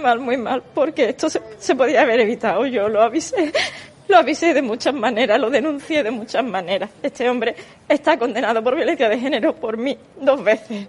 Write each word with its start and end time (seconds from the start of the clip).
Mal, 0.00 0.18
muy 0.20 0.36
mal, 0.36 0.62
porque 0.74 1.10
esto 1.10 1.28
se, 1.30 1.74
podía 1.74 2.02
haber 2.02 2.20
evitado. 2.20 2.66
Yo 2.66 2.88
lo 2.88 3.02
avisé, 3.02 3.52
lo 4.08 4.18
avisé 4.18 4.52
de 4.52 4.62
muchas 4.62 4.94
maneras, 4.94 5.38
lo 5.40 5.50
denuncié 5.50 6.02
de 6.02 6.10
muchas 6.10 6.44
maneras. 6.44 6.90
Este 7.02 7.28
hombre 7.28 7.54
está 7.88 8.18
condenado 8.18 8.62
por 8.62 8.76
violencia 8.76 9.08
de 9.08 9.18
género 9.18 9.54
por 9.54 9.76
mí 9.76 9.96
dos 10.20 10.42
veces. 10.42 10.86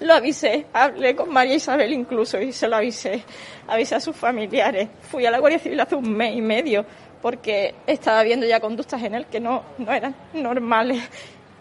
Lo 0.00 0.14
avisé, 0.14 0.66
hablé 0.72 1.16
con 1.16 1.28
María 1.30 1.54
Isabel 1.54 1.92
incluso 1.92 2.40
y 2.40 2.52
se 2.52 2.68
lo 2.68 2.76
avisé. 2.76 3.22
Avisé 3.66 3.96
a 3.96 4.00
sus 4.00 4.14
familiares. 4.14 4.88
Fui 5.10 5.26
a 5.26 5.30
la 5.30 5.38
Guardia 5.38 5.58
Civil 5.58 5.80
hace 5.80 5.96
un 5.96 6.16
mes 6.16 6.36
y 6.36 6.40
medio 6.40 6.86
porque 7.20 7.74
estaba 7.86 8.22
viendo 8.22 8.46
ya 8.46 8.60
conductas 8.60 9.02
en 9.02 9.14
él 9.14 9.26
que 9.26 9.40
no, 9.40 9.62
no 9.78 9.92
eran 9.92 10.14
normales. 10.32 11.02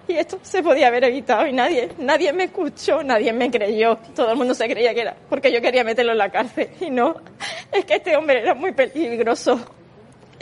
Y 0.13 0.13
esto 0.17 0.39
se 0.41 0.63
podía 0.63 0.87
haber 0.87 1.03
evitado 1.03 1.45
y 1.47 1.51
nadie, 1.53 1.89
nadie 1.97 2.31
me 2.31 2.45
escuchó, 2.45 3.03
nadie 3.03 3.33
me 3.33 3.51
creyó. 3.51 3.97
Todo 4.15 4.31
el 4.31 4.37
mundo 4.37 4.53
se 4.53 4.67
creía 4.69 4.93
que 4.93 5.01
era 5.01 5.15
porque 5.29 5.51
yo 5.51 5.61
quería 5.61 5.83
meterlo 5.83 6.13
en 6.13 6.17
la 6.17 6.29
cárcel. 6.29 6.69
Y 6.79 6.89
no, 6.89 7.15
es 7.71 7.83
que 7.85 7.95
este 7.95 8.15
hombre 8.15 8.39
era 8.41 8.53
muy 8.53 8.71
peligroso. 8.71 9.59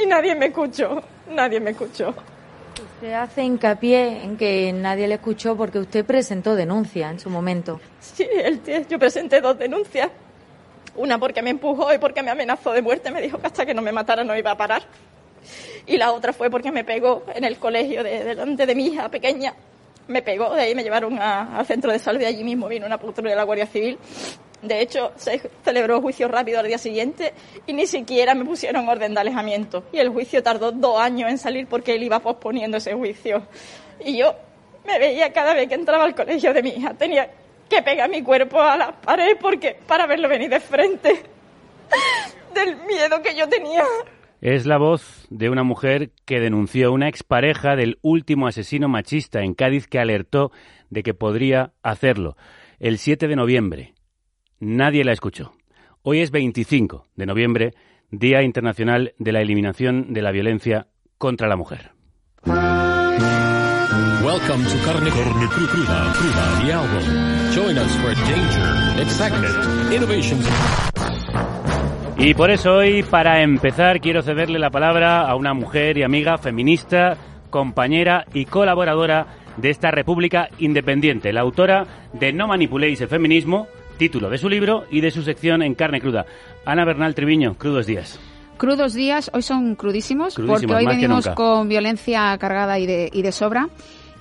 Y 0.01 0.05
nadie 0.05 0.35
me 0.35 0.47
escuchó, 0.47 1.01
nadie 1.31 1.59
me 1.59 1.71
escuchó. 1.71 2.13
Usted 2.95 3.13
hace 3.13 3.43
hincapié 3.43 4.23
en 4.23 4.37
que 4.37 4.71
nadie 4.73 5.07
le 5.07 5.15
escuchó 5.15 5.55
porque 5.55 5.79
usted 5.79 6.05
presentó 6.05 6.55
denuncia 6.55 7.09
en 7.09 7.19
su 7.19 7.29
momento. 7.29 7.79
Sí, 7.99 8.27
el 8.31 8.59
tío- 8.59 8.85
yo 8.87 8.99
presenté 8.99 9.41
dos 9.41 9.57
denuncias. 9.57 10.09
Una 10.97 11.17
porque 11.17 11.41
me 11.41 11.49
empujó 11.49 11.93
y 11.93 11.97
porque 11.97 12.21
me 12.21 12.31
amenazó 12.31 12.71
de 12.71 12.81
muerte. 12.81 13.11
Me 13.11 13.21
dijo 13.21 13.37
que 13.39 13.47
hasta 13.47 13.65
que 13.65 13.73
no 13.73 13.81
me 13.81 13.91
matara 13.91 14.23
no 14.23 14.35
iba 14.37 14.51
a 14.51 14.57
parar. 14.57 14.83
Y 15.87 15.97
la 15.97 16.11
otra 16.13 16.33
fue 16.33 16.49
porque 16.49 16.71
me 16.71 16.83
pegó 16.83 17.23
en 17.33 17.43
el 17.43 17.57
colegio 17.57 18.03
de, 18.03 18.23
delante 18.23 18.65
de 18.65 18.73
mi 18.75 18.87
hija 18.87 19.09
pequeña. 19.09 19.53
Me 20.07 20.21
pegó, 20.21 20.53
de 20.53 20.61
ahí 20.61 20.75
me 20.75 20.83
llevaron 20.83 21.17
a- 21.19 21.57
al 21.59 21.65
centro 21.65 21.91
de 21.91 21.99
salud 21.99 22.21
y 22.21 22.25
allí 22.25 22.43
mismo 22.43 22.67
vino 22.67 22.85
una 22.85 22.97
patrulla 22.97 23.31
de 23.31 23.35
la 23.35 23.43
Guardia 23.43 23.67
Civil. 23.67 23.97
De 24.61 24.81
hecho, 24.81 25.11
se 25.15 25.41
celebró 25.63 26.01
juicio 26.01 26.27
rápido 26.27 26.59
al 26.59 26.67
día 26.67 26.77
siguiente 26.79 27.33
y 27.67 27.73
ni 27.73 27.85
siquiera 27.85 28.33
me 28.33 28.45
pusieron 28.45 28.87
orden 28.89 29.13
de 29.13 29.19
alejamiento. 29.19 29.83
Y 29.91 29.99
el 29.99 30.09
juicio 30.09 30.41
tardó 30.41 30.71
dos 30.71 30.99
años 30.99 31.29
en 31.29 31.37
salir 31.37 31.67
porque 31.67 31.93
él 31.95 32.03
iba 32.03 32.19
posponiendo 32.19 32.77
ese 32.77 32.93
juicio. 32.93 33.43
Y 34.03 34.17
yo 34.17 34.33
me 34.85 34.97
veía 34.97 35.31
cada 35.33 35.53
vez 35.53 35.67
que 35.67 35.75
entraba 35.75 36.03
al 36.05 36.15
colegio 36.15 36.51
de 36.53 36.63
mi 36.63 36.69
hija. 36.69 36.93
Tenía 36.95 37.29
que 37.69 37.81
pegar 37.83 38.09
mi 38.09 38.23
cuerpo 38.23 38.59
a 38.61 38.75
la 38.77 38.91
pared 38.91 39.37
porque 39.39 39.75
para 39.87 40.05
verlo 40.07 40.27
venir 40.29 40.49
de 40.49 40.59
frente 40.59 41.23
del 42.53 42.75
miedo 42.87 43.21
que 43.21 43.35
yo 43.35 43.47
tenía. 43.47 43.83
Es 44.45 44.67
la 44.67 44.77
voz 44.77 45.25
de 45.31 45.49
una 45.49 45.63
mujer 45.63 46.11
que 46.23 46.39
denunció 46.39 46.93
una 46.93 47.07
expareja 47.07 47.75
del 47.75 47.97
último 48.03 48.45
asesino 48.45 48.87
machista 48.87 49.41
en 49.41 49.55
Cádiz 49.55 49.87
que 49.87 49.97
alertó 49.97 50.51
de 50.91 51.01
que 51.01 51.15
podría 51.15 51.73
hacerlo 51.81 52.37
el 52.77 52.99
7 52.99 53.27
de 53.27 53.35
noviembre. 53.35 53.95
Nadie 54.59 55.03
la 55.03 55.13
escuchó. 55.13 55.53
Hoy 56.03 56.19
es 56.19 56.29
25 56.29 57.07
de 57.15 57.25
noviembre, 57.25 57.73
Día 58.11 58.43
Internacional 58.43 59.15
de 59.17 59.31
la 59.31 59.41
Eliminación 59.41 60.13
de 60.13 60.21
la 60.21 60.29
Violencia 60.29 60.89
contra 61.17 61.47
la 61.47 61.55
Mujer. 61.55 61.93
Y 72.17 72.33
por 72.33 72.49
eso 72.49 72.75
hoy, 72.75 73.03
para 73.03 73.43
empezar, 73.43 73.99
quiero 73.99 74.21
cederle 74.21 74.57
la 74.57 74.69
palabra 74.69 75.27
a 75.27 75.35
una 75.35 75.53
mujer 75.53 75.97
y 75.97 76.03
amiga 76.03 76.37
feminista, 76.37 77.17
compañera 77.49 78.25
y 78.33 78.45
colaboradora 78.45 79.27
de 79.57 79.69
esta 79.69 79.91
República 79.91 80.49
Independiente, 80.59 81.33
la 81.33 81.41
autora 81.41 81.85
de 82.13 82.31
No 82.31 82.47
manipuléis 82.47 83.01
el 83.01 83.09
feminismo, 83.09 83.67
título 83.97 84.29
de 84.29 84.37
su 84.37 84.49
libro 84.49 84.85
y 84.89 85.01
de 85.01 85.11
su 85.11 85.23
sección 85.23 85.61
en 85.61 85.75
carne 85.75 85.99
cruda. 85.99 86.25
Ana 86.65 86.85
Bernal 86.85 87.15
Triviño, 87.15 87.55
crudos 87.57 87.85
días. 87.85 88.19
Crudos 88.57 88.93
días, 88.93 89.29
hoy 89.33 89.41
son 89.41 89.75
crudísimos, 89.75 90.35
Crudísimos, 90.35 90.61
porque 90.61 90.75
hoy 90.75 90.85
venimos 90.85 91.27
con 91.29 91.67
violencia 91.67 92.37
cargada 92.37 92.79
y 92.79 92.85
de, 92.85 93.09
y 93.11 93.21
de 93.21 93.31
sobra. 93.33 93.67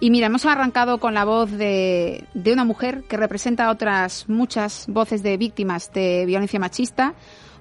Y 0.01 0.11
mira, 0.11 0.27
hemos 0.27 0.45
arrancado 0.45 0.99
con 0.99 1.15
la 1.15 1.25
voz 1.25 1.53
de, 1.53 2.25
de 2.35 2.53
una 2.53 2.65
mujer 2.65 3.05
que 3.09 3.17
representa 3.17 3.67
a 3.67 3.71
otras 3.71 4.29
muchas 4.29 4.87
voces 4.89 5.23
de 5.23 5.37
víctimas 5.37 5.93
de 5.93 6.27
violencia 6.27 6.59
machista, 6.59 7.15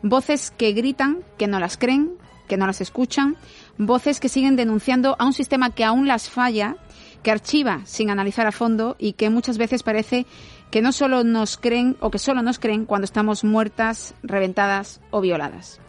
voces 0.03 0.51
que 0.51 0.73
gritan, 0.73 1.23
que 1.39 1.47
no 1.47 1.59
las 1.59 1.77
creen, 1.77 2.11
que 2.47 2.57
no 2.57 2.67
las 2.67 2.81
escuchan, 2.81 3.37
voces 3.77 4.19
que 4.19 4.29
siguen 4.29 4.55
denunciando 4.55 5.15
a 5.17 5.25
un 5.25 5.33
sistema 5.33 5.71
que 5.71 5.83
aún 5.83 6.07
las 6.07 6.29
falla, 6.29 6.75
que 7.23 7.31
archiva 7.31 7.81
sin 7.85 8.09
analizar 8.09 8.45
a 8.45 8.51
fondo 8.51 8.95
y 8.99 9.13
que 9.13 9.29
muchas 9.29 9.57
veces 9.57 9.81
parece 9.81 10.27
que 10.69 10.81
no 10.81 10.91
solo 10.91 11.23
nos 11.23 11.57
creen 11.57 11.95
o 11.99 12.11
que 12.11 12.19
solo 12.19 12.41
nos 12.41 12.59
creen 12.59 12.85
cuando 12.85 13.05
estamos 13.05 13.43
muertas, 13.43 14.15
reventadas 14.23 15.01
o 15.11 15.21
violadas. 15.21 15.79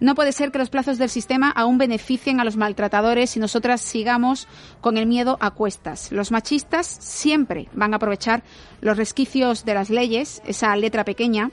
No 0.00 0.14
puede 0.14 0.32
ser 0.32 0.52
que 0.52 0.58
los 0.58 0.70
plazos 0.70 0.98
del 0.98 1.08
sistema 1.08 1.50
aún 1.50 1.78
beneficien 1.78 2.40
a 2.40 2.44
los 2.44 2.56
maltratadores 2.56 3.36
y 3.36 3.40
nosotras 3.40 3.80
sigamos 3.80 4.46
con 4.80 4.98
el 4.98 5.06
miedo 5.06 5.38
a 5.40 5.50
cuestas. 5.50 6.12
Los 6.12 6.30
machistas 6.30 6.86
siempre 6.86 7.68
van 7.72 7.94
a 7.94 7.96
aprovechar 7.96 8.42
los 8.80 8.96
resquicios 8.96 9.64
de 9.64 9.74
las 9.74 9.90
leyes, 9.90 10.42
esa 10.46 10.76
letra 10.76 11.04
pequeña. 11.04 11.50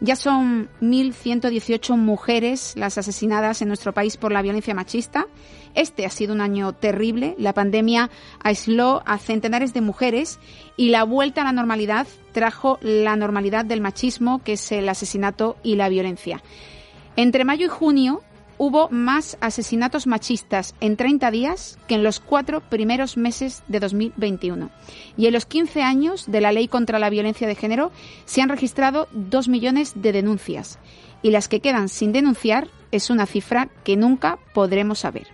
Ya 0.00 0.14
son 0.14 0.68
1.118 0.82 1.96
mujeres 1.96 2.74
las 2.76 2.98
asesinadas 2.98 3.62
en 3.62 3.68
nuestro 3.68 3.94
país 3.94 4.16
por 4.16 4.30
la 4.30 4.42
violencia 4.42 4.74
machista. 4.74 5.26
Este 5.74 6.04
ha 6.04 6.10
sido 6.10 6.34
un 6.34 6.42
año 6.42 6.74
terrible. 6.74 7.34
La 7.38 7.54
pandemia 7.54 8.10
aisló 8.42 9.02
a 9.06 9.18
centenares 9.18 9.72
de 9.72 9.80
mujeres 9.80 10.38
y 10.76 10.90
la 10.90 11.04
vuelta 11.04 11.40
a 11.40 11.44
la 11.44 11.52
normalidad 11.52 12.06
trajo 12.32 12.78
la 12.82 13.16
normalidad 13.16 13.64
del 13.64 13.80
machismo, 13.80 14.42
que 14.42 14.54
es 14.54 14.72
el 14.72 14.88
asesinato 14.88 15.56
y 15.62 15.76
la 15.76 15.88
violencia. 15.88 16.42
Entre 17.16 17.44
mayo 17.44 17.66
y 17.66 17.70
junio 17.70 18.22
hubo 18.58 18.88
más 18.90 19.36
asesinatos 19.40 20.06
machistas 20.06 20.74
en 20.80 20.96
30 20.96 21.30
días 21.30 21.78
que 21.86 21.94
en 21.94 22.02
los 22.02 22.20
cuatro 22.20 22.60
primeros 22.60 23.16
meses 23.16 23.62
de 23.68 23.80
2021. 23.80 24.70
Y 25.16 25.26
en 25.26 25.32
los 25.32 25.46
15 25.46 25.82
años 25.82 26.26
de 26.26 26.40
la 26.40 26.52
ley 26.52 26.68
contra 26.68 26.98
la 26.98 27.10
violencia 27.10 27.46
de 27.46 27.54
género 27.54 27.92
se 28.24 28.42
han 28.42 28.48
registrado 28.48 29.08
2 29.12 29.48
millones 29.48 29.92
de 29.96 30.12
denuncias. 30.12 30.78
Y 31.22 31.30
las 31.30 31.48
que 31.48 31.60
quedan 31.60 31.88
sin 31.88 32.12
denunciar 32.12 32.68
es 32.92 33.10
una 33.10 33.26
cifra 33.26 33.68
que 33.84 33.96
nunca 33.96 34.38
podremos 34.54 35.00
saber. 35.00 35.26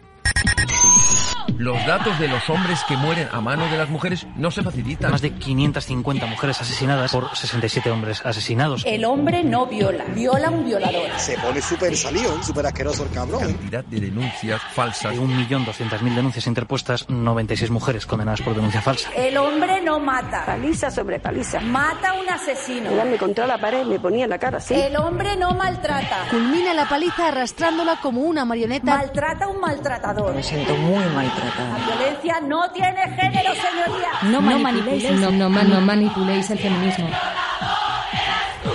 Los 1.62 1.86
datos 1.86 2.18
de 2.18 2.26
los 2.26 2.50
hombres 2.50 2.82
que 2.88 2.96
mueren 2.96 3.28
a 3.30 3.40
mano 3.40 3.64
de 3.70 3.78
las 3.78 3.88
mujeres 3.88 4.26
no 4.34 4.50
se 4.50 4.64
facilitan. 4.64 5.12
Más 5.12 5.22
de 5.22 5.30
550 5.30 6.26
mujeres 6.26 6.60
asesinadas 6.60 7.12
por 7.12 7.36
67 7.36 7.88
hombres 7.88 8.20
asesinados. 8.26 8.82
El 8.84 9.04
hombre 9.04 9.44
no 9.44 9.66
viola, 9.66 10.02
viola 10.12 10.50
un 10.50 10.64
violador. 10.64 11.08
Se 11.18 11.38
pone 11.38 11.62
súper 11.62 11.96
salión, 11.96 12.42
súper 12.42 12.66
asqueroso 12.66 13.04
el 13.04 13.10
cabrón. 13.10 13.42
Cantidad 13.42 13.84
de 13.84 14.00
denuncias 14.00 14.60
falsas. 14.72 15.12
De 15.12 15.20
1.200.000 15.20 16.14
denuncias 16.16 16.48
interpuestas, 16.48 17.08
96 17.08 17.70
mujeres 17.70 18.06
condenadas 18.06 18.40
por 18.40 18.56
denuncia 18.56 18.82
falsa. 18.82 19.10
El 19.14 19.36
hombre 19.36 19.80
no 19.82 20.00
mata, 20.00 20.44
Paliza 20.44 20.90
sobre 20.90 21.20
paliza. 21.20 21.60
mata 21.60 22.08
a 22.10 22.14
un 22.14 22.28
asesino. 22.28 22.90
Me 23.04 23.16
contra 23.18 23.46
la 23.46 23.58
pared, 23.58 23.84
me 23.86 24.00
ponía 24.00 24.26
la 24.26 24.38
cara 24.40 24.58
así. 24.58 24.74
El 24.74 24.96
hombre 24.96 25.36
no 25.36 25.54
maltrata, 25.54 26.26
Culmina 26.28 26.74
la 26.74 26.88
paliza 26.88 27.28
arrastrándola 27.28 28.00
como 28.02 28.22
una 28.22 28.44
marioneta. 28.44 28.96
maltrata 28.96 29.44
a 29.44 29.48
un 29.48 29.60
maltratador. 29.60 30.34
Me 30.34 30.42
siento 30.42 30.74
muy 30.76 31.04
maltratada. 31.14 31.51
La 31.58 31.76
violencia 31.86 32.40
no 32.46 32.70
tiene 32.70 33.02
género, 33.16 33.50
señoría. 33.54 34.08
No, 34.22 34.40
manipuléis, 34.40 35.10
no, 35.12 35.30
no, 35.30 35.48
ma- 35.50 35.62
no 35.62 35.80
manipuléis 35.80 36.50
el 36.50 36.58
feminismo. 36.58 37.08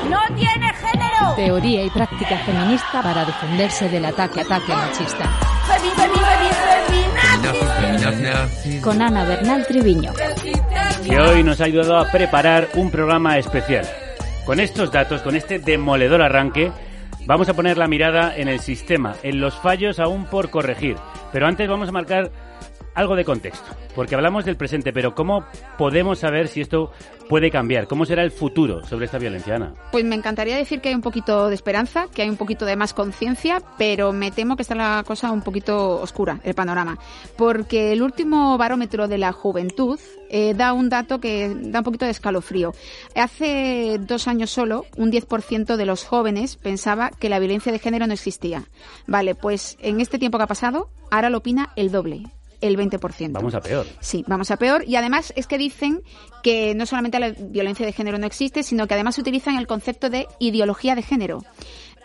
No 0.10 0.20
tiene 0.36 0.74
género. 0.74 1.34
Teoría 1.36 1.84
y 1.84 1.90
práctica 1.90 2.38
feminista 2.40 3.02
para 3.02 3.26
defenderse 3.26 3.90
del 3.90 4.06
ataque 4.06 4.42
ataque 4.42 4.72
machista. 4.74 5.26
Femi, 5.68 5.90
femi, 5.96 6.16
femi. 8.64 8.82
Con 8.82 9.02
Ana 9.02 9.24
Bernal 9.24 9.66
Triviño. 9.68 10.12
que 11.04 11.20
hoy 11.20 11.44
nos 11.44 11.60
ha 11.62 11.66
ayudado 11.66 11.98
a 11.98 12.06
preparar 12.12 12.68
un 12.76 12.90
programa 12.92 13.38
especial. 13.38 13.88
Con 14.46 14.60
estos 14.60 14.92
datos, 14.92 15.22
con 15.22 15.36
este 15.36 15.60
demoledor 15.60 16.22
arranque, 16.22 16.72
vamos 17.26 17.50
a 17.50 17.54
poner 17.54 17.78
la 17.78 17.88
mirada 17.88 18.36
en 18.36 18.48
el 18.48 18.60
sistema, 18.60 19.16
en 19.24 19.40
los 19.42 19.56
fallos 19.56 20.00
aún 20.00 20.26
por 20.26 20.50
corregir. 20.50 20.96
Pero 21.32 21.48
antes 21.48 21.68
vamos 21.68 21.90
a 21.90 21.92
marcar 21.92 22.32
algo 22.98 23.16
de 23.16 23.24
contexto, 23.24 23.76
porque 23.94 24.16
hablamos 24.16 24.44
del 24.44 24.58
presente, 24.58 24.92
pero 24.92 25.14
¿cómo 25.14 25.46
podemos 25.78 26.18
saber 26.18 26.48
si 26.48 26.62
esto 26.62 26.92
puede 27.30 27.52
cambiar? 27.52 27.88
¿Cómo 27.88 28.06
será 28.06 28.24
el 28.24 28.32
futuro 28.32 28.84
sobre 28.88 29.06
esta 29.06 29.20
violencia, 29.20 29.56
Ana? 29.56 29.76
Pues 29.92 30.04
me 30.04 30.16
encantaría 30.16 30.58
decir 30.58 30.82
que 30.82 30.90
hay 30.90 30.96
un 30.96 31.04
poquito 31.04 31.48
de 31.48 31.54
esperanza, 31.54 32.08
que 32.12 32.24
hay 32.24 32.30
un 32.30 32.38
poquito 32.38 32.66
de 32.66 32.76
más 32.76 32.96
conciencia, 32.96 33.62
pero 33.78 34.14
me 34.14 34.32
temo 34.32 34.56
que 34.56 34.64
está 34.64 34.74
la 34.74 35.04
cosa 35.06 35.32
un 35.32 35.44
poquito 35.44 36.02
oscura, 36.02 36.40
el 36.44 36.56
panorama. 36.56 36.98
Porque 37.38 37.94
el 37.94 38.02
último 38.02 38.58
barómetro 38.58 39.08
de 39.08 39.20
la 39.20 39.32
juventud 39.32 40.00
eh, 40.32 40.56
da 40.56 40.74
un 40.74 40.90
dato 40.90 41.20
que 41.20 41.56
da 41.56 41.82
un 41.82 41.86
poquito 41.86 42.06
de 42.06 42.12
escalofrío. 42.12 42.74
Hace 43.16 44.00
dos 44.00 44.28
años 44.28 44.50
solo, 44.50 44.86
un 44.98 45.12
10% 45.12 45.76
de 45.76 45.86
los 45.86 46.04
jóvenes 46.04 46.56
pensaba 46.56 47.12
que 47.12 47.30
la 47.30 47.38
violencia 47.38 47.72
de 47.72 47.78
género 47.78 48.08
no 48.08 48.14
existía. 48.14 48.64
Vale, 49.06 49.36
pues 49.36 49.78
en 49.82 50.02
este 50.02 50.18
tiempo 50.18 50.40
que 50.40 50.46
ha 50.46 50.48
pasado, 50.48 50.90
ahora 51.12 51.30
lo 51.30 51.38
opina 51.38 51.70
el 51.76 51.92
doble 51.92 52.24
el 52.62 52.78
20%. 52.78 53.32
Vamos 53.32 53.54
a 53.56 53.62
peor. 53.62 53.86
Sí, 54.00 54.24
vamos 54.28 54.52
a 54.52 54.58
peor. 54.58 54.84
Y 54.88 54.96
además 54.96 55.34
es 55.36 55.48
que 55.48 55.58
dicen 55.58 56.02
que 56.44 56.74
no 56.76 56.86
solamente 56.86 57.20
la 57.20 57.30
violencia 57.32 57.86
de 57.86 57.94
género 57.94 58.18
no 58.18 58.26
existe, 58.26 58.64
sino 58.64 58.88
que 58.88 58.94
además 58.96 59.18
utilizan 59.18 59.58
el 59.58 59.68
concepto 59.68 60.10
de 60.10 60.28
ideología 60.40 60.96
de 60.96 61.02
género. 61.04 61.44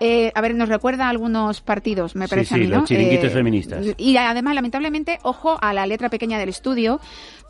Eh, 0.00 0.32
a 0.34 0.40
ver, 0.40 0.54
nos 0.56 0.68
recuerda 0.68 1.06
a 1.06 1.10
algunos 1.10 1.60
partidos, 1.60 2.16
me 2.16 2.26
Sí, 2.26 2.30
parece 2.30 2.48
sí, 2.48 2.54
a 2.54 2.58
mí, 2.58 2.66
¿no? 2.66 2.78
los 2.80 2.88
chiringuitos 2.88 3.30
Eh, 3.30 3.34
feministas. 3.34 3.86
Y 3.98 4.16
además, 4.16 4.54
lamentablemente, 4.54 5.18
ojo 5.22 5.56
a 5.60 5.72
la 5.72 5.86
letra 5.86 6.08
pequeña 6.08 6.38
del 6.38 6.48
estudio, 6.48 6.98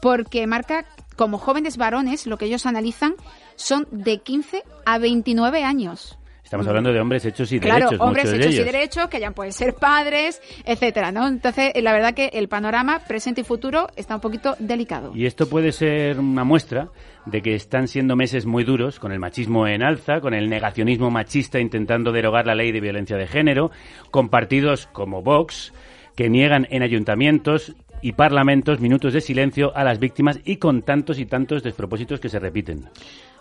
porque 0.02 0.46
marca 0.46 0.84
como 1.16 1.38
jóvenes 1.38 1.76
varones, 1.78 2.26
lo 2.26 2.36
que 2.36 2.44
ellos 2.46 2.66
analizan 2.66 3.14
son 3.56 3.86
de 3.90 4.18
15 4.18 4.64
a 4.84 4.98
29 4.98 5.64
años. 5.64 6.18
Estamos 6.52 6.68
hablando 6.68 6.92
de 6.92 7.00
hombres 7.00 7.24
hechos 7.24 7.50
y 7.50 7.58
Claro, 7.58 7.86
derechos, 7.86 8.06
hombres 8.06 8.24
muchos 8.26 8.38
de 8.38 8.44
hechos 8.44 8.60
y 8.60 8.64
derechos, 8.64 9.08
que 9.08 9.20
ya 9.20 9.30
pueden 9.30 9.54
ser 9.54 9.72
padres, 9.72 10.42
etcétera, 10.66 11.10
¿no? 11.10 11.26
Entonces, 11.26 11.72
eh, 11.74 11.80
la 11.80 11.94
verdad 11.94 12.12
que 12.12 12.26
el 12.26 12.48
panorama 12.48 12.98
presente 13.08 13.40
y 13.40 13.44
futuro 13.44 13.86
está 13.96 14.16
un 14.16 14.20
poquito 14.20 14.54
delicado. 14.58 15.12
Y 15.14 15.24
esto 15.24 15.48
puede 15.48 15.72
ser 15.72 16.20
una 16.20 16.44
muestra 16.44 16.90
de 17.24 17.40
que 17.40 17.54
están 17.54 17.88
siendo 17.88 18.16
meses 18.16 18.44
muy 18.44 18.64
duros, 18.64 19.00
con 19.00 19.12
el 19.12 19.18
machismo 19.18 19.66
en 19.66 19.82
alza, 19.82 20.20
con 20.20 20.34
el 20.34 20.50
negacionismo 20.50 21.10
machista 21.10 21.58
intentando 21.58 22.12
derogar 22.12 22.46
la 22.46 22.54
ley 22.54 22.70
de 22.70 22.82
violencia 22.82 23.16
de 23.16 23.26
género, 23.26 23.70
con 24.10 24.28
partidos 24.28 24.88
como 24.92 25.22
Vox, 25.22 25.72
que 26.16 26.28
niegan 26.28 26.66
en 26.68 26.82
ayuntamientos 26.82 27.74
y 28.02 28.12
parlamentos 28.12 28.78
minutos 28.78 29.14
de 29.14 29.22
silencio 29.22 29.74
a 29.74 29.84
las 29.84 29.98
víctimas 29.98 30.38
y 30.44 30.56
con 30.56 30.82
tantos 30.82 31.18
y 31.18 31.24
tantos 31.24 31.62
despropósitos 31.62 32.20
que 32.20 32.28
se 32.28 32.38
repiten. 32.38 32.90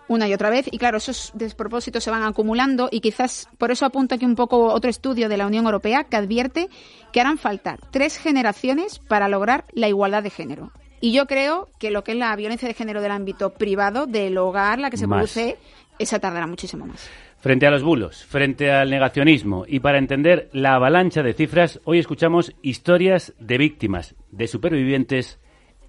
Una 0.07 0.27
y 0.27 0.33
otra 0.33 0.49
vez. 0.49 0.67
Y 0.71 0.77
claro, 0.77 0.97
esos 0.97 1.31
despropósitos 1.33 2.03
se 2.03 2.11
van 2.11 2.23
acumulando 2.23 2.89
y 2.91 2.99
quizás 2.99 3.47
por 3.57 3.71
eso 3.71 3.85
apunta 3.85 4.15
aquí 4.15 4.25
un 4.25 4.35
poco 4.35 4.73
otro 4.73 4.89
estudio 4.89 5.29
de 5.29 5.37
la 5.37 5.47
Unión 5.47 5.65
Europea 5.65 6.03
que 6.03 6.17
advierte 6.17 6.69
que 7.11 7.21
harán 7.21 7.37
falta 7.37 7.77
tres 7.91 8.17
generaciones 8.17 8.99
para 8.99 9.27
lograr 9.27 9.65
la 9.73 9.87
igualdad 9.87 10.23
de 10.23 10.29
género. 10.29 10.71
Y 10.99 11.13
yo 11.13 11.25
creo 11.25 11.67
que 11.79 11.89
lo 11.89 12.03
que 12.03 12.11
es 12.11 12.17
la 12.17 12.35
violencia 12.35 12.67
de 12.67 12.75
género 12.75 13.01
del 13.01 13.11
ámbito 13.11 13.51
privado, 13.53 14.05
del 14.05 14.37
hogar, 14.37 14.77
la 14.77 14.91
que 14.91 14.97
se 14.97 15.07
Más. 15.07 15.17
produce, 15.17 15.57
esa 15.97 16.19
tardará 16.19 16.45
muchísimo 16.45 16.85
más. 16.85 17.09
Frente 17.39 17.65
a 17.65 17.71
los 17.71 17.81
bulos, 17.81 18.23
frente 18.23 18.71
al 18.71 18.91
negacionismo 18.91 19.65
y 19.67 19.79
para 19.79 19.97
entender 19.97 20.49
la 20.53 20.75
avalancha 20.75 21.23
de 21.23 21.33
cifras, 21.33 21.79
hoy 21.85 21.97
escuchamos 21.97 22.53
historias 22.61 23.33
de 23.39 23.57
víctimas, 23.57 24.13
de 24.29 24.47
supervivientes 24.47 25.39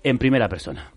en 0.02 0.16
primera 0.16 0.48
persona. 0.48 0.92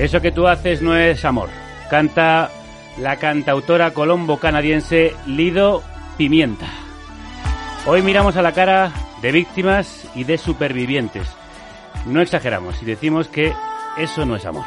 Eso 0.00 0.22
que 0.22 0.32
tú 0.32 0.48
haces 0.48 0.80
no 0.80 0.96
es 0.96 1.26
amor. 1.26 1.50
Canta 1.90 2.50
la 2.96 3.16
cantautora 3.16 3.92
colombo-canadiense 3.92 5.14
Lido 5.26 5.82
Pimienta. 6.16 6.68
Hoy 7.84 8.00
miramos 8.00 8.34
a 8.36 8.42
la 8.42 8.52
cara 8.52 8.94
de 9.20 9.30
víctimas 9.30 10.08
y 10.14 10.24
de 10.24 10.38
supervivientes. 10.38 11.28
No 12.06 12.22
exageramos 12.22 12.80
y 12.82 12.86
decimos 12.86 13.28
que 13.28 13.52
eso 13.98 14.24
no 14.24 14.36
es 14.36 14.46
amor. 14.46 14.64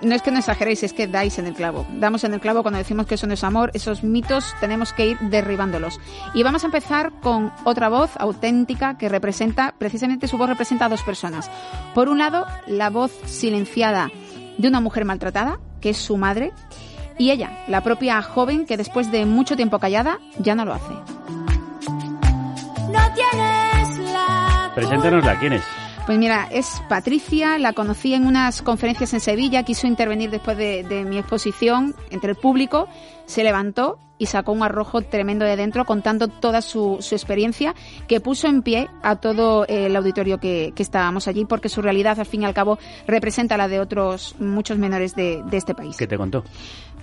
No 0.00 0.14
es 0.14 0.22
que 0.22 0.30
no 0.30 0.38
exageréis, 0.38 0.84
es 0.84 0.92
que 0.92 1.08
dais 1.08 1.40
en 1.40 1.48
el 1.48 1.54
clavo. 1.54 1.84
Damos 1.94 2.22
en 2.22 2.32
el 2.32 2.40
clavo 2.40 2.62
cuando 2.62 2.78
decimos 2.78 3.06
que 3.06 3.16
eso 3.16 3.26
no 3.26 3.34
es 3.34 3.42
amor. 3.42 3.72
Esos 3.74 4.04
mitos 4.04 4.54
tenemos 4.60 4.92
que 4.92 5.08
ir 5.08 5.18
derribándolos. 5.18 5.98
Y 6.34 6.44
vamos 6.44 6.62
a 6.62 6.66
empezar 6.66 7.10
con 7.20 7.52
otra 7.64 7.88
voz 7.88 8.12
auténtica 8.16 8.96
que 8.96 9.08
representa, 9.08 9.74
precisamente 9.76 10.28
su 10.28 10.38
voz 10.38 10.48
representa 10.48 10.84
a 10.84 10.88
dos 10.88 11.02
personas. 11.02 11.50
Por 11.94 12.08
un 12.08 12.18
lado, 12.18 12.46
la 12.68 12.90
voz 12.90 13.10
silenciada 13.26 14.12
de 14.58 14.68
una 14.68 14.80
mujer 14.80 15.04
maltratada, 15.04 15.58
que 15.80 15.90
es 15.90 15.96
su 15.96 16.16
madre, 16.16 16.52
y 17.16 17.30
ella, 17.30 17.50
la 17.68 17.82
propia 17.82 18.20
joven 18.22 18.66
que 18.66 18.76
después 18.76 19.10
de 19.10 19.24
mucho 19.24 19.56
tiempo 19.56 19.78
callada, 19.78 20.18
ya 20.38 20.54
no 20.54 20.64
lo 20.64 20.74
hace. 20.74 20.92
No 22.92 23.14
tienes 23.14 24.12
la 24.12 24.72
Preséntanosla, 24.74 25.38
¿quién 25.40 25.54
es? 25.54 25.64
Pues 26.08 26.18
mira, 26.18 26.48
es 26.50 26.82
Patricia, 26.88 27.58
la 27.58 27.74
conocí 27.74 28.14
en 28.14 28.26
unas 28.26 28.62
conferencias 28.62 29.12
en 29.12 29.20
Sevilla, 29.20 29.62
quiso 29.62 29.86
intervenir 29.86 30.30
después 30.30 30.56
de, 30.56 30.82
de 30.82 31.04
mi 31.04 31.18
exposición 31.18 31.94
entre 32.08 32.30
el 32.30 32.36
público, 32.38 32.88
se 33.26 33.44
levantó 33.44 33.98
y 34.16 34.24
sacó 34.24 34.52
un 34.52 34.62
arrojo 34.62 35.02
tremendo 35.02 35.44
de 35.44 35.56
dentro 35.56 35.84
contando 35.84 36.28
toda 36.28 36.62
su, 36.62 36.96
su 37.00 37.14
experiencia 37.14 37.74
que 38.06 38.22
puso 38.22 38.46
en 38.46 38.62
pie 38.62 38.88
a 39.02 39.16
todo 39.16 39.66
el 39.66 39.94
auditorio 39.94 40.38
que, 40.38 40.72
que 40.74 40.82
estábamos 40.82 41.28
allí 41.28 41.44
porque 41.44 41.68
su 41.68 41.82
realidad 41.82 42.18
al 42.18 42.24
fin 42.24 42.40
y 42.40 42.46
al 42.46 42.54
cabo 42.54 42.78
representa 43.06 43.58
la 43.58 43.68
de 43.68 43.78
otros 43.78 44.34
muchos 44.38 44.78
menores 44.78 45.14
de, 45.14 45.42
de 45.44 45.56
este 45.58 45.74
país. 45.74 45.98
¿Qué 45.98 46.06
te 46.06 46.16
contó? 46.16 46.42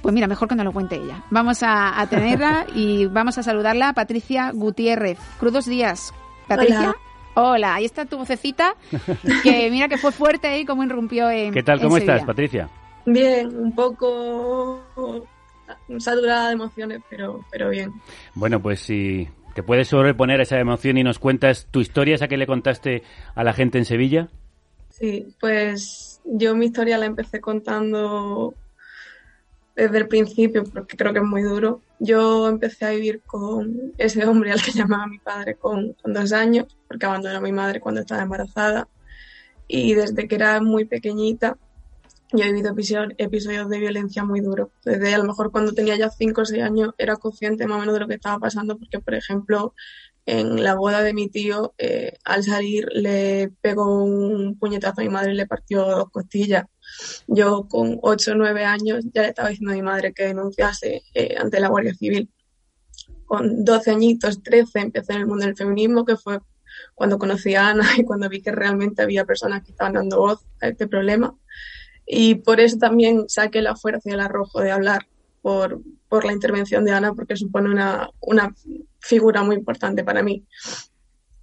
Pues 0.02 0.16
mira, 0.16 0.26
mejor 0.26 0.48
que 0.48 0.56
nos 0.56 0.66
lo 0.66 0.74
cuente 0.74 0.96
ella. 0.96 1.24
Vamos 1.30 1.62
a, 1.62 2.02
a 2.02 2.08
tenerla 2.08 2.66
y 2.74 3.06
vamos 3.06 3.38
a 3.38 3.44
saludarla, 3.44 3.94
Patricia 3.94 4.50
Gutiérrez. 4.52 5.20
Crudos 5.38 5.68
días. 5.68 6.12
Patricia. 6.48 6.90
Hola. 6.90 7.15
Hola, 7.36 7.76
ahí 7.76 7.86
está 7.86 8.06
tu 8.06 8.18
vocecita, 8.18 8.76
que 9.44 9.70
mira 9.70 9.88
que 9.88 9.98
fue 9.98 10.12
fuerte 10.12 10.48
ahí 10.48 10.66
como 10.66 10.84
irrumpió 10.84 11.30
en 11.30 11.54
¿Qué 11.54 11.64
tal? 11.64 11.80
en 11.80 11.84
¿Cómo 11.86 11.98
estás. 11.98 12.24
Patricia? 12.24 12.70
Bien, 13.06 13.56
un 13.56 13.76
poco 13.76 14.82
saturada 16.00 16.48
de 16.48 16.54
emociones, 16.54 17.02
pero, 17.10 17.46
pero 17.52 17.70
bien. 17.70 17.92
Bueno, 18.34 18.62
pues 18.62 18.80
si 18.80 19.28
te 19.54 19.64
puedes 19.64 19.88
sobreponer 19.88 20.40
a 20.40 20.44
esa 20.44 20.60
emoción 20.60 20.98
y 20.98 21.04
nos 21.04 21.20
cuentas 21.20 21.68
tu 21.72 21.82
historia, 21.82 22.16
esa 22.16 22.28
que 22.28 22.38
le 22.38 22.48
contaste 22.48 23.04
a 23.36 23.44
la 23.44 23.54
gente 23.54 23.78
en 23.78 23.86
Sevilla. 23.86 24.30
Sí, 24.90 25.28
pues 25.40 26.22
yo 26.24 26.56
mi 26.56 26.68
historia 26.68 26.98
la 26.98 27.06
empecé 27.06 27.42
contando 27.42 28.54
desde 29.76 29.98
el 29.98 30.08
principio, 30.08 30.64
porque 30.64 30.98
creo 30.98 31.14
que 31.14 31.20
es 31.20 31.26
muy 31.26 31.42
duro. 31.42 31.82
Yo 32.00 32.48
empecé 32.48 32.86
a 32.86 32.92
vivir 32.92 33.22
con 33.26 33.94
ese 33.98 34.26
hombre 34.26 34.52
al 34.52 34.62
que 34.62 34.72
llamaba 34.74 35.08
mi 35.08 35.20
padre 35.20 35.56
con, 35.56 35.96
dos 36.04 36.34
años, 36.34 36.66
porque 36.88 37.06
abandonó 37.06 37.38
a 37.38 37.42
mi 37.42 37.52
madre 37.52 37.80
cuando 37.80 38.02
estaba 38.02 38.24
embarazada. 38.24 38.88
Y 39.68 39.94
desde 39.94 40.28
que 40.28 40.36
era 40.36 40.62
muy 40.62 40.86
pequeñita, 40.86 41.58
yo 42.32 42.44
he 42.44 42.52
vivido 42.52 42.74
episo- 42.74 43.14
episodios 43.18 43.70
de 43.70 43.80
violencia 43.80 44.24
muy 44.24 44.42
duros. 44.42 44.70
Desde 44.84 45.14
a 45.14 45.18
lo 45.18 45.26
mejor 45.26 45.52
cuando 45.52 45.74
tenía 45.74 45.96
ya 45.96 46.10
5 46.10 46.42
o 46.42 46.46
6 46.46 46.64
años 46.64 46.94
era 46.98 47.16
consciente 47.18 47.68
más 47.68 47.78
o 47.78 47.80
menos 47.80 47.94
de 47.96 48.00
lo 48.02 48.08
que 48.08 48.16
estaba 48.16 48.40
pasando, 48.40 48.78
porque 48.78 49.00
por 49.00 49.16
ejemplo 49.16 49.74
en 50.26 50.64
la 50.64 50.76
boda 50.76 51.04
de 51.04 51.14
mi 51.14 51.30
tío, 51.30 51.76
eh, 51.78 52.18
al 52.24 52.44
salir 52.44 52.88
le 52.92 53.52
pegó 53.62 54.04
un 54.04 54.58
puñetazo 54.58 55.02
a 55.02 55.04
mi 55.04 55.10
madre 55.10 55.34
y 55.34 55.36
le 55.36 55.46
partió 55.48 55.86
dos 55.86 56.10
costillas. 56.10 56.66
Yo 57.28 57.68
con 57.68 58.00
8 58.02 58.32
o 58.32 58.36
9 58.36 58.66
años 58.66 59.06
ya 59.14 59.24
le 59.24 59.30
estaba 59.30 59.50
diciendo 59.50 59.72
a 59.72 59.76
mi 59.76 59.82
madre 59.82 60.14
que 60.14 60.28
denunciase 60.28 61.04
eh, 61.14 61.36
ante 61.38 61.60
la 61.60 61.70
Guardia 61.70 61.94
Civil. 61.94 62.30
Con 63.26 63.64
12 63.66 63.92
añitos, 63.92 64.44
13, 64.44 64.80
empecé 64.80 65.14
en 65.14 65.20
el 65.20 65.28
mundo 65.28 65.46
del 65.46 65.56
feminismo, 65.56 66.06
que 66.06 66.16
fue 66.16 66.40
cuando 66.94 67.18
conocí 67.18 67.56
a 67.56 67.70
Ana 67.70 67.88
y 67.98 68.04
cuando 68.04 68.30
vi 68.30 68.42
que 68.42 68.52
realmente 68.52 69.02
había 69.02 69.26
personas 69.26 69.64
que 69.64 69.72
estaban 69.72 69.94
dando 69.94 70.20
voz 70.20 70.46
a 70.62 70.68
este 70.68 70.88
problema. 70.88 71.36
Y 72.06 72.36
por 72.36 72.60
eso 72.60 72.78
también 72.78 73.26
saqué 73.28 73.62
la 73.62 73.76
fuerza 73.76 74.10
y 74.10 74.14
el 74.14 74.20
arrojo 74.20 74.62
de 74.62 74.72
hablar 74.72 75.08
por, 75.42 75.82
por 76.08 76.26
la 76.26 76.34
intervención 76.34 76.86
de 76.86 76.92
Ana, 76.92 77.14
porque 77.14 77.36
supone 77.36 77.70
una, 77.70 78.10
una 78.20 78.54
figura 79.00 79.44
muy 79.44 79.56
importante 79.56 80.04
para 80.04 80.22
mí. 80.22 80.46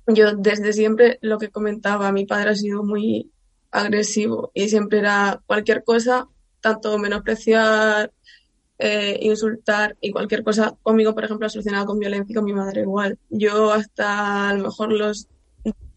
Yo 0.07 0.35
desde 0.35 0.73
siempre 0.73 1.19
lo 1.21 1.39
que 1.39 1.51
comentaba, 1.51 2.13
mi 2.13 2.27
padre 2.27 2.51
ha 2.51 2.55
sido 2.57 2.83
muy 2.83 3.31
agresivo 3.73 4.53
y 4.55 4.69
siempre 4.69 4.99
era 5.01 5.43
cualquier 5.47 5.83
cosa, 5.83 6.29
tanto 6.61 6.97
menospreciar, 6.99 8.13
eh, 8.79 9.19
insultar 9.23 9.97
y 10.01 10.13
cualquier 10.13 10.45
cosa 10.45 10.77
conmigo, 10.83 11.15
por 11.15 11.25
ejemplo, 11.25 11.49
solucionada 11.49 11.87
con 11.87 11.99
violencia 11.99 12.33
y 12.33 12.35
con 12.35 12.45
mi 12.45 12.53
madre 12.53 12.83
igual. 12.83 13.19
Yo 13.31 13.73
hasta 13.73 14.51
a 14.51 14.55
lo 14.55 14.65
mejor 14.65 14.93
los 14.93 15.29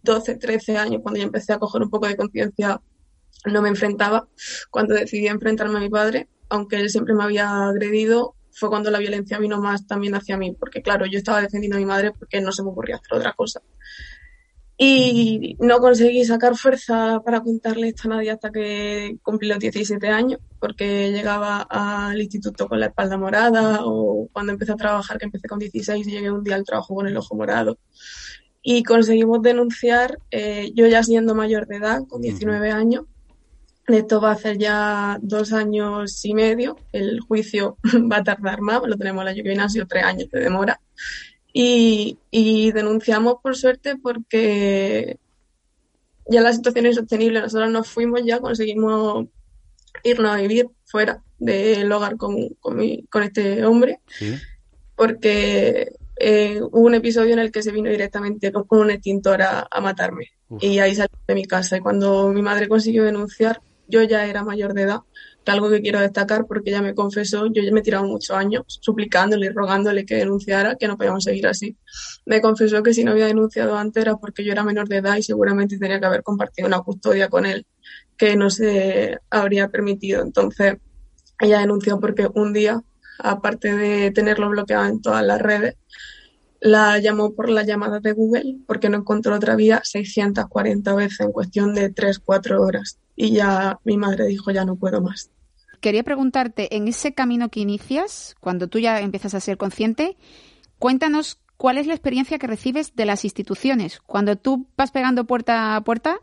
12, 0.03 0.35
13 0.35 0.77
años, 0.77 1.01
cuando 1.01 1.19
ya 1.19 1.25
empecé 1.25 1.53
a 1.53 1.59
coger 1.59 1.81
un 1.81 1.89
poco 1.89 2.07
de 2.07 2.15
conciencia, 2.15 2.81
no 3.45 3.61
me 3.61 3.69
enfrentaba. 3.69 4.27
Cuando 4.71 4.95
decidí 4.95 5.27
enfrentarme 5.27 5.77
a 5.77 5.81
mi 5.81 5.89
padre, 5.89 6.29
aunque 6.49 6.77
él 6.77 6.89
siempre 6.89 7.13
me 7.13 7.23
había 7.23 7.67
agredido, 7.67 8.35
fue 8.51 8.69
cuando 8.69 8.89
la 8.89 8.99
violencia 8.99 9.37
vino 9.37 9.59
más 9.59 9.85
también 9.85 10.15
hacia 10.15 10.37
mí, 10.37 10.55
porque 10.57 10.81
claro, 10.81 11.05
yo 11.05 11.17
estaba 11.17 11.41
defendiendo 11.41 11.75
a 11.75 11.79
mi 11.79 11.85
madre 11.85 12.11
porque 12.11 12.39
no 12.39 12.51
se 12.51 12.63
me 12.63 12.69
ocurría 12.69 12.95
hacer 12.95 13.17
otra 13.17 13.33
cosa. 13.33 13.61
Y 14.77 15.55
no 15.59 15.79
conseguí 15.79 16.25
sacar 16.25 16.55
fuerza 16.57 17.21
para 17.23 17.41
contarle 17.41 17.89
esto 17.89 18.09
a 18.09 18.15
nadie 18.15 18.31
hasta 18.31 18.51
que 18.51 19.17
cumplí 19.23 19.47
los 19.47 19.59
17 19.59 20.07
años, 20.09 20.39
porque 20.59 21.11
llegaba 21.11 21.61
al 21.61 22.21
instituto 22.21 22.67
con 22.67 22.81
la 22.81 22.87
espalda 22.87 23.17
morada 23.17 23.79
o 23.83 24.27
cuando 24.33 24.51
empecé 24.51 24.73
a 24.73 24.75
trabajar, 24.75 25.17
que 25.17 25.25
empecé 25.25 25.47
con 25.47 25.59
16 25.59 26.05
y 26.05 26.11
llegué 26.11 26.29
un 26.29 26.43
día 26.43 26.55
al 26.55 26.65
trabajo 26.65 26.93
con 26.93 27.07
el 27.07 27.15
ojo 27.15 27.35
morado. 27.35 27.77
Y 28.61 28.83
conseguimos 28.83 29.41
denunciar, 29.41 30.17
eh, 30.31 30.71
yo 30.73 30.87
ya 30.87 31.03
siendo 31.03 31.35
mayor 31.35 31.67
de 31.67 31.77
edad, 31.77 32.01
con 32.09 32.21
19 32.21 32.71
años, 32.71 33.05
esto 33.87 34.19
va 34.19 34.29
a 34.29 34.33
hacer 34.33 34.57
ya 34.57 35.19
dos 35.21 35.53
años 35.53 36.25
y 36.25 36.33
medio. 36.33 36.75
El 36.91 37.19
juicio 37.19 37.77
va 38.11 38.17
a 38.17 38.23
tardar 38.23 38.61
más, 38.61 38.81
lo 38.85 38.97
tenemos 38.97 39.23
la 39.23 39.33
lluvia 39.33 39.63
ha 39.63 39.69
sido 39.69 39.85
tres 39.85 40.03
años 40.03 40.29
de 40.31 40.39
demora. 40.39 40.81
Y, 41.57 42.17
y 42.31 42.73
denunciamos 42.73 43.35
por 43.41 43.55
suerte 43.55 43.95
porque 43.95 45.17
ya 46.27 46.41
la 46.41 46.51
situación 46.51 46.85
es 46.87 46.91
insostenible. 46.97 47.39
Nosotros 47.39 47.71
nos 47.71 47.87
fuimos 47.87 48.21
ya, 48.25 48.41
conseguimos 48.41 49.27
irnos 50.03 50.31
a 50.35 50.41
vivir 50.41 50.67
fuera 50.83 51.23
del 51.39 51.89
hogar 51.93 52.17
con, 52.17 52.49
con, 52.59 52.75
mi- 52.75 53.03
con 53.03 53.23
este 53.23 53.63
hombre 53.65 53.99
Sí. 54.19 54.35
porque 54.97 55.93
eh, 56.17 56.59
hubo 56.61 56.81
un 56.87 56.95
episodio 56.95 57.31
en 57.33 57.39
el 57.39 57.51
que 57.53 57.61
se 57.63 57.71
vino 57.71 57.89
directamente 57.89 58.51
con, 58.51 58.65
con 58.65 58.79
un 58.79 58.91
extintor 58.91 59.41
a, 59.41 59.65
a 59.71 59.79
matarme. 59.81 60.31
Y 60.59 60.79
ahí 60.79 60.93
salí 60.93 61.09
de 61.27 61.35
mi 61.35 61.45
casa. 61.45 61.77
Y 61.77 61.79
cuando 61.79 62.29
mi 62.33 62.41
madre 62.41 62.67
consiguió 62.67 63.03
denunciar, 63.05 63.61
yo 63.87 64.03
ya 64.03 64.25
era 64.25 64.43
mayor 64.43 64.73
de 64.73 64.81
edad, 64.83 64.99
algo 65.51 65.69
que 65.69 65.81
quiero 65.81 65.99
destacar 65.99 66.45
porque 66.47 66.69
ella 66.71 66.81
me 66.81 66.95
confesó, 66.95 67.47
yo 67.47 67.61
ya 67.61 67.71
me 67.71 67.79
he 67.79 67.83
tirado 67.83 68.05
muchos 68.05 68.35
años 68.35 68.63
suplicándole 68.67 69.47
y 69.47 69.49
rogándole 69.49 70.05
que 70.05 70.15
denunciara, 70.15 70.75
que 70.75 70.87
no 70.87 70.97
podíamos 70.97 71.23
seguir 71.23 71.47
así. 71.47 71.77
Me 72.25 72.41
confesó 72.41 72.83
que 72.83 72.93
si 72.93 73.03
no 73.03 73.11
había 73.11 73.27
denunciado 73.27 73.77
antes 73.77 74.01
era 74.01 74.17
porque 74.17 74.43
yo 74.43 74.51
era 74.51 74.63
menor 74.63 74.87
de 74.87 74.97
edad 74.97 75.17
y 75.17 75.23
seguramente 75.23 75.77
tenía 75.77 75.99
que 75.99 76.05
haber 76.05 76.23
compartido 76.23 76.67
una 76.67 76.79
custodia 76.81 77.29
con 77.29 77.45
él, 77.45 77.65
que 78.17 78.35
no 78.35 78.49
se 78.49 79.19
habría 79.29 79.69
permitido. 79.69 80.21
Entonces, 80.21 80.77
ella 81.39 81.59
denunció 81.59 81.99
porque 81.99 82.27
un 82.33 82.53
día, 82.53 82.81
aparte 83.19 83.75
de 83.75 84.11
tenerlo 84.11 84.49
bloqueado 84.49 84.85
en 84.85 85.01
todas 85.01 85.25
las 85.25 85.41
redes, 85.41 85.75
la 86.61 86.97
llamó 86.99 87.33
por 87.35 87.49
las 87.49 87.67
llamadas 87.67 88.01
de 88.01 88.13
Google 88.13 88.57
porque 88.65 88.89
no 88.89 88.97
encontró 88.97 89.35
otra 89.35 89.55
vía 89.55 89.81
640 89.83 90.95
veces 90.95 91.19
en 91.19 91.31
cuestión 91.31 91.75
de 91.75 91.93
3-4 91.93 92.59
horas. 92.59 92.97
Y 93.15 93.31
ya 93.31 93.79
mi 93.83 93.97
madre 93.97 94.25
dijo, 94.25 94.51
ya 94.51 94.65
no 94.65 94.75
puedo 94.75 95.01
más. 95.01 95.29
Quería 95.79 96.03
preguntarte, 96.03 96.75
en 96.75 96.87
ese 96.87 97.13
camino 97.13 97.49
que 97.49 97.59
inicias, 97.59 98.35
cuando 98.39 98.67
tú 98.67 98.79
ya 98.79 98.99
empiezas 98.99 99.35
a 99.35 99.39
ser 99.39 99.57
consciente, 99.57 100.17
cuéntanos 100.79 101.39
cuál 101.57 101.77
es 101.77 101.87
la 101.87 101.93
experiencia 101.93 102.39
que 102.39 102.47
recibes 102.47 102.95
de 102.95 103.05
las 103.05 103.23
instituciones. 103.23 103.99
Cuando 103.99 104.35
tú 104.35 104.67
vas 104.77 104.91
pegando 104.91 105.25
puerta 105.25 105.75
a 105.75 105.81
puerta, 105.81 106.19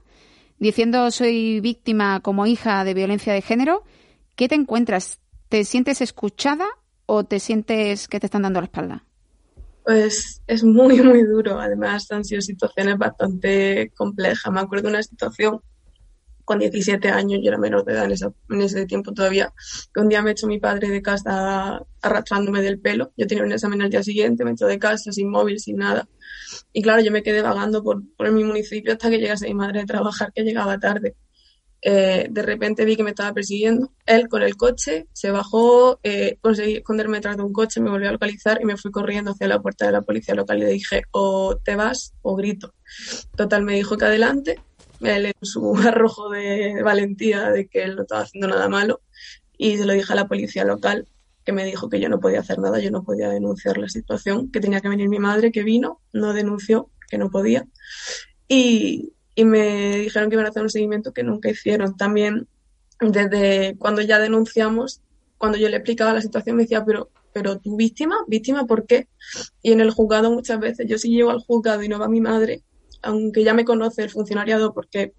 diciendo 0.58 1.10
soy 1.10 1.60
víctima 1.60 2.20
como 2.20 2.46
hija 2.46 2.84
de 2.84 2.94
violencia 2.94 3.32
de 3.32 3.42
género, 3.42 3.84
¿qué 4.36 4.48
te 4.48 4.54
encuentras? 4.54 5.20
¿Te 5.48 5.64
sientes 5.64 6.00
escuchada 6.00 6.66
o 7.06 7.24
te 7.24 7.40
sientes 7.40 8.08
que 8.08 8.20
te 8.20 8.26
están 8.26 8.42
dando 8.42 8.60
la 8.60 8.66
espalda? 8.66 9.04
Pues 9.84 10.42
es 10.46 10.62
muy, 10.62 11.00
muy 11.02 11.24
duro. 11.24 11.60
Además, 11.60 12.10
han 12.12 12.24
sido 12.24 12.40
situaciones 12.40 12.96
bastante 12.96 13.90
complejas. 13.96 14.52
Me 14.52 14.60
acuerdo 14.60 14.84
de 14.84 14.94
una 14.94 15.02
situación 15.02 15.60
con 16.52 16.58
17 16.58 17.08
años, 17.08 17.40
yo 17.42 17.48
era 17.48 17.56
menor 17.56 17.82
de 17.82 17.94
edad 17.94 18.04
en, 18.04 18.12
en 18.50 18.62
ese 18.62 18.84
tiempo 18.84 19.14
todavía, 19.14 19.54
que 19.94 20.00
un 20.00 20.08
día 20.10 20.20
me 20.20 20.32
echó 20.32 20.46
mi 20.46 20.60
padre 20.60 20.88
de 20.88 21.00
casa 21.00 21.82
arrastrándome 22.02 22.60
del 22.60 22.78
pelo. 22.78 23.12
Yo 23.16 23.26
tenía 23.26 23.42
un 23.42 23.52
examen 23.52 23.80
al 23.80 23.88
día 23.88 24.02
siguiente, 24.02 24.44
me 24.44 24.50
echó 24.50 24.66
de 24.66 24.78
casa 24.78 25.12
sin 25.12 25.30
móvil, 25.30 25.58
sin 25.60 25.76
nada. 25.76 26.06
Y 26.74 26.82
claro, 26.82 27.02
yo 27.02 27.10
me 27.10 27.22
quedé 27.22 27.40
vagando 27.40 27.82
por, 27.82 28.02
por 28.16 28.30
mi 28.32 28.44
municipio 28.44 28.92
hasta 28.92 29.08
que 29.08 29.18
llegase 29.18 29.46
mi 29.46 29.54
madre 29.54 29.80
de 29.80 29.86
trabajar, 29.86 30.30
que 30.34 30.42
llegaba 30.42 30.78
tarde. 30.78 31.16
Eh, 31.84 32.28
de 32.30 32.42
repente 32.42 32.84
vi 32.84 32.96
que 32.96 33.02
me 33.02 33.10
estaba 33.10 33.32
persiguiendo. 33.32 33.92
Él 34.06 34.28
con 34.28 34.42
el 34.42 34.56
coche 34.56 35.08
se 35.12 35.30
bajó, 35.30 35.98
eh, 36.02 36.36
conseguí 36.40 36.76
esconderme 36.76 37.16
detrás 37.16 37.36
de 37.36 37.42
un 37.42 37.52
coche, 37.52 37.80
me 37.80 37.90
volvió 37.90 38.10
a 38.10 38.12
localizar 38.12 38.60
y 38.60 38.66
me 38.66 38.76
fui 38.76 38.90
corriendo 38.90 39.32
hacia 39.32 39.48
la 39.48 39.60
puerta 39.60 39.86
de 39.86 39.92
la 39.92 40.02
policía 40.02 40.34
local 40.34 40.58
y 40.58 40.60
le 40.60 40.70
dije, 40.70 41.02
o 41.12 41.56
te 41.56 41.74
vas 41.74 42.12
o 42.20 42.36
grito. 42.36 42.74
Total, 43.36 43.64
me 43.64 43.74
dijo 43.74 43.96
que 43.96 44.04
adelante. 44.04 44.60
Él 45.02 45.26
en 45.26 45.34
su 45.42 45.74
arrojo 45.86 46.30
de 46.30 46.82
valentía 46.82 47.50
de 47.50 47.66
que 47.68 47.82
él 47.82 47.96
no 47.96 48.02
estaba 48.02 48.22
haciendo 48.22 48.48
nada 48.48 48.68
malo 48.68 49.00
y 49.58 49.76
se 49.76 49.84
lo 49.84 49.92
dije 49.92 50.12
a 50.12 50.16
la 50.16 50.28
policía 50.28 50.64
local 50.64 51.06
que 51.44 51.52
me 51.52 51.64
dijo 51.64 51.88
que 51.88 52.00
yo 52.00 52.08
no 52.08 52.20
podía 52.20 52.40
hacer 52.40 52.58
nada, 52.58 52.78
yo 52.78 52.90
no 52.90 53.02
podía 53.02 53.28
denunciar 53.28 53.78
la 53.78 53.88
situación, 53.88 54.50
que 54.50 54.60
tenía 54.60 54.80
que 54.80 54.88
venir 54.88 55.08
mi 55.08 55.18
madre, 55.18 55.50
que 55.50 55.64
vino, 55.64 56.00
no 56.12 56.32
denunció, 56.32 56.88
que 57.08 57.18
no 57.18 57.30
podía. 57.30 57.66
Y, 58.46 59.12
y 59.34 59.44
me 59.44 59.96
dijeron 59.96 60.30
que 60.30 60.36
iban 60.36 60.46
a 60.46 60.50
hacer 60.50 60.62
un 60.62 60.70
seguimiento 60.70 61.12
que 61.12 61.24
nunca 61.24 61.50
hicieron. 61.50 61.96
También 61.96 62.46
desde 63.00 63.76
cuando 63.78 64.02
ya 64.02 64.18
denunciamos, 64.18 65.00
cuando 65.38 65.58
yo 65.58 65.68
le 65.68 65.76
explicaba 65.76 66.12
la 66.12 66.20
situación, 66.20 66.56
me 66.56 66.62
decía, 66.62 66.84
pero, 66.84 67.10
pero 67.32 67.58
tu 67.58 67.76
víctima, 67.76 68.16
víctima, 68.28 68.66
¿por 68.66 68.86
qué? 68.86 69.08
Y 69.62 69.72
en 69.72 69.80
el 69.80 69.90
juzgado 69.90 70.30
muchas 70.30 70.60
veces, 70.60 70.86
yo 70.88 70.98
si 70.98 71.10
llego 71.10 71.30
al 71.30 71.40
juzgado 71.40 71.82
y 71.82 71.88
no 71.88 71.98
va 71.98 72.08
mi 72.08 72.20
madre, 72.20 72.62
aunque 73.02 73.44
ya 73.44 73.54
me 73.54 73.64
conoce 73.64 74.02
el 74.02 74.10
funcionariado 74.10 74.72
porque 74.72 75.12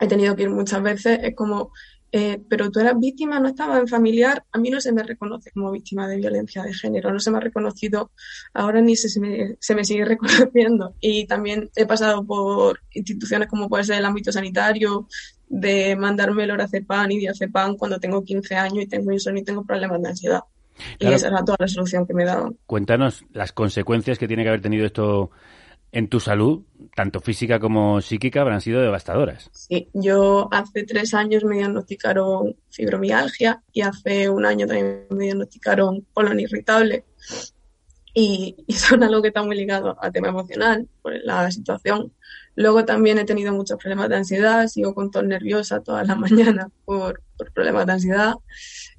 he 0.00 0.08
tenido 0.08 0.34
que 0.34 0.44
ir 0.44 0.50
muchas 0.50 0.82
veces, 0.82 1.18
es 1.22 1.34
como, 1.34 1.72
eh, 2.12 2.40
pero 2.48 2.70
tú 2.70 2.80
eras 2.80 2.98
víctima, 2.98 3.38
no 3.38 3.48
estaba 3.48 3.78
en 3.78 3.86
familiar, 3.86 4.44
a 4.50 4.58
mí 4.58 4.70
no 4.70 4.80
se 4.80 4.92
me 4.92 5.02
reconoce 5.02 5.50
como 5.52 5.70
víctima 5.70 6.08
de 6.08 6.16
violencia 6.16 6.62
de 6.62 6.74
género, 6.74 7.12
no 7.12 7.20
se 7.20 7.30
me 7.30 7.38
ha 7.38 7.40
reconocido, 7.40 8.10
ahora 8.54 8.80
ni 8.80 8.96
se, 8.96 9.08
se 9.08 9.20
me, 9.20 9.56
se 9.60 9.74
me 9.74 9.84
sigue 9.84 10.04
reconociendo. 10.16 10.94
Y 11.00 11.26
también 11.26 11.70
he 11.76 11.86
pasado 11.86 12.24
por 12.24 12.80
instituciones 12.94 13.48
como 13.48 13.68
puede 13.68 13.84
ser 13.84 13.98
el 13.98 14.06
ámbito 14.06 14.32
sanitario, 14.32 15.06
de 15.50 15.96
mandarme 15.96 16.44
el 16.44 16.50
lorazepam 16.50 17.10
y 17.10 17.18
diazepam 17.18 17.76
cuando 17.76 17.98
tengo 17.98 18.24
15 18.24 18.54
años 18.54 18.84
y 18.84 18.86
tengo 18.86 19.10
insomnio 19.10 19.42
y 19.42 19.44
tengo 19.44 19.64
problemas 19.64 20.00
de 20.00 20.08
ansiedad. 20.08 20.40
Claro. 20.98 21.12
Y 21.12 21.16
esa 21.16 21.28
era 21.28 21.44
toda 21.44 21.56
la 21.60 21.68
solución 21.68 22.06
que 22.06 22.14
me 22.14 22.24
daban. 22.24 22.56
Cuéntanos 22.66 23.24
las 23.32 23.52
consecuencias 23.52 24.18
que 24.18 24.28
tiene 24.28 24.44
que 24.44 24.48
haber 24.48 24.62
tenido 24.62 24.86
esto 24.86 25.30
en 25.92 26.08
tu 26.08 26.20
salud, 26.20 26.62
tanto 26.94 27.20
física 27.20 27.58
como 27.58 28.00
psíquica, 28.00 28.42
habrán 28.42 28.60
sido 28.60 28.80
devastadoras. 28.80 29.50
Sí, 29.52 29.88
yo 29.92 30.48
hace 30.52 30.84
tres 30.84 31.14
años 31.14 31.44
me 31.44 31.56
diagnosticaron 31.56 32.56
fibromialgia 32.70 33.62
y 33.72 33.82
hace 33.82 34.28
un 34.28 34.46
año 34.46 34.66
también 34.66 35.06
me 35.10 35.24
diagnosticaron 35.24 36.06
colon 36.12 36.38
irritable. 36.38 37.04
Y, 38.14 38.56
y 38.66 38.72
son 38.74 39.02
algo 39.02 39.22
que 39.22 39.28
está 39.28 39.42
muy 39.42 39.56
ligado 39.56 39.96
al 40.00 40.12
tema 40.12 40.28
emocional, 40.28 40.88
por 41.02 41.12
la 41.24 41.50
situación. 41.50 42.12
Luego 42.54 42.84
también 42.84 43.18
he 43.18 43.24
tenido 43.24 43.52
muchos 43.52 43.78
problemas 43.78 44.08
de 44.08 44.16
ansiedad, 44.16 44.66
sigo 44.66 44.94
con 44.94 45.10
tos 45.10 45.24
nerviosa 45.24 45.80
todas 45.80 46.06
las 46.06 46.18
mañanas 46.18 46.66
por, 46.84 47.22
por 47.36 47.52
problemas 47.52 47.86
de 47.86 47.92
ansiedad, 47.92 48.34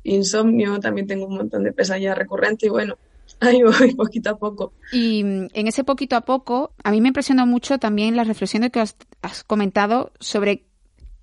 insomnio, 0.03 0.79
también 0.79 1.07
tengo 1.07 1.27
un 1.27 1.36
montón 1.36 1.63
de 1.63 1.71
pesadillas 1.71 2.17
recurrentes 2.17 2.67
y 2.67 2.69
bueno, 2.69 2.98
ahí 3.48 3.62
voy 3.63 3.95
poquito 3.95 4.29
a 4.29 4.38
poco. 4.38 4.74
Y 4.91 5.24
mm, 5.24 5.48
en 5.53 5.67
ese 5.67 5.83
poquito 5.83 6.15
a 6.15 6.21
poco, 6.21 6.74
a 6.83 6.91
mí 6.91 7.01
me 7.01 7.10
impresionó 7.10 7.45
mucho 7.45 7.79
también 7.79 8.15
la 8.15 8.24
reflexión 8.24 8.69
que 8.69 8.79
has, 8.79 8.95
has 9.21 9.43
comentado 9.43 10.12
sobre 10.19 10.65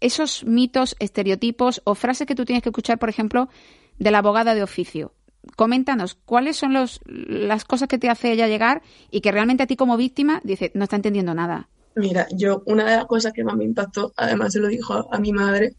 esos 0.01 0.45
mitos, 0.45 0.97
estereotipos 0.99 1.81
o 1.85 1.95
frases 1.95 2.27
que 2.27 2.35
tú 2.35 2.45
tienes 2.45 2.63
que 2.63 2.69
escuchar, 2.69 2.99
por 2.99 3.09
ejemplo, 3.09 3.49
de 3.99 4.11
la 4.11 4.19
abogada 4.19 4.55
de 4.55 4.63
oficio. 4.63 5.13
Coméntanos, 5.57 6.15
¿cuáles 6.15 6.57
son 6.57 6.73
los, 6.73 7.01
las 7.07 7.65
cosas 7.65 7.89
que 7.89 7.99
te 7.99 8.11
hace 8.11 8.33
ella 8.33 8.49
llegar 8.49 8.83
y 9.11 9.21
que 9.21 9.33
realmente 9.33 9.63
a 9.63 9.67
ti 9.67 9.77
como 9.77 9.97
víctima 9.97 10.41
dice, 10.45 10.73
no 10.75 10.85
está 10.85 10.97
entendiendo 10.97 11.35
nada? 11.35 11.69
Mira, 11.99 12.29
yo 12.31 12.63
una 12.67 12.85
de 12.89 12.97
las 12.97 13.07
cosas 13.07 13.33
que 13.33 13.43
más 13.43 13.57
me 13.57 13.65
impactó, 13.65 14.13
además 14.17 14.53
se 14.53 14.61
lo 14.61 14.69
dijo 14.69 15.13
a, 15.13 15.19
mi 15.19 15.33
madre, 15.33 15.75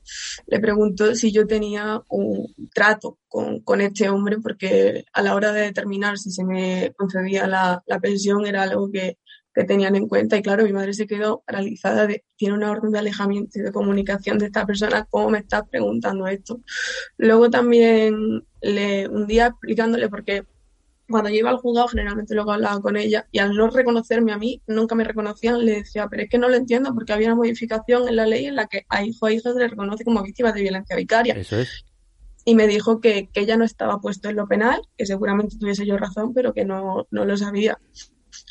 le 0.47 0.59
preguntó 0.59 1.15
si 1.15 1.31
yo 1.31 1.47
tenía 1.47 2.01
un 2.09 2.53
trato 2.73 3.19
con, 3.29 3.61
con 3.61 3.79
este 3.79 4.09
hombre, 4.09 4.37
porque 4.43 5.05
a 5.13 5.21
la 5.21 5.33
hora 5.33 5.53
de 5.53 5.61
determinar 5.61 6.17
si 6.17 6.29
se 6.31 6.43
me 6.43 6.91
concedía 6.97 7.47
la, 7.47 7.81
la 7.87 7.99
pensión 8.01 8.45
era 8.45 8.63
algo 8.63 8.91
que, 8.91 9.17
que 9.53 9.63
tenían 9.63 9.95
en 9.95 10.09
cuenta. 10.09 10.35
Y 10.35 10.41
claro, 10.41 10.65
mi 10.65 10.73
madre 10.73 10.93
se 10.93 11.07
quedó 11.07 11.41
paralizada 11.47 12.05
de, 12.05 12.25
tiene 12.35 12.55
una 12.55 12.71
orden 12.71 12.91
de 12.91 12.99
alejamiento 12.99 13.57
y 13.57 13.61
de 13.61 13.71
comunicación 13.71 14.39
de 14.39 14.47
esta 14.47 14.65
persona, 14.65 15.07
¿cómo 15.09 15.29
me 15.29 15.39
estás 15.39 15.63
preguntando 15.69 16.27
esto? 16.27 16.59
Luego 17.15 17.49
también 17.49 18.45
le, 18.61 19.07
un 19.07 19.25
día 19.25 19.47
explicándole, 19.47 20.09
porque 20.09 20.43
cuando 21.09 21.29
yo 21.29 21.37
iba 21.37 21.49
al 21.49 21.57
juzgado 21.57 21.87
generalmente 21.87 22.35
luego 22.35 22.51
hablaba 22.51 22.79
con 22.81 22.97
ella 22.97 23.27
y 23.31 23.39
al 23.39 23.55
no 23.55 23.69
reconocerme 23.69 24.31
a 24.31 24.37
mí, 24.37 24.61
nunca 24.67 24.95
me 24.95 25.03
reconocían, 25.03 25.65
le 25.65 25.77
decía, 25.77 26.07
pero 26.09 26.23
es 26.23 26.29
que 26.29 26.37
no 26.37 26.49
lo 26.49 26.55
entiendo 26.55 26.93
porque 26.93 27.13
había 27.13 27.27
una 27.27 27.35
modificación 27.35 28.07
en 28.07 28.15
la 28.15 28.25
ley 28.25 28.45
en 28.45 28.55
la 28.55 28.67
que 28.67 28.85
a 28.89 29.03
hijo 29.03 29.25
a 29.25 29.33
hija 29.33 29.51
se 29.51 29.59
le 29.59 29.67
reconoce 29.67 30.03
como 30.03 30.23
víctima 30.23 30.51
de 30.51 30.61
violencia 30.61 30.95
vicaria. 30.95 31.33
Eso 31.33 31.59
es. 31.59 31.85
Y 32.45 32.55
me 32.55 32.67
dijo 32.67 33.01
que, 33.01 33.29
que 33.33 33.41
ella 33.41 33.57
no 33.57 33.65
estaba 33.65 33.99
puesto 33.99 34.29
en 34.29 34.37
lo 34.37 34.47
penal, 34.47 34.81
que 34.97 35.05
seguramente 35.05 35.57
tuviese 35.57 35.85
yo 35.85 35.97
razón, 35.97 36.33
pero 36.33 36.53
que 36.53 36.65
no, 36.65 37.07
no 37.11 37.25
lo 37.25 37.37
sabía. 37.37 37.77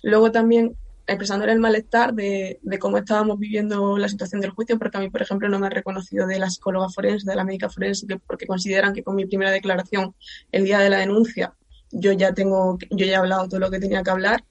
Luego 0.03 0.31
también 0.31 0.77
expresándole 1.09 1.53
el 1.53 1.59
malestar 1.59 2.13
de, 2.15 2.61
de, 2.63 2.79
cómo 2.79 2.99
estábamos 2.99 3.39
viviendo 3.39 3.97
la 3.97 4.09
situación 4.09 4.43
del 4.43 4.51
juicio, 4.51 4.79
porque 4.79 4.99
a 4.99 5.01
mí, 5.01 5.09
por 5.09 5.23
ejemplo, 5.23 5.49
no 5.49 5.59
me 5.59 5.67
ha 5.67 5.71
reconocido 5.71 6.27
de 6.27 6.39
la 6.39 6.51
psicóloga 6.51 6.91
forense, 6.91 7.29
de 7.29 7.35
la 7.35 7.45
médica 7.45 7.71
forense, 7.71 8.07
que, 8.07 8.19
porque 8.19 8.47
consideran 8.47 8.93
que 8.93 9.03
con 9.03 9.17
mi 9.17 9.25
primera 9.25 9.51
declaración 9.51 10.15
el 10.53 10.65
día 10.65 10.79
de 10.81 10.91
la 10.91 10.99
denuncia 10.99 11.55
yo 11.91 12.13
ya 12.13 12.33
tengo, 12.33 12.79
yo 12.91 13.07
ya 13.07 13.13
he 13.13 13.17
hablado 13.17 13.49
todo 13.49 13.61
lo 13.61 13.71
que 13.71 13.81
tenía 13.81 14.03
que 14.03 14.11
hablar. 14.11 14.45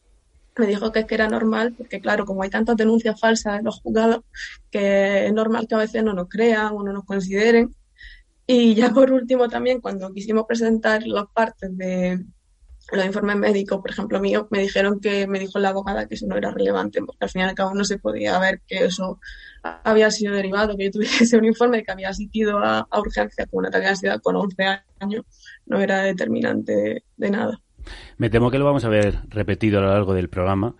Me 0.57 0.65
dijo 0.65 0.91
que 0.91 0.99
es 0.99 1.05
que 1.05 1.15
era 1.15 1.27
normal, 1.27 1.73
porque 1.77 2.01
claro, 2.01 2.25
como 2.25 2.43
hay 2.43 2.49
tantas 2.49 2.77
denuncias 2.77 3.19
falsas 3.19 3.59
en 3.59 3.65
los 3.65 3.79
juzgados, 3.81 4.21
que 4.71 5.27
es 5.27 5.33
normal 5.33 5.67
que 5.67 5.75
a 5.75 5.79
veces 5.79 6.03
no 6.03 6.13
nos 6.13 6.29
crean 6.29 6.73
o 6.73 6.83
no 6.83 6.93
nos 6.93 7.05
consideren. 7.05 7.75
Y 8.47 8.75
ya 8.75 8.91
por 8.91 9.11
último 9.11 9.49
también, 9.49 9.81
cuando 9.81 10.11
quisimos 10.13 10.45
presentar 10.47 11.05
las 11.05 11.25
partes 11.33 11.77
de, 11.77 12.25
los 12.91 13.05
informes 13.05 13.35
médicos, 13.35 13.81
por 13.81 13.91
ejemplo, 13.91 14.19
míos, 14.19 14.45
me 14.49 14.59
dijeron 14.59 14.99
que 14.99 15.27
me 15.27 15.39
dijo 15.39 15.59
la 15.59 15.69
abogada 15.69 16.07
que 16.07 16.15
eso 16.15 16.25
no 16.25 16.37
era 16.37 16.51
relevante, 16.51 17.01
porque 17.01 17.25
al 17.25 17.29
fin 17.29 17.41
y 17.41 17.45
al 17.45 17.55
cabo 17.55 17.73
no 17.73 17.83
se 17.83 17.99
podía 17.99 18.39
ver 18.39 18.61
que 18.65 18.85
eso 18.85 19.19
había 19.61 20.09
sido 20.09 20.33
derivado, 20.33 20.77
que 20.77 20.85
yo 20.85 20.91
tuviese 20.91 21.37
un 21.37 21.45
informe 21.45 21.83
que 21.83 21.91
había 21.91 22.09
asistido 22.09 22.59
a, 22.59 22.87
a 22.89 22.99
urgencia 22.99 23.45
con 23.47 23.59
un 23.59 23.65
ataque 23.65 23.83
de 23.83 23.89
ansiedad 23.89 24.21
con 24.21 24.37
11 24.37 24.63
años, 24.99 25.25
no 25.67 25.79
era 25.81 26.01
determinante 26.01 26.73
de, 26.73 27.03
de 27.15 27.29
nada. 27.29 27.61
Me 28.17 28.29
temo 28.29 28.51
que 28.51 28.59
lo 28.59 28.65
vamos 28.65 28.85
a 28.85 28.89
ver 28.89 29.19
repetido 29.29 29.79
a 29.79 29.81
lo 29.81 29.89
largo 29.89 30.13
del 30.13 30.29
programa. 30.29 30.75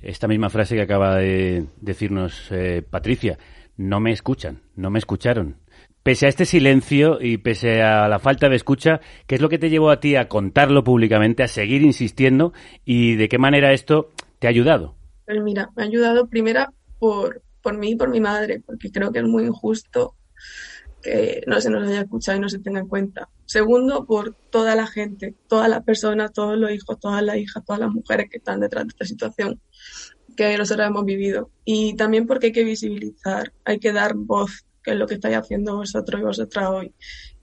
Esta 0.00 0.28
misma 0.28 0.50
frase 0.50 0.76
que 0.76 0.82
acaba 0.82 1.16
de 1.16 1.66
decirnos 1.80 2.48
eh, 2.50 2.82
Patricia. 2.88 3.38
No 3.76 4.00
me 4.00 4.12
escuchan, 4.12 4.62
no 4.76 4.90
me 4.90 4.98
escucharon. 4.98 5.56
Pese 6.02 6.26
a 6.26 6.28
este 6.28 6.44
silencio 6.44 7.18
y 7.20 7.38
pese 7.38 7.82
a 7.82 8.06
la 8.08 8.18
falta 8.18 8.50
de 8.50 8.56
escucha, 8.56 9.00
¿qué 9.26 9.36
es 9.36 9.40
lo 9.40 9.48
que 9.48 9.58
te 9.58 9.70
llevó 9.70 9.90
a 9.90 10.00
ti 10.00 10.16
a 10.16 10.28
contarlo 10.28 10.84
públicamente, 10.84 11.42
a 11.42 11.48
seguir 11.48 11.82
insistiendo 11.82 12.52
y 12.84 13.16
de 13.16 13.28
qué 13.28 13.38
manera 13.38 13.72
esto 13.72 14.10
te 14.38 14.46
ha 14.46 14.50
ayudado? 14.50 14.94
Pues 15.24 15.42
mira, 15.42 15.70
me 15.74 15.82
ha 15.82 15.86
ayudado 15.86 16.28
primero 16.28 16.66
por, 16.98 17.42
por 17.62 17.78
mí 17.78 17.92
y 17.92 17.96
por 17.96 18.10
mi 18.10 18.20
madre, 18.20 18.62
porque 18.64 18.92
creo 18.92 19.10
que 19.10 19.20
es 19.20 19.24
muy 19.24 19.44
injusto 19.44 20.14
que 21.04 21.44
no 21.46 21.60
se 21.60 21.68
nos 21.68 21.86
haya 21.86 22.00
escuchado 22.00 22.38
y 22.38 22.40
no 22.40 22.48
se 22.48 22.58
tenga 22.58 22.80
en 22.80 22.88
cuenta. 22.88 23.28
Segundo, 23.44 24.06
por 24.06 24.34
toda 24.50 24.74
la 24.74 24.86
gente, 24.86 25.34
todas 25.48 25.68
las 25.68 25.84
personas, 25.84 26.32
todos 26.32 26.56
los 26.56 26.70
hijos, 26.70 26.98
todas 26.98 27.22
las 27.22 27.36
hijas, 27.36 27.62
todas 27.64 27.80
las 27.80 27.92
mujeres 27.92 28.28
que 28.30 28.38
están 28.38 28.60
detrás 28.60 28.84
de 28.84 28.88
esta 28.88 29.04
situación 29.04 29.60
que 30.34 30.56
nosotros 30.56 30.88
hemos 30.88 31.04
vivido. 31.04 31.50
Y 31.64 31.94
también 31.94 32.26
porque 32.26 32.46
hay 32.46 32.52
que 32.52 32.64
visibilizar, 32.64 33.52
hay 33.64 33.78
que 33.78 33.92
dar 33.92 34.14
voz 34.14 34.64
que 34.82 34.92
es 34.92 34.96
lo 34.96 35.06
que 35.06 35.14
estáis 35.14 35.36
haciendo 35.36 35.76
vosotros 35.76 36.20
y 36.20 36.24
vosotras 36.24 36.68
hoy. 36.68 36.94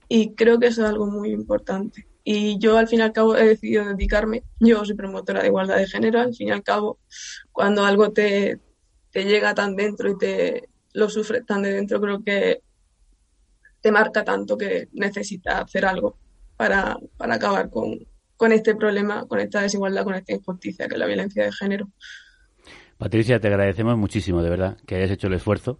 Y 0.08 0.34
creo 0.34 0.58
que 0.58 0.66
eso 0.66 0.82
es 0.82 0.88
algo 0.88 1.06
muy 1.06 1.30
importante. 1.30 2.06
Y 2.24 2.58
yo 2.58 2.78
al 2.78 2.86
fin 2.86 3.00
y 3.00 3.02
al 3.02 3.12
cabo 3.12 3.36
he 3.36 3.46
decidido 3.46 3.84
dedicarme, 3.84 4.44
yo 4.60 4.84
soy 4.84 4.94
promotora 4.94 5.40
de 5.40 5.48
igualdad 5.48 5.76
de 5.76 5.88
género, 5.88 6.20
al 6.20 6.34
fin 6.34 6.48
y 6.48 6.50
al 6.52 6.62
cabo, 6.62 6.98
cuando 7.50 7.84
algo 7.84 8.12
te, 8.12 8.60
te 9.10 9.24
llega 9.24 9.54
tan 9.54 9.74
dentro 9.74 10.10
y 10.10 10.18
te 10.18 10.68
lo 10.92 11.08
sufres 11.08 11.44
tan 11.46 11.62
de 11.62 11.72
dentro, 11.72 12.00
creo 12.00 12.22
que 12.22 12.62
te 13.82 13.92
marca 13.92 14.24
tanto 14.24 14.56
que 14.56 14.88
necesitas 14.92 15.64
hacer 15.64 15.84
algo 15.84 16.16
para, 16.56 16.96
para 17.18 17.34
acabar 17.34 17.68
con, 17.68 17.98
con 18.36 18.52
este 18.52 18.74
problema, 18.74 19.26
con 19.26 19.40
esta 19.40 19.60
desigualdad, 19.60 20.04
con 20.04 20.14
esta 20.14 20.32
injusticia 20.32 20.88
que 20.88 20.94
es 20.94 20.98
la 20.98 21.06
violencia 21.06 21.44
de 21.44 21.52
género. 21.52 21.88
Patricia, 22.96 23.40
te 23.40 23.48
agradecemos 23.48 23.98
muchísimo, 23.98 24.42
de 24.42 24.50
verdad, 24.50 24.78
que 24.86 24.94
hayas 24.94 25.10
hecho 25.10 25.26
el 25.26 25.34
esfuerzo 25.34 25.78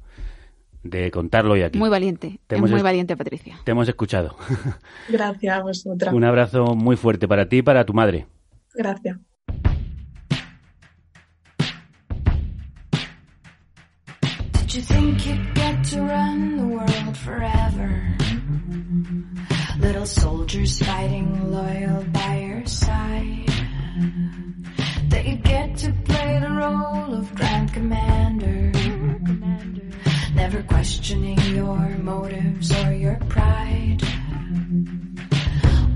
de 0.82 1.10
contarlo 1.12 1.54
hoy 1.54 1.62
aquí. 1.62 1.78
Muy 1.78 1.88
valiente, 1.88 2.40
Te 2.48 2.56
es 2.56 2.58
hemos 2.58 2.70
muy 2.72 2.82
valiente, 2.82 3.16
Patricia. 3.16 3.58
Te 3.64 3.70
hemos 3.70 3.88
escuchado. 3.88 4.36
Gracias 5.08 5.56
a 5.56 5.62
vosotras. 5.62 6.12
Un 6.12 6.24
abrazo 6.24 6.74
muy 6.74 6.96
fuerte 6.96 7.28
para 7.28 7.48
ti 7.48 7.58
y 7.58 7.62
para 7.62 7.84
tu 7.84 7.94
madre. 7.94 8.26
Gracias. 8.74 9.18
Did 14.72 14.88
you 14.88 14.96
think 14.96 15.26
you'd 15.26 15.54
get 15.54 15.84
to 15.84 16.00
run 16.00 16.56
the 16.56 16.64
world 16.64 17.16
forever? 17.18 18.16
Little 19.78 20.06
soldiers 20.06 20.78
fighting 20.78 21.52
loyal 21.52 22.02
by 22.04 22.38
your 22.38 22.64
side. 22.64 23.52
That 25.10 25.42
get 25.44 25.76
to 25.76 25.92
play 26.08 26.40
the 26.40 26.48
role 26.48 27.12
of 27.20 27.34
Grand 27.34 27.74
Commander. 27.74 28.72
Never 30.36 30.62
questioning 30.62 31.38
your 31.54 31.98
motives 31.98 32.72
or 32.72 32.94
your 32.94 33.16
pride. 33.28 34.00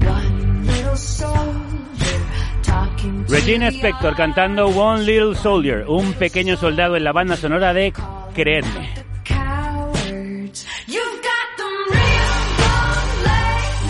One 0.05 0.67
little 0.67 0.97
soldier 0.97 2.21
talking 2.63 3.25
to 3.25 3.33
Regina 3.33 3.71
Spector 3.71 4.15
cantando 4.15 4.69
One 4.69 5.07
Little 5.07 5.35
Soldier, 5.35 5.87
un 5.89 6.13
pequeño 6.13 6.59
soldado 6.59 6.95
en 6.97 7.05
la 7.05 7.13
banda 7.13 7.37
sonora 7.39 7.73
de 7.73 7.95
Creedme. 8.37 8.91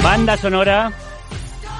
Banda 0.04 0.36
sonora 0.36 0.92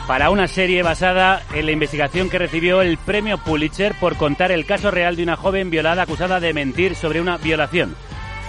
para 0.08 0.30
una 0.30 0.48
serie 0.48 0.82
basada 0.82 1.44
en 1.54 1.66
la 1.66 1.70
investigación 1.70 2.28
que 2.28 2.40
recibió 2.40 2.82
el 2.82 2.98
premio 2.98 3.38
Pulitzer 3.38 3.94
por 4.00 4.16
contar 4.16 4.50
el 4.50 4.66
caso 4.66 4.90
real 4.90 5.14
de 5.14 5.22
una 5.22 5.36
joven 5.36 5.70
violada 5.70 6.02
acusada 6.02 6.40
de 6.40 6.52
mentir 6.52 6.96
sobre 6.96 7.20
una 7.20 7.36
violación. 7.36 7.94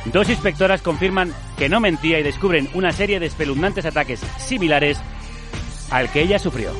Dos 0.06 0.30
inspectoras 0.30 0.82
confirman 0.82 1.32
que 1.56 1.70
no 1.70 1.80
mentía 1.80 2.18
y 2.18 2.24
descubren 2.24 2.70
una 2.74 2.92
serie 2.94 3.20
de 3.20 3.28
espeluznantes 3.28 3.86
ataques 3.86 4.22
similares 4.40 5.00
al 5.92 6.12
que 6.12 6.24
ella 6.24 6.40
sufrió. 6.40 6.72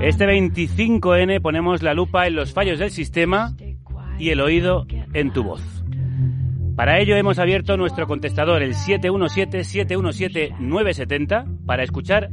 Este 0.00 0.26
25N 0.26 1.40
ponemos 1.42 1.82
la 1.82 1.92
lupa 1.92 2.26
en 2.26 2.34
los 2.34 2.54
fallos 2.54 2.78
del 2.78 2.90
sistema 2.90 3.54
y 4.18 4.30
el 4.30 4.40
oído 4.40 4.86
en 5.12 5.30
tu 5.30 5.44
voz. 5.44 5.60
Para 6.74 6.98
ello 7.00 7.16
hemos 7.16 7.38
abierto 7.38 7.76
nuestro 7.76 8.06
contestador 8.06 8.62
el 8.62 8.72
717-717-970 8.74 11.66
para 11.66 11.82
escuchar 11.82 12.30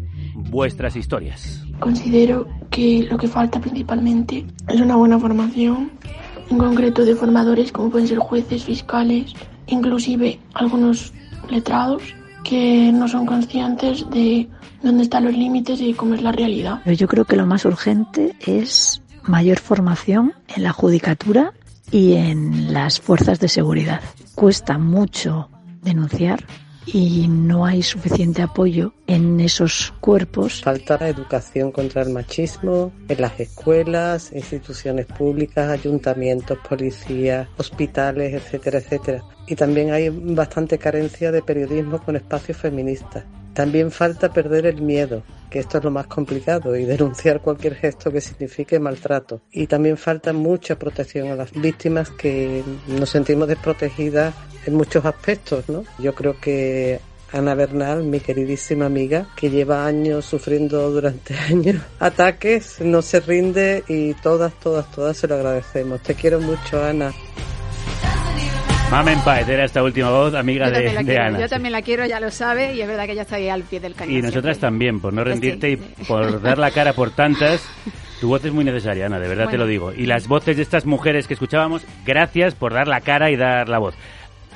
vuestras 0.50 0.96
historias. 0.96 1.66
Considero 1.80 2.48
que 2.70 3.06
lo 3.12 3.18
que 3.18 3.28
falta 3.28 3.60
principalmente 3.60 4.46
es 4.70 4.80
una 4.80 4.96
buena 4.96 5.20
formación, 5.20 5.92
en 6.50 6.58
concreto 6.58 7.04
de 7.04 7.16
formadores 7.16 7.74
como 7.74 7.90
pueden 7.90 8.08
ser 8.08 8.20
jueces, 8.20 8.64
fiscales, 8.64 9.34
inclusive 9.68 10.40
algunos 10.54 11.12
letrados 11.50 12.16
que 12.48 12.92
no 12.94 13.08
son 13.10 13.26
conscientes 13.26 14.10
de 14.10 14.48
dónde 14.82 15.04
están 15.04 15.26
los 15.26 15.34
límites 15.34 15.82
y 15.82 15.94
cómo 15.94 16.16
es 16.16 16.22
la 16.22 16.32
realidad. 16.32 16.82
Yo 16.86 17.08
creo 17.08 17.26
que 17.26 17.36
lo 17.36 17.46
más 17.46 17.66
urgente 17.66 18.36
es 18.40 19.02
mayor 19.24 19.60
formación 19.60 20.34
en 20.56 20.64
la 20.64 20.72
judicatura 20.72 21.54
y 21.92 22.14
en 22.14 22.74
las 22.74 23.02
fuerzas 23.02 23.42
de 23.42 23.50
seguridad. 23.50 24.02
Cuesta 24.34 24.78
mucho 24.78 25.50
denunciar 25.82 26.46
y 26.88 27.28
no 27.28 27.66
hay 27.66 27.84
suficiente 27.84 28.42
apoyo 28.42 28.94
en 29.08 29.40
esos 29.40 29.94
cuerpos. 30.00 30.62
Falta 30.64 31.08
educación 31.08 31.72
contra 31.72 32.02
el 32.02 32.10
machismo 32.10 32.92
en 33.10 33.22
las 33.22 33.40
escuelas, 33.40 34.32
instituciones 34.34 35.06
públicas, 35.06 35.70
ayuntamientos, 35.70 36.58
policías, 36.68 37.48
hospitales, 37.58 38.34
etcétera, 38.34 38.80
etcétera. 38.80 39.24
Y 39.48 39.56
también 39.56 39.92
hay 39.92 40.10
bastante 40.10 40.78
carencia 40.78 41.32
de 41.32 41.42
periodismo 41.42 42.00
con 42.00 42.16
espacios 42.16 42.58
feministas. 42.58 43.26
También 43.54 43.92
falta 43.92 44.32
perder 44.32 44.66
el 44.68 44.82
miedo, 44.82 45.24
que 45.50 45.60
esto 45.60 45.78
es 45.78 45.84
lo 45.84 45.92
más 45.92 46.08
complicado, 46.08 46.76
y 46.76 46.86
denunciar 46.86 47.42
cualquier 47.42 47.76
gesto 47.76 48.12
que 48.12 48.22
signifique 48.22 48.80
maltrato. 48.80 49.42
Y 49.52 49.68
también 49.68 49.98
falta 49.98 50.34
mucha 50.34 50.78
protección 50.78 51.30
a 51.30 51.36
las 51.36 51.52
víctimas 51.52 52.10
que 52.12 52.64
nos 52.88 53.10
sentimos 53.10 53.48
desprotegidas 53.48 54.34
en 54.66 54.76
muchos 54.76 55.06
aspectos, 55.06 55.70
¿no? 55.70 55.84
Yo 56.00 56.14
creo 56.14 56.40
que 56.40 57.00
Ana 57.32 57.56
Bernal, 57.56 58.04
mi 58.04 58.20
queridísima 58.20 58.86
amiga, 58.86 59.28
que 59.36 59.50
lleva 59.50 59.86
años 59.86 60.26
sufriendo 60.26 60.90
durante 60.92 61.36
años 61.50 61.82
ataques, 62.00 62.80
no 62.82 63.02
se 63.02 63.20
rinde 63.20 63.84
y 63.88 64.14
todas, 64.16 64.54
todas, 64.60 64.90
todas 64.92 65.18
se 65.18 65.28
lo 65.28 65.36
agradecemos. 65.36 66.02
Te 66.02 66.16
quiero 66.16 66.40
mucho, 66.40 66.82
Ana. 66.84 67.14
Mamen 68.92 69.20
Paez 69.20 69.48
era 69.50 69.66
esta 69.66 69.84
última 69.84 70.10
voz, 70.10 70.34
amiga 70.34 70.70
de, 70.72 70.96
quiero, 71.04 71.24
Ana. 71.24 71.40
yo 71.42 71.50
también 71.50 71.74
la 71.74 71.82
quiero, 71.82 72.06
ya 72.06 72.22
lo 72.22 72.32
sabe, 72.32 72.74
y 72.74 72.82
es 72.82 72.88
verdad 72.88 73.06
que 73.06 73.12
ella 73.12 73.24
está 73.24 73.36
ahí 73.36 73.50
al 73.50 73.64
pie 73.64 73.82
del 73.82 73.94
cañón. 73.96 74.16
Y 74.16 74.22
nosotras 74.22 74.56
siempre. 74.56 74.60
también, 74.62 75.00
por 75.02 75.14
no 75.14 75.24
Pues 75.24 75.36
sí. 75.36 75.42
rendirte 75.42 75.72
y 75.72 75.76
por 76.06 76.42
dar 76.42 76.58
la 76.58 76.72
cara 76.72 76.94
por 76.94 77.12
tantas. 77.12 77.62
Tu 78.22 78.30
voz 78.30 78.44
es 78.46 78.54
muy 78.54 78.64
necesaria, 78.64 79.06
Ana, 79.08 79.20
de 79.20 79.28
verdad 79.28 79.50
te 79.50 79.58
lo 79.58 79.68
digo. 79.68 79.92
Y 79.94 80.06
las 80.06 80.28
voces 80.28 80.56
de 80.56 80.64
estas 80.64 80.86
mujeres 80.86 81.28
que 81.28 81.34
escuchábamos, 81.34 81.84
gracias 82.06 82.56
por 82.56 82.74
dar 82.74 82.88
la 82.88 83.02
cara 83.02 83.30
y 83.30 83.36
dar 83.36 83.68
la 83.68 83.78
voz. 83.78 83.94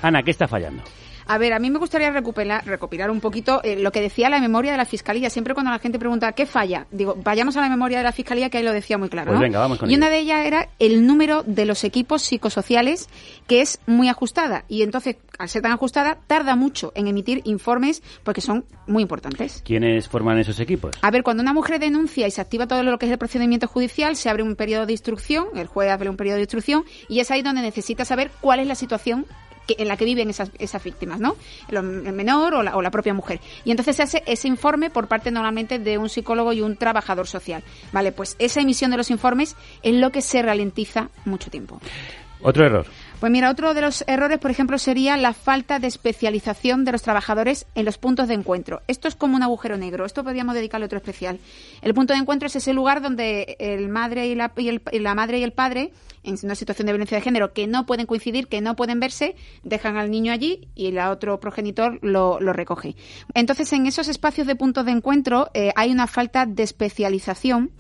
Ana, 0.02 0.24
¿qué 0.24 0.32
está 0.32 0.48
fallando? 0.48 0.82
A 1.28 1.38
ver, 1.38 1.54
a 1.54 1.60
mí 1.60 1.70
me 1.70 1.80
gustaría 1.80 2.12
recopilar, 2.12 2.66
recopilar 2.66 3.12
un 3.12 3.20
poquito 3.20 3.62
eh, 3.64 3.78
lo 3.78 3.92
que 3.92 4.02
decía 4.02 4.30
la 4.30 4.40
memoria 4.40 4.72
de 4.72 4.78
la 4.78 4.86
Fiscalía. 4.86 5.30
Siempre 5.30 5.54
cuando 5.54 5.72
la 5.72 5.80
gente 5.80 6.00
pregunta 6.00 6.32
qué 6.34 6.46
falla, 6.46 6.88
digo, 6.92 7.16
vayamos 7.24 7.58
a 7.58 7.62
la 7.62 7.70
memoria 7.70 8.00
de 8.00 8.04
la 8.04 8.12
Fiscalía 8.12 8.50
que 8.50 8.58
ahí 8.58 8.64
lo 8.64 8.74
decía 8.74 8.98
muy 8.98 9.10
claro. 9.10 9.28
Pues 9.28 9.40
¿no? 9.40 9.44
venga, 9.44 9.60
vamos 9.60 9.78
con 9.78 9.90
y 9.90 9.94
ello. 9.94 10.00
una 10.00 10.10
de 10.10 10.20
ellas 10.20 10.46
era 10.46 10.70
el 10.80 11.06
número 11.06 11.44
de 11.44 11.66
los 11.66 11.84
equipos 11.84 12.22
psicosociales, 12.22 13.10
que 13.48 13.62
es 13.62 13.80
muy 13.86 14.10
ajustada. 14.10 14.66
Y 14.68 14.84
entonces, 14.84 15.18
al 15.38 15.50
ser 15.50 15.62
tan 15.62 15.72
ajustada, 15.72 16.18
tarda 16.28 16.56
mucho 16.56 16.92
en 16.96 17.08
emitir 17.08 17.42
informes 17.46 18.02
porque 18.24 18.42
son 18.42 18.66
muy 18.88 19.04
importantes. 19.04 19.62
¿Quiénes 19.66 20.08
forman 20.08 20.40
esos 20.40 20.60
equipos? 20.60 20.92
A 21.02 21.12
ver, 21.12 21.24
cuando 21.24 21.42
una 21.42 21.54
mujer 21.54 21.80
denuncia 21.80 22.28
y 22.28 22.32
se 22.32 22.42
activa 22.42 22.68
todo 22.68 22.84
lo 22.84 22.98
que 22.98 23.06
es 23.06 23.12
el 23.12 23.18
procedimiento 23.18 23.68
judicial, 23.68 24.16
se 24.16 24.30
abre 24.30 24.44
un 24.44 24.56
periodo 24.56 24.86
de 24.86 24.94
instrucción, 24.94 25.48
el 25.56 25.68
juez 25.68 25.90
abre 25.92 26.10
un 26.10 26.18
periodo 26.18 26.36
de 26.36 26.44
instrucción 26.44 26.84
y 27.08 27.20
es 27.20 27.32
ahí 27.32 27.42
donde 27.42 27.62
necesita 27.62 28.06
saber 28.06 28.32
cuál 28.42 28.60
es 28.60 28.68
la 28.68 28.76
situación 28.76 29.26
que- 29.76 29.82
en 29.82 29.88
la 29.88 29.98
que 29.98 30.06
viven 30.06 30.30
esas, 30.30 30.52
esas 30.60 30.84
víctimas, 30.84 31.20
¿no? 31.20 31.36
El, 31.70 31.78
el 31.78 32.14
menor 32.14 32.54
o 32.56 32.64
la, 32.64 32.76
o 32.76 32.82
la 32.82 32.92
propia 32.92 33.14
mujer. 33.14 33.40
Y 33.66 33.72
entonces 33.72 33.96
se 33.96 34.04
hace 34.04 34.24
ese 34.26 34.48
informe 34.48 34.90
por 34.90 35.08
parte 35.08 35.32
normalmente 35.32 35.80
de 35.80 35.98
un 35.98 36.10
psicólogo 36.10 36.54
y 36.54 36.62
un 36.62 36.76
trabajador 36.78 37.28
social. 37.28 37.64
Vale, 37.92 38.12
pues 38.12 38.36
esa 38.40 38.62
emisión 38.62 38.92
de 38.92 38.98
los 38.98 39.10
informes 39.12 39.56
es 39.84 39.96
lo 39.96 40.12
que 40.12 40.22
se 40.22 40.42
ralentiza 40.42 41.10
mucho 41.26 41.50
tiempo. 41.50 41.80
Otro 42.44 42.66
error. 42.66 42.88
Pues 43.20 43.32
mira, 43.32 43.52
otro 43.52 43.76
de 43.76 43.82
los 43.82 44.04
errores, 44.08 44.40
por 44.40 44.50
ejemplo, 44.50 44.80
sería 44.80 45.16
la 45.16 45.34
falta 45.34 45.78
de 45.78 45.86
especialización 45.86 46.86
de 46.86 46.92
los 46.92 47.04
trabajadores 47.04 47.68
en 47.76 47.86
los 47.86 48.00
puntos 48.00 48.28
de 48.28 48.34
encuentro. 48.34 48.82
Esto 48.88 49.08
es 49.08 49.16
como 49.16 49.36
un 49.36 49.44
agujero 49.44 49.78
negro. 49.78 50.06
Esto 50.06 50.24
podríamos 50.24 50.56
dedicarle 50.56 50.88
otro 50.88 50.98
especial. 50.98 51.40
El 51.84 51.94
punto 51.94 52.14
de 52.14 52.20
encuentro 52.20 52.48
es 52.48 52.56
ese 52.56 52.74
lugar 52.74 53.00
donde 53.02 53.58
el 53.60 53.90
madre 53.90 54.26
y 54.26 54.34
la, 54.34 54.52
y 54.58 54.70
el- 54.70 54.82
y 54.92 55.00
la 55.00 55.14
madre 55.14 55.38
y 55.38 55.44
el 55.44 55.52
padre, 55.52 55.92
en 56.24 56.38
una 56.44 56.56
situación 56.56 56.86
de 56.86 56.94
violencia 56.94 57.18
de 57.18 57.24
género, 57.24 57.54
que 57.54 57.68
no 57.68 57.86
pueden 57.86 58.06
coincidir, 58.06 58.48
que 58.48 58.62
no 58.62 58.76
pueden 58.76 59.00
verse, 59.00 59.36
dejan 59.64 59.98
al 59.98 60.12
niño 60.12 60.32
allí 60.32 60.68
y 60.76 60.88
el 60.88 61.00
otro 61.00 61.40
progenitor 61.40 62.00
lo, 62.02 62.40
lo 62.40 62.54
recoge. 62.54 62.96
Entonces, 63.34 63.72
en 63.74 63.86
esos 63.88 64.08
espacios 64.08 64.48
de 64.48 64.56
puntos 64.56 64.86
de 64.86 64.92
encuentro 64.92 65.50
eh, 65.54 65.72
hay 65.76 65.92
una 65.92 66.08
falta 66.08 66.46
de 66.46 66.64
especialización 66.64 67.72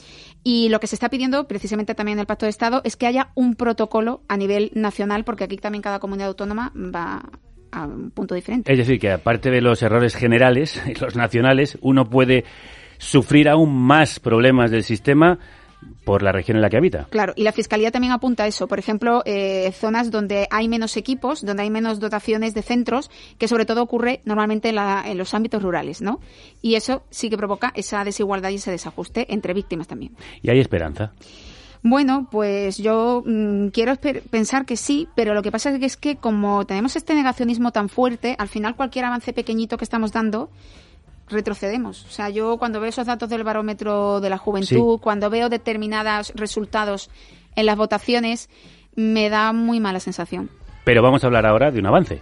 y 0.43 0.69
lo 0.69 0.79
que 0.79 0.87
se 0.87 0.95
está 0.95 1.09
pidiendo, 1.09 1.47
precisamente 1.47 1.93
también 1.93 2.17
en 2.17 2.21
el 2.21 2.25
Pacto 2.25 2.45
de 2.45 2.49
Estado, 2.49 2.81
es 2.83 2.95
que 2.95 3.05
haya 3.05 3.29
un 3.35 3.55
protocolo 3.55 4.23
a 4.27 4.37
nivel 4.37 4.71
nacional, 4.73 5.23
porque 5.23 5.43
aquí 5.43 5.57
también 5.57 5.83
cada 5.83 5.99
comunidad 5.99 6.29
autónoma 6.29 6.71
va 6.75 7.23
a 7.71 7.85
un 7.85 8.11
punto 8.11 8.35
diferente. 8.35 8.71
Es 8.71 8.77
decir, 8.77 8.99
que 8.99 9.11
aparte 9.11 9.51
de 9.51 9.61
los 9.61 9.81
errores 9.83 10.15
generales, 10.15 10.81
los 11.01 11.15
nacionales, 11.15 11.77
uno 11.81 12.09
puede 12.09 12.43
sufrir 12.97 13.49
aún 13.49 13.75
más 13.75 14.19
problemas 14.19 14.71
del 14.71 14.83
sistema 14.83 15.39
por 16.05 16.23
la 16.23 16.31
región 16.31 16.57
en 16.57 16.61
la 16.61 16.69
que 16.69 16.77
habita. 16.77 17.07
Claro, 17.09 17.33
y 17.35 17.43
la 17.43 17.51
Fiscalía 17.51 17.91
también 17.91 18.13
apunta 18.13 18.43
a 18.43 18.47
eso. 18.47 18.67
Por 18.67 18.79
ejemplo, 18.79 19.21
eh, 19.25 19.71
zonas 19.73 20.11
donde 20.11 20.47
hay 20.51 20.67
menos 20.67 20.97
equipos, 20.97 21.45
donde 21.45 21.63
hay 21.63 21.69
menos 21.69 21.99
dotaciones 21.99 22.53
de 22.53 22.61
centros, 22.61 23.09
que 23.37 23.47
sobre 23.47 23.65
todo 23.65 23.81
ocurre 23.83 24.21
normalmente 24.25 24.69
en, 24.69 24.75
la- 24.75 25.03
en 25.05 25.17
los 25.17 25.33
ámbitos 25.33 25.61
rurales, 25.63 26.01
¿no? 26.01 26.19
Y 26.61 26.75
eso 26.75 27.03
sí 27.09 27.29
que 27.29 27.37
provoca 27.37 27.71
esa 27.75 28.03
desigualdad 28.03 28.49
y 28.49 28.55
ese 28.55 28.71
desajuste 28.71 29.31
entre 29.33 29.53
víctimas 29.53 29.87
también. 29.87 30.15
Y 30.41 30.49
hay 30.49 30.59
esperanza. 30.59 31.11
Bueno, 31.83 32.27
pues 32.29 32.77
yo 32.77 33.23
mm, 33.25 33.69
quiero 33.69 33.95
pensar 34.29 34.65
que 34.67 34.77
sí, 34.77 35.07
pero 35.15 35.33
lo 35.33 35.41
que 35.41 35.51
pasa 35.51 35.71
es 35.71 35.79
que, 35.79 35.85
es 35.87 35.97
que 35.97 36.15
como 36.15 36.63
tenemos 36.67 36.95
este 36.95 37.15
negacionismo 37.15 37.71
tan 37.71 37.89
fuerte, 37.89 38.35
al 38.37 38.49
final 38.49 38.75
cualquier 38.75 39.05
avance 39.05 39.33
pequeñito 39.33 39.77
que 39.77 39.83
estamos 39.83 40.11
dando 40.11 40.51
retrocedemos. 41.27 42.05
O 42.05 42.09
sea, 42.09 42.29
yo 42.29 42.57
cuando 42.57 42.79
veo 42.79 42.89
esos 42.89 43.07
datos 43.07 43.29
del 43.29 43.43
barómetro 43.43 44.19
de 44.19 44.29
la 44.29 44.37
juventud, 44.37 44.99
cuando 44.99 45.29
veo 45.29 45.49
determinados 45.49 46.33
resultados 46.35 47.09
en 47.55 47.65
las 47.65 47.77
votaciones, 47.77 48.49
me 48.95 49.29
da 49.29 49.53
muy 49.53 49.79
mala 49.79 49.99
sensación. 49.99 50.49
Pero 50.83 51.01
vamos 51.01 51.23
a 51.23 51.27
hablar 51.27 51.45
ahora 51.45 51.71
de 51.71 51.79
un 51.79 51.85
avance. 51.85 52.21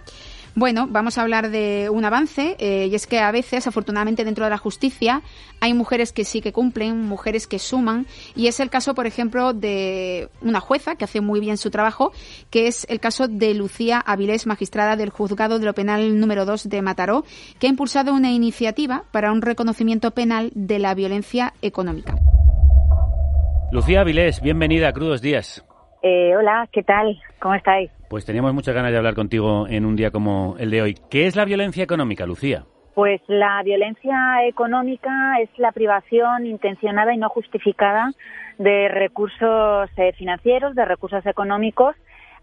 Bueno, 0.54 0.88
vamos 0.90 1.16
a 1.16 1.22
hablar 1.22 1.50
de 1.50 1.88
un 1.90 2.04
avance 2.04 2.56
eh, 2.58 2.88
y 2.90 2.94
es 2.94 3.06
que 3.06 3.20
a 3.20 3.30
veces, 3.30 3.66
afortunadamente, 3.66 4.24
dentro 4.24 4.44
de 4.44 4.50
la 4.50 4.58
justicia 4.58 5.22
hay 5.60 5.74
mujeres 5.74 6.12
que 6.12 6.24
sí 6.24 6.40
que 6.40 6.52
cumplen, 6.52 7.02
mujeres 7.02 7.46
que 7.46 7.58
suman 7.58 8.06
y 8.34 8.48
es 8.48 8.58
el 8.58 8.68
caso, 8.68 8.94
por 8.94 9.06
ejemplo, 9.06 9.52
de 9.52 10.28
una 10.40 10.60
jueza 10.60 10.96
que 10.96 11.04
hace 11.04 11.20
muy 11.20 11.38
bien 11.38 11.56
su 11.56 11.70
trabajo, 11.70 12.12
que 12.50 12.66
es 12.66 12.84
el 12.88 12.98
caso 12.98 13.28
de 13.28 13.54
Lucía 13.54 14.00
Avilés, 14.00 14.46
magistrada 14.46 14.96
del 14.96 15.10
Juzgado 15.10 15.58
de 15.58 15.66
lo 15.66 15.74
Penal 15.74 16.18
número 16.18 16.44
2 16.44 16.68
de 16.68 16.82
Mataró, 16.82 17.24
que 17.60 17.68
ha 17.68 17.70
impulsado 17.70 18.12
una 18.12 18.32
iniciativa 18.32 19.04
para 19.12 19.30
un 19.30 19.42
reconocimiento 19.42 20.10
penal 20.10 20.50
de 20.54 20.78
la 20.80 20.94
violencia 20.94 21.54
económica. 21.62 22.16
Lucía 23.70 24.00
Avilés, 24.00 24.40
bienvenida 24.40 24.88
a 24.88 24.92
Crudos 24.92 25.22
Días. 25.22 25.64
Eh, 26.02 26.34
hola, 26.34 26.66
¿qué 26.72 26.82
tal? 26.82 27.20
¿Cómo 27.40 27.54
estáis? 27.54 27.90
Pues 28.08 28.24
teníamos 28.24 28.54
muchas 28.54 28.74
ganas 28.74 28.90
de 28.90 28.96
hablar 28.96 29.14
contigo 29.14 29.66
en 29.68 29.84
un 29.84 29.96
día 29.96 30.10
como 30.10 30.56
el 30.58 30.70
de 30.70 30.82
hoy. 30.82 30.94
¿Qué 31.10 31.26
es 31.26 31.36
la 31.36 31.44
violencia 31.44 31.84
económica, 31.84 32.24
Lucía? 32.26 32.64
Pues 32.94 33.20
la 33.28 33.62
violencia 33.62 34.46
económica 34.46 35.40
es 35.40 35.50
la 35.58 35.72
privación 35.72 36.46
intencionada 36.46 37.14
y 37.14 37.18
no 37.18 37.28
justificada 37.28 38.12
de 38.58 38.88
recursos 38.88 39.90
eh, 39.96 40.12
financieros, 40.16 40.74
de 40.74 40.84
recursos 40.84 41.24
económicos. 41.26 41.94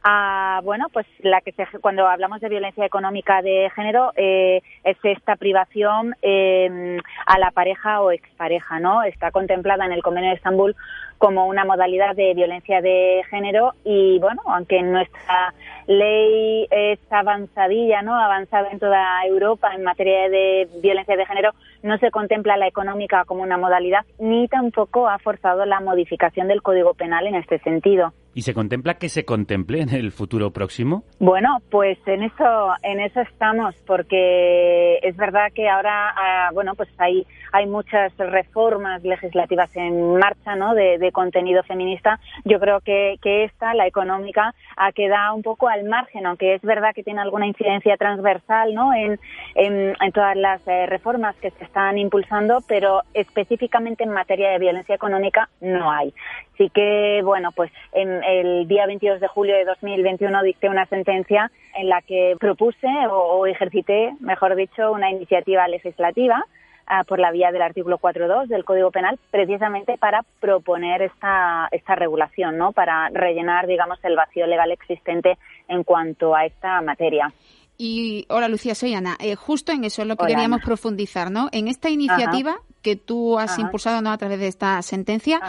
A, 0.10 0.62
bueno, 0.64 0.88
pues 0.94 1.06
la 1.20 1.42
que 1.42 1.52
se, 1.52 1.66
cuando 1.82 2.08
hablamos 2.08 2.40
de 2.40 2.48
violencia 2.48 2.86
económica 2.86 3.42
de 3.42 3.70
género 3.76 4.14
eh, 4.16 4.62
es 4.86 4.96
esta 5.04 5.36
privación 5.36 6.16
eh, 6.22 6.98
a 7.26 7.38
la 7.38 7.52
pareja 7.52 8.00
o 8.00 8.12
expareja, 8.12 8.80
¿no? 8.80 9.04
Está 9.04 9.32
contemplada 9.32 9.86
en 9.86 9.92
el 9.92 10.02
Convenio 10.02 10.30
de 10.30 10.38
Estambul 10.38 10.78
como 11.18 11.48
una 11.48 11.66
modalidad 11.66 12.16
de 12.16 12.34
violencia 12.36 12.80
de 12.80 13.22
género 13.30 13.74
y 13.84 14.18
bueno, 14.20 14.42
aunque 14.46 14.82
nuestra 14.82 15.54
ley 15.88 16.68
es 16.72 17.00
avanzadilla, 17.10 18.02
¿no? 18.02 18.16
Avanzada 18.16 18.70
en 18.72 18.80
toda 18.80 19.26
Europa 19.26 19.74
en 19.76 19.84
materia 19.84 20.30
de 20.30 20.70
violencia 20.82 21.18
de 21.18 21.26
género, 21.26 21.52
no 21.84 21.98
se 21.98 22.12
contempla 22.12 22.56
la 22.56 22.68
económica 22.68 23.26
como 23.26 23.44
una 23.44 23.58
modalidad 23.58 24.06
ni 24.20 24.48
tampoco 24.48 25.10
ha 25.10 25.20
forzado 25.20 25.66
la 25.66 25.82
modificación 25.82 26.48
del 26.48 26.62
Código 26.62 26.94
Penal 26.94 27.28
en 27.28 27.36
este 27.36 27.60
sentido. 27.60 28.14
¿Y 28.38 28.44
se 28.44 28.54
contempla 28.54 29.00
que 29.00 29.10
se 29.10 29.26
contemple 29.26 29.82
en 29.82 29.90
el 29.90 30.12
futuro 30.12 30.52
próximo? 30.52 31.04
Bueno, 31.18 31.58
pues 31.72 31.98
en 32.06 32.22
eso, 32.22 32.72
en 32.84 33.00
eso 33.00 33.22
estamos, 33.22 33.74
porque 33.88 35.00
es 35.02 35.18
verdad 35.18 35.52
que 35.56 35.68
ahora, 35.68 36.14
ah, 36.16 36.52
bueno, 36.54 36.76
pues 36.76 36.88
hay, 37.00 37.26
hay 37.52 37.66
muchas 37.66 38.16
reformas 38.16 39.02
legislativas 39.04 39.76
en 39.76 40.18
marcha, 40.20 40.56
¿no? 40.56 40.76
De, 40.76 41.12
contenido 41.12 41.64
feminista. 41.64 42.20
Yo 42.46 42.60
creo 42.60 42.80
que, 42.82 43.16
que 43.24 43.46
esta, 43.46 43.74
la 43.74 43.88
económica, 43.88 44.54
ha 44.76 44.92
quedado 44.92 45.34
un 45.34 45.42
poco 45.42 45.68
al 45.68 45.86
margen, 45.86 46.28
aunque 46.28 46.54
es 46.54 46.62
verdad 46.62 46.94
que 46.94 47.02
tiene 47.02 47.22
alguna 47.22 47.48
incidencia 47.48 47.98
transversal, 47.98 48.76
¿no? 48.76 48.94
En, 48.94 49.20
en, 49.56 49.96
en 50.00 50.12
todas 50.12 50.36
las 50.36 50.62
eh, 50.68 50.86
reformas 50.86 51.36
que 51.38 51.50
se 51.50 51.64
están 51.64 51.98
impulsando, 51.98 52.60
pero 52.68 53.02
específicamente 53.16 54.04
en 54.04 54.12
materia 54.12 54.52
de 54.52 54.60
violencia 54.60 54.94
económica 54.94 55.50
no 55.60 55.92
hay. 55.92 56.14
Sí 56.58 56.70
que, 56.74 57.22
bueno, 57.24 57.52
pues 57.52 57.72
en 57.92 58.24
el 58.24 58.68
día 58.68 58.88
22 58.88 59.20
de 59.20 59.28
julio 59.28 59.56
de 59.56 59.66
2021 59.66 60.42
dicté 60.44 60.70
una 60.70 60.86
sentencia 60.88 61.52
en 61.76 61.88
la 61.90 62.02
que 62.02 62.36
propuse 62.40 62.88
o, 63.10 63.16
o 63.16 63.46
ejercité, 63.46 64.14
mejor 64.20 64.56
dicho, 64.56 64.92
una 64.92 65.12
iniciativa 65.12 65.68
legislativa 65.68 66.44
ah, 66.88 67.04
por 67.04 67.20
la 67.20 67.32
vía 67.32 67.52
del 67.52 67.62
artículo 67.62 68.00
4.2 68.00 68.48
del 68.48 68.66
Código 68.66 68.90
Penal, 68.90 69.20
precisamente 69.30 69.98
para 70.00 70.22
proponer 70.40 71.04
esta, 71.04 71.68
esta 71.72 71.94
regulación, 71.96 72.58
¿no? 72.58 72.72
Para 72.72 73.10
rellenar, 73.10 73.68
digamos, 73.68 74.00
el 74.04 74.16
vacío 74.16 74.48
legal 74.48 74.72
existente 74.72 75.38
en 75.68 75.84
cuanto 75.84 76.34
a 76.36 76.46
esta 76.46 76.82
materia. 76.82 77.32
Y 77.78 78.26
hola 78.30 78.48
Lucía, 78.48 78.74
soy 78.74 78.96
Ana. 78.96 79.16
Eh, 79.20 79.36
justo 79.36 79.72
en 79.72 79.84
eso 79.84 80.02
es 80.02 80.08
lo 80.08 80.16
que 80.16 80.24
Hola, 80.24 80.34
queríamos 80.34 80.58
Ana. 80.58 80.66
profundizar, 80.66 81.30
¿no? 81.30 81.50
En 81.52 81.68
esta 81.68 81.90
iniciativa 81.92 82.56
que 82.82 82.96
tú 82.96 83.38
has 83.38 83.54
Ajá. 83.54 83.62
impulsado 83.62 84.02
¿no? 84.02 84.12
a 84.12 84.18
través 84.18 84.40
de 84.40 84.48
esta 84.48 84.82
sentencia. 84.82 85.40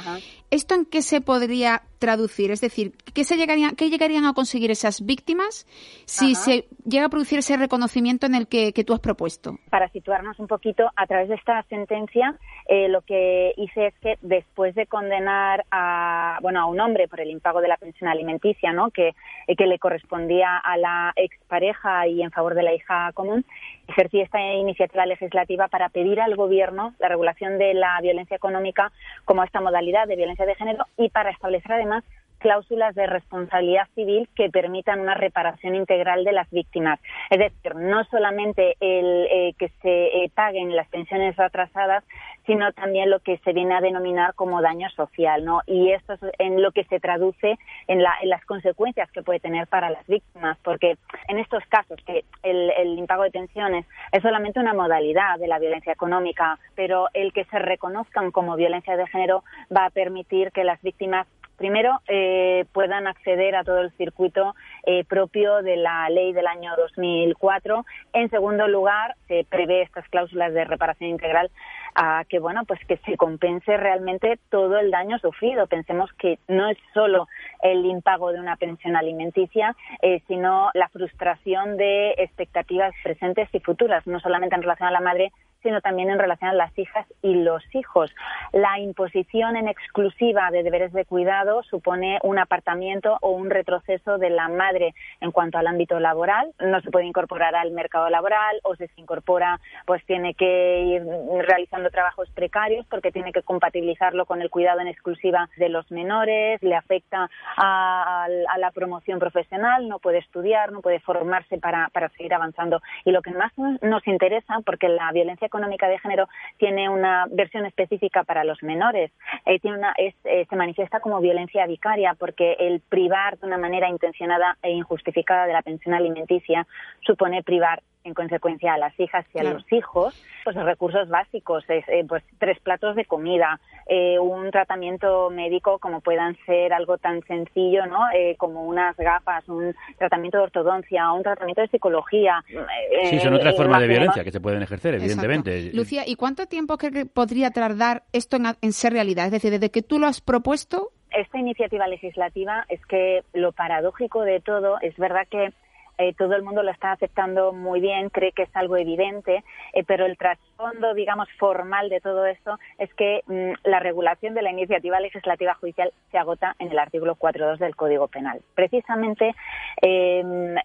¿Esto 0.50 0.74
en 0.74 0.86
qué 0.86 1.02
se 1.02 1.20
podría 1.20 1.82
traducir? 1.98 2.50
Es 2.50 2.60
decir, 2.60 2.92
¿qué, 3.12 3.24
se 3.24 3.36
llegarían, 3.36 3.76
qué 3.76 3.90
llegarían 3.90 4.24
a 4.24 4.32
conseguir 4.32 4.70
esas 4.70 5.04
víctimas 5.04 5.66
si 6.06 6.32
Ajá. 6.32 6.42
se 6.42 6.64
llega 6.86 7.06
a 7.06 7.08
producir 7.10 7.40
ese 7.40 7.56
reconocimiento 7.56 8.26
en 8.26 8.34
el 8.34 8.48
que, 8.48 8.72
que 8.72 8.84
tú 8.84 8.94
has 8.94 9.00
propuesto? 9.00 9.58
para 9.70 9.88
situarnos 9.90 10.38
un 10.38 10.46
poquito, 10.46 10.90
a 10.96 11.06
través 11.06 11.28
de 11.28 11.34
esta 11.34 11.62
sentencia, 11.64 12.36
eh, 12.66 12.88
lo 12.88 13.02
que 13.02 13.52
hice 13.56 13.88
es 13.88 13.94
que 14.00 14.18
después 14.22 14.74
de 14.74 14.86
condenar 14.86 15.64
a, 15.70 16.38
bueno, 16.42 16.60
a 16.60 16.66
un 16.66 16.80
hombre 16.80 17.08
por 17.08 17.20
el 17.20 17.30
impago 17.30 17.60
de 17.60 17.68
la 17.68 17.76
pensión 17.76 18.08
alimenticia, 18.08 18.72
¿no? 18.72 18.90
que, 18.90 19.14
eh, 19.46 19.56
que 19.56 19.66
le 19.66 19.78
correspondía 19.78 20.56
a 20.56 20.76
la 20.76 21.12
expareja 21.16 22.06
y 22.06 22.22
en 22.22 22.30
favor 22.30 22.54
de 22.54 22.62
la 22.62 22.74
hija 22.74 23.12
común, 23.12 23.44
ejercí 23.88 24.20
esta 24.20 24.40
iniciativa 24.54 25.06
legislativa 25.06 25.68
para 25.68 25.88
pedir 25.88 26.20
al 26.20 26.36
Gobierno 26.36 26.94
la 26.98 27.08
regulación 27.08 27.58
de 27.58 27.74
la 27.74 27.98
violencia 28.00 28.36
económica 28.36 28.92
como 29.24 29.42
esta 29.42 29.60
modalidad 29.60 30.06
de 30.06 30.16
violencia 30.16 30.46
de 30.46 30.54
género 30.54 30.84
y 30.96 31.08
para 31.08 31.30
establecer 31.30 31.72
además 31.72 32.04
cláusulas 32.38 32.94
de 32.94 33.06
responsabilidad 33.06 33.86
civil 33.94 34.28
que 34.34 34.50
permitan 34.50 35.00
una 35.00 35.14
reparación 35.14 35.74
integral 35.74 36.24
de 36.24 36.32
las 36.32 36.48
víctimas. 36.50 37.00
Es 37.30 37.38
decir, 37.38 37.74
no 37.74 38.04
solamente 38.04 38.76
el 38.80 39.26
eh, 39.30 39.54
que 39.58 39.68
se 39.82 40.24
eh, 40.24 40.30
paguen 40.34 40.74
las 40.74 40.88
pensiones 40.88 41.38
atrasadas, 41.38 42.04
sino 42.46 42.72
también 42.72 43.10
lo 43.10 43.20
que 43.20 43.36
se 43.38 43.52
viene 43.52 43.74
a 43.74 43.80
denominar 43.82 44.34
como 44.34 44.62
daño 44.62 44.88
social, 44.90 45.44
¿no? 45.44 45.60
Y 45.66 45.92
esto 45.92 46.14
es 46.14 46.20
en 46.38 46.62
lo 46.62 46.72
que 46.72 46.84
se 46.84 46.98
traduce 46.98 47.58
en, 47.88 48.02
la- 48.02 48.16
las 48.22 48.42
consecuencias 48.46 49.10
que 49.12 49.22
puede 49.22 49.38
tener 49.40 49.66
para 49.66 49.90
las 49.90 50.06
víctimas, 50.06 50.56
porque 50.64 50.96
en 51.28 51.38
estos 51.38 51.62
casos 51.66 51.98
que 52.06 52.24
el, 52.42 52.70
el 52.78 52.98
impago 52.98 53.24
de 53.24 53.30
pensiones 53.30 53.84
es 54.12 54.22
solamente 54.22 54.60
una 54.60 54.72
modalidad 54.72 55.38
de 55.38 55.46
la 55.48 55.58
violencia 55.58 55.92
económica, 55.92 56.58
pero 56.74 57.08
el 57.12 57.32
que 57.34 57.44
se 57.44 57.58
reconozcan 57.58 58.30
como 58.30 58.56
violencia 58.56 58.96
de 58.96 59.06
género 59.08 59.44
va 59.74 59.84
a 59.86 59.90
permitir 59.90 60.50
que 60.52 60.64
las 60.64 60.80
víctimas 60.80 61.26
primero 61.58 62.00
eh, 62.08 62.64
puedan 62.72 63.06
acceder 63.06 63.54
a 63.56 63.64
todo 63.64 63.80
el 63.80 63.90
circuito 63.92 64.54
eh, 64.86 65.04
propio 65.04 65.60
de 65.62 65.76
la 65.76 66.08
ley 66.08 66.32
del 66.32 66.46
año 66.46 66.72
2004. 66.76 67.84
En 68.14 68.30
segundo 68.30 68.66
lugar, 68.68 69.16
se 69.26 69.44
prevé 69.44 69.82
estas 69.82 70.08
cláusulas 70.08 70.54
de 70.54 70.64
reparación 70.64 71.10
integral 71.10 71.50
a 72.00 72.24
que 72.28 72.38
bueno 72.38 72.64
pues 72.64 72.78
que 72.86 72.96
se 72.98 73.16
compense 73.16 73.76
realmente 73.76 74.38
todo 74.50 74.78
el 74.78 74.92
daño 74.92 75.18
sufrido. 75.18 75.66
Pensemos 75.66 76.12
que 76.12 76.38
no 76.46 76.68
es 76.68 76.78
solo 76.94 77.26
el 77.60 77.84
impago 77.84 78.30
de 78.30 78.38
una 78.38 78.54
pensión 78.56 78.94
alimenticia, 78.94 79.74
eh, 80.00 80.22
sino 80.28 80.70
la 80.74 80.88
frustración 80.90 81.76
de 81.76 82.12
expectativas 82.18 82.94
presentes 83.02 83.48
y 83.52 83.58
futuras, 83.58 84.06
no 84.06 84.20
solamente 84.20 84.54
en 84.54 84.62
relación 84.62 84.88
a 84.88 84.92
la 84.92 85.00
madre, 85.00 85.32
sino 85.62 85.80
también 85.80 86.10
en 86.10 86.18
relación 86.18 86.50
a 86.50 86.54
las 86.54 86.76
hijas 86.78 87.06
y 87.22 87.34
los 87.34 87.62
hijos. 87.74 88.14
La 88.52 88.78
imposición 88.78 89.56
en 89.56 89.68
exclusiva 89.68 90.50
de 90.50 90.62
deberes 90.62 90.92
de 90.92 91.04
cuidado 91.04 91.62
supone 91.64 92.18
un 92.22 92.38
apartamiento 92.38 93.18
o 93.20 93.30
un 93.30 93.50
retroceso 93.50 94.18
de 94.18 94.30
la 94.30 94.48
madre 94.48 94.94
en 95.20 95.32
cuanto 95.32 95.58
al 95.58 95.66
ámbito 95.66 95.98
laboral. 95.98 96.52
No 96.60 96.80
se 96.80 96.90
puede 96.90 97.06
incorporar 97.06 97.54
al 97.56 97.72
mercado 97.72 98.08
laboral 98.08 98.60
o 98.62 98.76
si 98.76 98.86
se 98.86 99.00
incorpora, 99.00 99.60
pues 99.86 100.04
tiene 100.06 100.34
que 100.34 100.82
ir 100.82 101.02
realizando 101.46 101.87
trabajos 101.90 102.30
precarios 102.30 102.86
porque 102.86 103.12
tiene 103.12 103.32
que 103.32 103.42
compatibilizarlo 103.42 104.26
con 104.26 104.42
el 104.42 104.50
cuidado 104.50 104.80
en 104.80 104.88
exclusiva 104.88 105.48
de 105.56 105.68
los 105.68 105.90
menores, 105.90 106.62
le 106.62 106.74
afecta 106.74 107.30
a, 107.56 108.26
la 108.58 108.70
promoción 108.72 109.18
profesional, 109.18 109.88
no 109.88 109.98
puede 109.98 110.18
estudiar, 110.18 110.72
no 110.72 110.80
puede 110.80 111.00
formarse 111.00 111.58
para, 111.58 111.88
para 111.92 112.08
seguir 112.10 112.34
avanzando. 112.34 112.82
Y 113.04 113.12
lo 113.12 113.22
que 113.22 113.30
más 113.30 113.52
nos 113.56 114.06
interesa, 114.06 114.60
porque 114.64 114.88
la 114.88 115.10
violencia 115.12 115.46
económica 115.46 115.88
de 115.88 115.98
género 115.98 116.28
tiene 116.56 116.88
una 116.88 117.26
versión 117.30 117.66
específica 117.66 118.24
para 118.24 118.44
los 118.44 118.62
menores, 118.62 119.12
eh, 119.46 119.60
tiene 119.60 119.78
una, 119.78 119.94
es, 119.96 120.14
eh, 120.24 120.46
se 120.48 120.56
manifiesta 120.56 121.00
como 121.00 121.20
violencia 121.20 121.66
vicaria, 121.66 122.14
porque 122.18 122.56
el 122.58 122.80
privar 122.80 123.38
de 123.38 123.46
una 123.46 123.58
manera 123.58 123.88
intencionada 123.88 124.56
e 124.62 124.70
injustificada 124.70 125.46
de 125.46 125.52
la 125.52 125.62
pensión 125.62 125.94
alimenticia 125.94 126.66
supone 127.00 127.42
privar 127.42 127.82
en 128.08 128.14
consecuencia 128.14 128.74
a 128.74 128.78
las 128.78 128.98
hijas 128.98 129.24
y 129.34 129.38
a 129.38 129.42
Claro. 129.42 129.58
los 129.58 129.72
hijos, 129.72 130.24
pues 130.44 130.56
los 130.56 130.64
recursos 130.64 131.08
básicos, 131.08 131.64
es, 131.68 131.84
eh, 131.88 132.04
pues 132.08 132.24
tres 132.38 132.58
platos 132.60 132.96
de 132.96 133.04
comida, 133.04 133.60
eh, 133.86 134.18
un 134.18 134.50
tratamiento 134.50 135.30
médico 135.30 135.78
como 135.78 136.00
puedan 136.00 136.36
ser 136.44 136.72
algo 136.72 136.98
tan 136.98 137.22
sencillo, 137.26 137.86
¿no? 137.86 138.00
Eh, 138.14 138.34
como 138.38 138.64
unas 138.64 138.96
gafas, 138.96 139.48
un 139.48 139.74
tratamiento 139.98 140.38
de 140.38 140.44
ortodoncia, 140.44 141.12
un 141.12 141.22
tratamiento 141.22 141.62
de 141.62 141.68
psicología. 141.68 142.42
eh, 142.48 143.06
Sí, 143.10 143.20
son 143.20 143.34
otras 143.34 143.54
eh, 143.54 143.56
formas 143.56 143.80
de 143.80 143.86
violencia 143.88 144.24
que 144.24 144.32
se 144.32 144.40
pueden 144.40 144.62
ejercer, 144.62 144.94
evidentemente. 144.94 145.56
Exacto. 145.56 145.76
Lucía, 145.76 146.02
¿y 146.06 146.16
cuánto 146.16 146.46
tiempo 146.46 146.76
cree 146.78 146.92
que 146.92 147.06
podría 147.06 147.50
tardar 147.50 148.02
esto 148.12 148.36
en, 148.36 148.46
en 148.60 148.72
ser 148.72 148.92
realidad? 148.92 149.26
Es 149.26 149.32
decir, 149.32 149.50
desde 149.50 149.70
que 149.70 149.82
tú 149.82 149.98
lo 149.98 150.06
has 150.06 150.20
propuesto 150.20 150.90
esta 151.10 151.38
iniciativa 151.38 151.86
legislativa 151.88 152.66
es 152.68 152.84
que 152.84 153.22
lo 153.32 153.52
paradójico 153.52 154.22
de 154.22 154.40
todo 154.40 154.76
es 154.82 154.94
verdad 154.98 155.26
que 155.30 155.52
eh, 155.98 156.14
todo 156.14 156.34
el 156.34 156.42
mundo 156.42 156.62
lo 156.62 156.70
está 156.70 156.92
aceptando 156.92 157.52
muy 157.52 157.80
bien, 157.80 158.08
cree 158.10 158.32
que 158.32 158.44
es 158.44 158.56
algo 158.56 158.76
evidente, 158.76 159.44
eh, 159.72 159.84
pero 159.84 160.06
el 160.06 160.16
trasfondo, 160.16 160.94
digamos, 160.94 161.28
formal 161.38 161.88
de 161.88 162.00
todo 162.00 162.26
esto 162.26 162.58
es 162.78 162.92
que 162.94 163.22
mm, 163.26 163.68
la 163.68 163.80
regulación 163.80 164.34
de 164.34 164.42
la 164.42 164.50
iniciativa 164.50 165.00
legislativa 165.00 165.54
judicial 165.54 165.92
se 166.10 166.18
agota 166.18 166.54
en 166.58 166.70
el 166.70 166.78
artículo 166.78 167.16
4.2 167.16 167.58
del 167.58 167.76
Código 167.76 168.08
Penal. 168.08 168.40
Precisamente, 168.54 169.34
eh, 169.82 170.22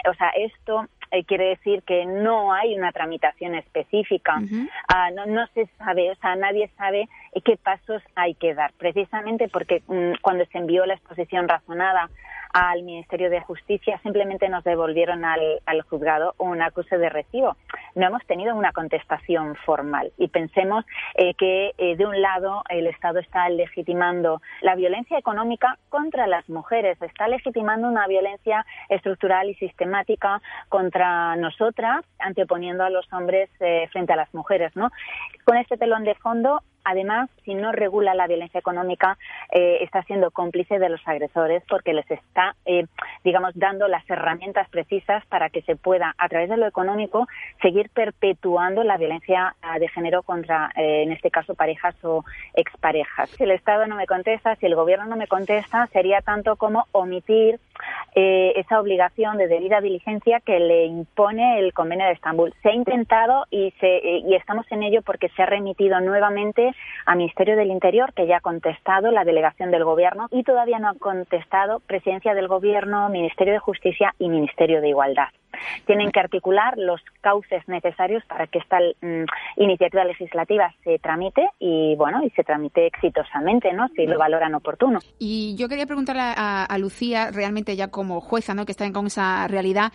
o 0.09 0.13
sea, 0.13 0.29
esto 0.29 0.87
eh, 1.13 1.23
quiere 1.25 1.49
decir 1.49 1.83
que 1.83 2.07
no 2.07 2.53
hay 2.53 2.75
una 2.75 2.91
tramitación 2.91 3.53
específica, 3.53 4.39
Ah, 4.87 5.11
no, 5.11 5.27
no 5.27 5.45
se 5.53 5.67
sabe, 5.77 6.09
o 6.09 6.15
sea, 6.15 6.35
nadie 6.35 6.71
sabe 6.75 7.07
eh, 7.33 7.41
qué 7.41 7.55
pasos 7.55 8.01
hay 8.15 8.33
que 8.33 8.55
dar, 8.55 8.73
precisamente 8.79 9.47
porque 9.47 9.83
mm, 9.87 10.13
cuando 10.21 10.43
se 10.45 10.57
envió 10.57 10.87
la 10.87 10.95
exposición 10.95 11.47
razonada 11.47 12.09
al 12.53 12.83
Ministerio 12.83 13.29
de 13.29 13.41
Justicia 13.41 13.99
simplemente 14.03 14.47
nos 14.47 14.63
devolvieron 14.63 15.25
al, 15.25 15.41
al 15.65 15.81
juzgado 15.81 16.35
un 16.37 16.61
acuse 16.61 16.97
de 16.97 17.09
recibo. 17.09 17.57
No 17.95 18.07
hemos 18.07 18.25
tenido 18.25 18.55
una 18.55 18.71
contestación 18.71 19.55
formal 19.65 20.11
y 20.17 20.27
pensemos 20.27 20.85
eh, 21.15 21.33
que 21.33 21.71
eh, 21.77 21.95
de 21.95 22.05
un 22.05 22.21
lado 22.21 22.63
el 22.69 22.87
Estado 22.87 23.19
está 23.19 23.49
legitimando 23.49 24.41
la 24.61 24.75
violencia 24.75 25.17
económica 25.17 25.77
contra 25.89 26.27
las 26.27 26.47
mujeres, 26.47 27.01
está 27.01 27.27
legitimando 27.27 27.87
una 27.87 28.07
violencia 28.07 28.65
estructural 28.89 29.49
y 29.49 29.55
sistemática 29.55 30.41
contra 30.69 31.35
nosotras, 31.35 32.05
anteponiendo 32.19 32.83
a 32.83 32.89
los 32.89 33.11
hombres 33.11 33.49
eh, 33.59 33.87
frente 33.91 34.13
a 34.13 34.15
las 34.15 34.33
mujeres, 34.33 34.75
¿no? 34.75 34.91
Con 35.43 35.57
este 35.57 35.77
telón 35.77 36.03
de 36.03 36.15
fondo 36.15 36.61
Además, 36.83 37.29
si 37.45 37.53
no 37.53 37.71
regula 37.71 38.13
la 38.13 38.27
violencia 38.27 38.59
económica, 38.59 39.17
eh, 39.51 39.79
está 39.81 40.03
siendo 40.03 40.31
cómplice 40.31 40.79
de 40.79 40.89
los 40.89 41.01
agresores 41.07 41.63
porque 41.67 41.93
les 41.93 42.09
está, 42.09 42.55
eh, 42.65 42.85
digamos, 43.23 43.53
dando 43.55 43.87
las 43.87 44.07
herramientas 44.09 44.69
precisas 44.69 45.25
para 45.27 45.49
que 45.49 45.61
se 45.61 45.75
pueda, 45.75 46.13
a 46.17 46.29
través 46.29 46.49
de 46.49 46.57
lo 46.57 46.67
económico, 46.67 47.27
seguir 47.61 47.89
perpetuando 47.89 48.83
la 48.83 48.97
violencia 48.97 49.55
ah, 49.61 49.79
de 49.79 49.87
género 49.87 50.23
contra, 50.23 50.71
eh, 50.75 51.03
en 51.03 51.11
este 51.11 51.31
caso, 51.31 51.55
parejas 51.55 51.95
o 52.03 52.23
exparejas. 52.53 53.29
Si 53.31 53.43
el 53.43 53.51
Estado 53.51 53.87
no 53.87 53.95
me 53.95 54.07
contesta, 54.07 54.55
si 54.55 54.65
el 54.65 54.75
Gobierno 54.75 55.05
no 55.05 55.15
me 55.15 55.27
contesta, 55.27 55.87
sería 55.87 56.21
tanto 56.21 56.55
como 56.55 56.85
omitir 56.91 57.59
eh, 58.15 58.53
esa 58.57 58.79
obligación 58.79 59.37
de 59.37 59.47
debida 59.47 59.81
diligencia 59.81 60.39
que 60.39 60.59
le 60.59 60.85
impone 60.85 61.59
el 61.59 61.73
Convenio 61.73 62.05
de 62.05 62.13
Estambul. 62.13 62.53
Se 62.61 62.69
ha 62.69 62.73
intentado 62.73 63.45
y, 63.49 63.71
se, 63.79 63.87
eh, 63.87 64.23
y 64.25 64.35
estamos 64.35 64.65
en 64.71 64.83
ello 64.83 65.01
porque 65.01 65.29
se 65.29 65.43
ha 65.43 65.45
remitido 65.45 65.99
nuevamente 65.99 66.71
al 67.05 67.17
Ministerio 67.17 67.55
del 67.55 67.71
Interior, 67.71 68.13
que 68.13 68.27
ya 68.27 68.37
ha 68.37 68.41
contestado 68.41 69.11
la 69.11 69.23
delegación 69.23 69.71
del 69.71 69.83
Gobierno 69.83 70.27
y 70.31 70.43
todavía 70.43 70.79
no 70.79 70.89
ha 70.89 70.95
contestado 70.95 71.79
Presidencia 71.79 72.33
del 72.33 72.47
Gobierno, 72.47 73.09
Ministerio 73.09 73.53
de 73.53 73.59
Justicia 73.59 74.13
y 74.19 74.29
Ministerio 74.29 74.81
de 74.81 74.89
Igualdad. 74.89 75.29
Tienen 75.85 76.11
que 76.11 76.19
articular 76.19 76.77
los 76.77 77.01
cauces 77.21 77.67
necesarios 77.67 78.23
para 78.25 78.47
que 78.47 78.59
esta 78.59 78.79
mm, 78.79 79.25
iniciativa 79.57 80.03
legislativa 80.03 80.73
se 80.83 80.99
tramite 80.99 81.47
y 81.59 81.95
bueno 81.95 82.23
y 82.23 82.29
se 82.31 82.43
tramite 82.43 82.87
exitosamente, 82.87 83.71
¿no? 83.73 83.87
Si 83.89 84.05
lo 84.05 84.17
valoran 84.17 84.55
oportuno. 84.55 84.99
Y 85.19 85.55
yo 85.57 85.69
quería 85.69 85.85
preguntarle 85.85 86.23
a, 86.25 86.77
Lucía, 86.77 87.31
realmente 87.31 87.75
ya 87.75 87.89
como 88.03 88.19
jueza, 88.19 88.53
¿no? 88.53 88.65
que 88.65 88.73
está 88.73 88.91
con 88.91 89.07
esa 89.07 89.47
realidad, 89.47 89.93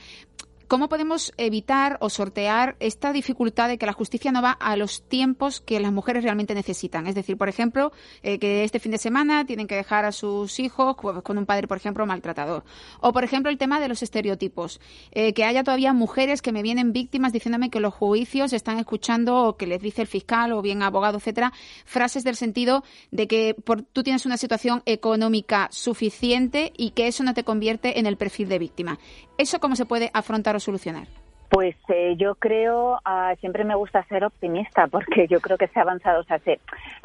¿Cómo 0.68 0.90
podemos 0.90 1.32
evitar 1.38 1.96
o 2.02 2.10
sortear 2.10 2.76
esta 2.78 3.14
dificultad 3.14 3.68
de 3.68 3.78
que 3.78 3.86
la 3.86 3.94
justicia 3.94 4.32
no 4.32 4.42
va 4.42 4.50
a 4.50 4.76
los 4.76 5.00
tiempos 5.08 5.62
que 5.62 5.80
las 5.80 5.92
mujeres 5.92 6.22
realmente 6.22 6.54
necesitan? 6.54 7.06
Es 7.06 7.14
decir, 7.14 7.38
por 7.38 7.48
ejemplo, 7.48 7.90
eh, 8.22 8.38
que 8.38 8.64
este 8.64 8.78
fin 8.78 8.92
de 8.92 8.98
semana 8.98 9.46
tienen 9.46 9.66
que 9.66 9.76
dejar 9.76 10.04
a 10.04 10.12
sus 10.12 10.60
hijos 10.60 10.94
con 10.96 11.38
un 11.38 11.46
padre, 11.46 11.68
por 11.68 11.78
ejemplo, 11.78 12.04
maltratador. 12.04 12.64
O, 13.00 13.14
por 13.14 13.24
ejemplo, 13.24 13.50
el 13.50 13.56
tema 13.56 13.80
de 13.80 13.88
los 13.88 14.02
estereotipos. 14.02 14.78
Eh, 15.12 15.32
que 15.32 15.44
haya 15.44 15.64
todavía 15.64 15.94
mujeres 15.94 16.42
que 16.42 16.52
me 16.52 16.60
vienen 16.60 16.92
víctimas 16.92 17.32
diciéndome 17.32 17.70
que 17.70 17.80
los 17.80 17.94
juicios 17.94 18.52
están 18.52 18.78
escuchando 18.78 19.36
o 19.36 19.56
que 19.56 19.66
les 19.66 19.80
dice 19.80 20.02
el 20.02 20.06
fiscal 20.06 20.52
o 20.52 20.60
bien 20.60 20.82
abogado, 20.82 21.16
etcétera, 21.16 21.50
frases 21.86 22.24
del 22.24 22.36
sentido 22.36 22.84
de 23.10 23.26
que 23.26 23.54
por, 23.54 23.80
tú 23.80 24.02
tienes 24.02 24.26
una 24.26 24.36
situación 24.36 24.82
económica 24.84 25.68
suficiente 25.72 26.74
y 26.76 26.90
que 26.90 27.06
eso 27.06 27.24
no 27.24 27.32
te 27.32 27.42
convierte 27.42 27.98
en 27.98 28.04
el 28.04 28.18
perfil 28.18 28.50
de 28.50 28.58
víctima. 28.58 28.98
¿Eso 29.38 29.60
cómo 29.60 29.76
se 29.76 29.86
puede 29.86 30.10
afrontar 30.12 30.56
o 30.56 30.60
solucionar? 30.60 31.06
Pues 31.50 31.74
eh, 31.88 32.14
yo 32.18 32.34
creo, 32.34 33.00
ah, 33.06 33.34
siempre 33.40 33.64
me 33.64 33.74
gusta 33.74 34.02
ser 34.04 34.22
optimista 34.22 34.86
porque 34.90 35.26
yo 35.28 35.40
creo 35.40 35.56
que 35.56 35.68
se 35.68 35.78
ha 35.78 35.82
avanzado, 35.82 36.22
se, 36.24 36.60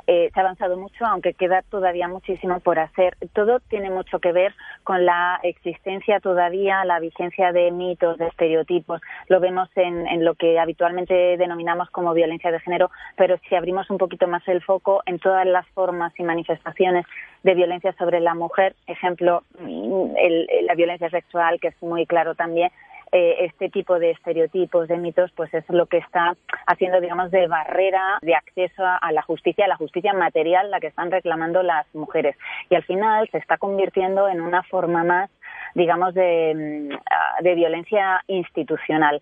eh, 0.07 0.29
se 0.33 0.39
ha 0.39 0.43
avanzado 0.43 0.75
mucho, 0.77 1.05
aunque 1.05 1.33
queda 1.33 1.61
todavía 1.61 2.09
muchísimo 2.09 2.59
por 2.59 2.77
hacer. 2.77 3.15
Todo 3.31 3.61
tiene 3.61 3.89
mucho 3.89 4.19
que 4.19 4.33
ver 4.33 4.53
con 4.83 5.05
la 5.05 5.39
existencia 5.43 6.19
todavía, 6.19 6.83
la 6.83 6.99
vigencia 6.99 7.53
de 7.53 7.71
mitos, 7.71 8.17
de 8.17 8.27
estereotipos. 8.27 8.99
Lo 9.29 9.39
vemos 9.39 9.69
en, 9.75 10.07
en 10.07 10.25
lo 10.25 10.35
que 10.35 10.59
habitualmente 10.59 11.13
denominamos 11.37 11.89
como 11.89 12.13
violencia 12.13 12.51
de 12.51 12.59
género, 12.59 12.91
pero 13.15 13.37
si 13.47 13.55
abrimos 13.55 13.89
un 13.89 13.97
poquito 13.97 14.27
más 14.27 14.45
el 14.49 14.61
foco 14.61 15.03
en 15.05 15.19
todas 15.19 15.45
las 15.47 15.65
formas 15.69 16.11
y 16.19 16.23
manifestaciones 16.23 17.05
de 17.43 17.53
violencia 17.55 17.93
sobre 17.93 18.19
la 18.19 18.35
mujer, 18.35 18.75
ejemplo, 18.87 19.43
mm, 19.59 20.17
el- 20.17 20.47
la 20.65 20.75
violencia 20.75 21.09
sexual, 21.09 21.59
que 21.61 21.69
es 21.69 21.81
muy 21.81 22.05
claro 22.05 22.35
también, 22.35 22.71
eh, 23.15 23.45
este 23.45 23.69
tipo 23.69 23.99
de 23.99 24.09
estereotipos, 24.09 24.87
de 24.87 24.97
mitos, 24.97 25.31
pues 25.35 25.53
es 25.53 25.63
lo 25.69 25.85
que 25.85 25.97
está 25.97 26.35
haciendo, 26.65 26.99
digamos, 26.99 27.29
de 27.29 27.47
barrera 27.47 28.17
de 28.23 28.33
acceso 28.33 28.83
a, 28.83 29.11
la 29.11 29.21
justicia, 29.21 29.65
a 29.65 29.67
la 29.67 29.77
justicia 29.77 30.13
material, 30.13 30.71
la 30.71 30.79
que 30.79 30.87
están 30.87 31.11
reclamando 31.11 31.61
las 31.61 31.85
mujeres. 31.93 32.35
Y 32.71 32.75
al 32.75 32.83
final 32.83 33.29
se 33.31 33.37
está 33.37 33.57
convirtiendo 33.57 34.27
en 34.27 34.41
una 34.41 34.63
forma 34.63 35.03
más 35.03 35.29
digamos, 35.75 36.13
de, 36.13 36.53
mm, 36.55 37.43
de 37.43 37.55
violencia 37.55 38.23
institucional. 38.27 39.21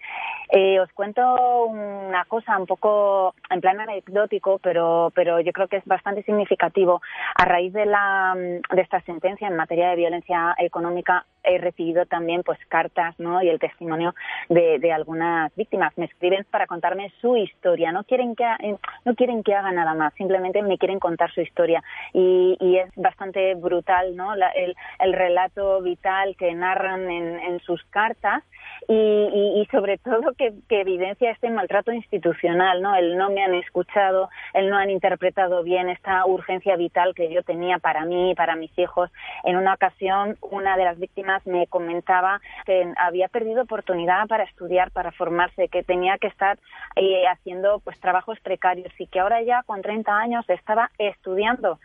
Eh, 0.50 0.80
os 0.80 0.92
cuento 0.92 1.66
una 1.66 2.26
cosa 2.26 2.58
un 2.58 2.66
poco 2.66 3.36
en 3.50 3.62
plan 3.62 3.80
anecdótico, 3.80 4.60
pero, 4.60 5.12
pero 5.16 5.40
yo 5.40 5.54
creo 5.54 5.68
que 5.68 5.78
es 5.78 5.86
bastante 5.86 6.24
significativo. 6.24 7.02
A 7.36 7.46
raíz 7.46 7.72
de, 7.72 7.86
la, 7.86 8.36
mm, 8.36 8.76
de 8.76 8.82
esta 8.82 9.02
sentencia 9.02 9.48
en 9.48 9.56
materia 9.56 9.90
de 9.90 9.96
violencia 9.96 10.56
económica, 10.58 11.26
he 11.44 11.58
recibido 11.58 12.06
también 12.06 12.44
pues 12.44 12.60
cartas 12.68 13.20
¿no? 13.20 13.42
y 13.42 13.50
el 13.50 13.60
testimonio 13.60 14.14
de, 14.50 14.92
algunas 14.92 15.54
víctimas. 15.56 15.98
Me 15.98 16.06
escriben 16.06 16.46
para 16.52 16.68
contarme 16.68 17.12
su 17.22 17.38
historia. 17.38 17.92
No 17.92 18.04
quieren 18.04 18.36
que, 18.36 18.46
ha- 18.46 18.58
eh, 18.62 18.76
no 19.06 19.16
quieren 19.16 19.44
que 19.44 19.56
haga 19.56 19.72
nada 19.72 19.94
más, 19.94 20.14
simplemente 20.16 20.62
me 20.62 20.78
quieren 20.78 21.00
contar 21.00 21.32
su 21.32 21.42
historia. 21.42 21.84
Y, 22.14 22.58
y 22.60 22.78
es 22.78 22.90
bastante 22.96 23.56
brutal 23.56 24.16
¿no? 24.16 24.36
La- 24.36 24.50
el, 24.52 24.76
el 25.00 25.14
relato 25.14 25.82
vital 25.82 26.36
que 26.38 26.54
narran 26.54 27.10
en, 27.10 27.40
en 27.40 27.60
sus 27.62 27.84
cartas 27.86 28.44
y, 28.88 28.94
y- 28.94 29.62
y 29.62 29.66
sobre 29.68 29.98
todo 29.98 30.34
que, 30.38 30.54
que 30.68 30.82
evidencia 30.82 31.32
este 31.32 31.50
maltrato 31.50 31.92
institucional, 31.92 32.82
¿no? 32.82 32.96
El 32.96 33.18
no 33.18 33.30
me 33.30 33.44
han 33.44 33.54
escuchado, 33.56 34.30
el 34.54 34.70
no 34.70 34.78
han 34.78 34.90
interpretado 34.90 35.64
bien 35.64 35.90
esta 35.90 36.26
urgencia 36.26 36.76
vital 36.76 37.14
que 37.16 37.32
yo 37.34 37.44
tenía 37.44 37.80
para 37.80 38.06
mí 38.06 38.32
y 38.32 38.36
para 38.36 38.56
mis 38.56 38.78
hijos. 38.78 39.10
En 39.44 39.58
una 39.58 39.74
ocasión, 39.74 40.38
una 40.42 40.78
de 40.78 40.86
las 40.86 41.00
víctimas 41.00 41.46
me 41.46 41.68
comentaba 41.68 42.42
que 42.66 42.92
había 42.98 43.28
perdido 43.28 43.64
oportunidad 43.64 44.28
para 44.28 44.44
estudiar, 44.44 44.92
para 44.92 45.12
formarse, 45.12 45.68
que 45.70 45.84
tenía 45.84 46.18
que 46.18 46.28
estar 46.28 46.58
eh, 46.96 47.24
haciendo 47.28 47.80
pues 47.80 48.00
trabajos 48.00 48.40
precarios 48.42 48.92
y 49.00 49.08
que 49.08 49.20
ahora 49.20 49.42
ya 49.44 49.64
con 49.64 49.82
30 49.82 50.16
años 50.18 50.50
estaba 50.50 50.90
estudiando 50.98 51.80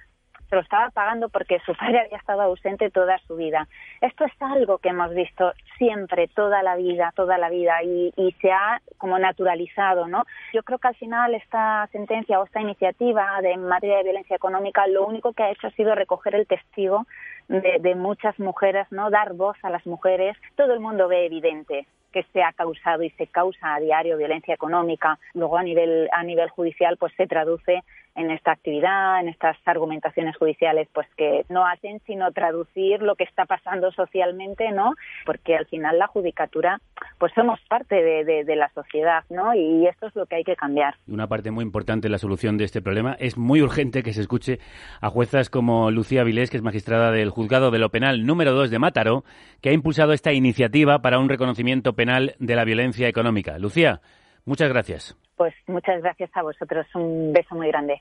se 0.48 0.56
lo 0.56 0.62
estaba 0.62 0.90
pagando 0.90 1.28
porque 1.28 1.59
su 1.66 1.74
padre 1.74 2.00
había 2.00 2.18
estado 2.18 2.42
ausente 2.42 2.90
toda 2.90 3.18
su 3.26 3.37
vida. 3.37 3.68
Esto 4.00 4.24
es 4.24 4.32
algo 4.40 4.78
que 4.78 4.90
hemos 4.90 5.12
visto 5.14 5.52
siempre, 5.78 6.28
toda 6.28 6.62
la 6.62 6.76
vida, 6.76 7.12
toda 7.14 7.38
la 7.38 7.48
vida, 7.50 7.82
y, 7.82 8.12
y 8.16 8.32
se 8.40 8.52
ha 8.52 8.80
como 8.98 9.18
naturalizado, 9.18 10.06
¿no? 10.06 10.24
Yo 10.52 10.62
creo 10.62 10.78
que 10.78 10.88
al 10.88 10.96
final 10.96 11.35
esta 11.35 11.88
sentencia 11.92 12.40
o 12.40 12.44
esta 12.44 12.61
iniciativa 12.61 13.40
de 13.42 13.52
en 13.52 13.66
materia 13.66 13.98
de 13.98 14.04
violencia 14.04 14.37
económica 14.37 14.87
lo 14.87 15.06
único 15.06 15.32
que 15.32 15.42
ha 15.42 15.50
hecho 15.50 15.66
ha 15.66 15.70
sido 15.70 15.94
recoger 15.94 16.35
el 16.35 16.46
testigo 16.46 17.06
de, 17.48 17.78
de 17.80 17.94
muchas 17.94 18.38
mujeres, 18.38 18.87
¿no? 18.90 19.11
Dar 19.11 19.35
voz 19.35 19.56
a 19.62 19.70
las 19.70 19.87
mujeres. 19.87 20.37
Todo 20.56 20.74
el 20.74 20.80
mundo 20.80 21.09
ve 21.09 21.26
evidente 21.26 21.87
que 22.12 22.24
se 22.32 22.42
ha 22.42 22.52
causado 22.52 23.02
y 23.02 23.11
se 23.11 23.26
causa 23.26 23.74
a 23.74 23.80
diario 23.80 24.16
violencia 24.16 24.54
económica. 24.54 25.18
Luego 25.35 25.59
a 25.59 25.62
nivel 25.62 26.09
a 26.12 26.22
nivel 26.22 26.48
judicial 26.48 26.96
pues 26.96 27.12
se 27.16 27.26
traduce 27.26 27.82
en 28.16 28.31
esta 28.31 28.52
actividad, 28.52 29.20
en 29.20 29.29
estas 29.29 29.57
argumentaciones 29.66 30.37
judiciales, 30.37 30.88
pues 30.92 31.07
que 31.16 31.44
no 31.48 31.66
hacen 31.66 32.00
sino 32.07 32.33
traducir 32.33 33.02
lo 33.02 33.14
que 33.14 33.24
está 33.24 33.44
pasando 33.44 33.92
socialmente, 33.92 34.70
¿no? 34.72 34.94
Porque 35.24 35.55
al 35.57 35.66
final 35.66 35.98
la 35.98 36.07
judicatura, 36.07 36.81
pues 37.18 37.33
somos 37.35 37.61
parte 37.68 37.94
de, 37.96 38.24
de- 38.24 38.44
de 38.44 38.57
la 38.57 38.68
sociedad, 38.70 39.22
¿no? 39.31 39.55
Y 39.55 39.87
esto 39.87 40.07
es 40.07 40.16
lo 40.16 40.26
que 40.26 40.37
hay 40.37 40.44
que 40.44 40.57
cambiar. 40.57 40.94
Una 41.07 41.26
parte 41.29 41.50
muy 41.50 41.62
importante 41.62 42.09
en 42.09 42.12
la 42.12 42.18
solución 42.18 42.57
de 42.59 42.64
este 42.64 42.83
problema 42.83 43.16
es 43.20 43.37
muy 43.37 43.61
urgente 43.62 44.02
que 44.02 44.12
se 44.12 44.22
escuche 44.22 44.59
a 45.00 45.11
juezas 45.11 45.50
como 45.50 45.90
Lucía 45.90 46.24
Vilés, 46.24 46.50
que 46.50 46.57
es 46.57 46.62
magistrada 46.62 47.11
del 47.11 47.31
Juzgado 47.31 47.70
de 47.70 47.79
lo 47.79 47.90
Penal 47.90 48.24
número 48.24 48.52
2 48.52 48.70
de 48.70 48.79
Mátaro, 48.79 49.24
que 49.61 49.68
ha 49.68 49.72
impulsado 49.72 50.12
esta 50.12 50.33
iniciativa 50.33 51.00
para 51.02 51.18
un 51.18 51.29
reconocimiento 51.29 51.92
penal 51.92 52.35
de 52.38 52.57
la 52.57 52.64
violencia 52.64 53.09
económica. 53.09 53.59
Lucía, 53.59 54.00
muchas 54.44 54.68
gracias. 54.70 55.16
Pues 55.37 55.55
muchas 55.66 56.03
gracias 56.03 56.31
a 56.35 56.42
vosotros, 56.42 56.87
un 56.94 57.33
beso 57.33 57.55
muy 57.55 57.68
grande. 57.68 58.01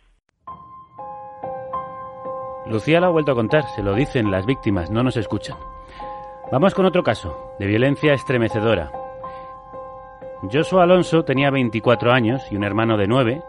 Lucía 2.68 3.00
lo 3.00 3.08
ha 3.08 3.12
vuelto 3.12 3.34
a 3.34 3.36
contar, 3.36 3.64
se 3.76 3.84
lo 3.84 3.94
dicen 3.94 4.32
las 4.32 4.46
víctimas, 4.46 4.90
no 4.90 5.04
nos 5.04 5.18
escuchan. 5.18 5.58
Vamos 6.52 6.74
con 6.74 6.86
otro 6.86 7.04
caso, 7.04 7.54
de 7.60 7.68
violencia 7.68 8.14
estremecedora. 8.14 8.92
Joshua 10.52 10.84
Alonso 10.84 11.24
tenía 11.24 11.52
24 11.52 12.12
años 12.12 12.42
y 12.52 12.56
un 12.56 12.64
hermano 12.64 12.98
de 12.98 13.08
9 13.08 13.42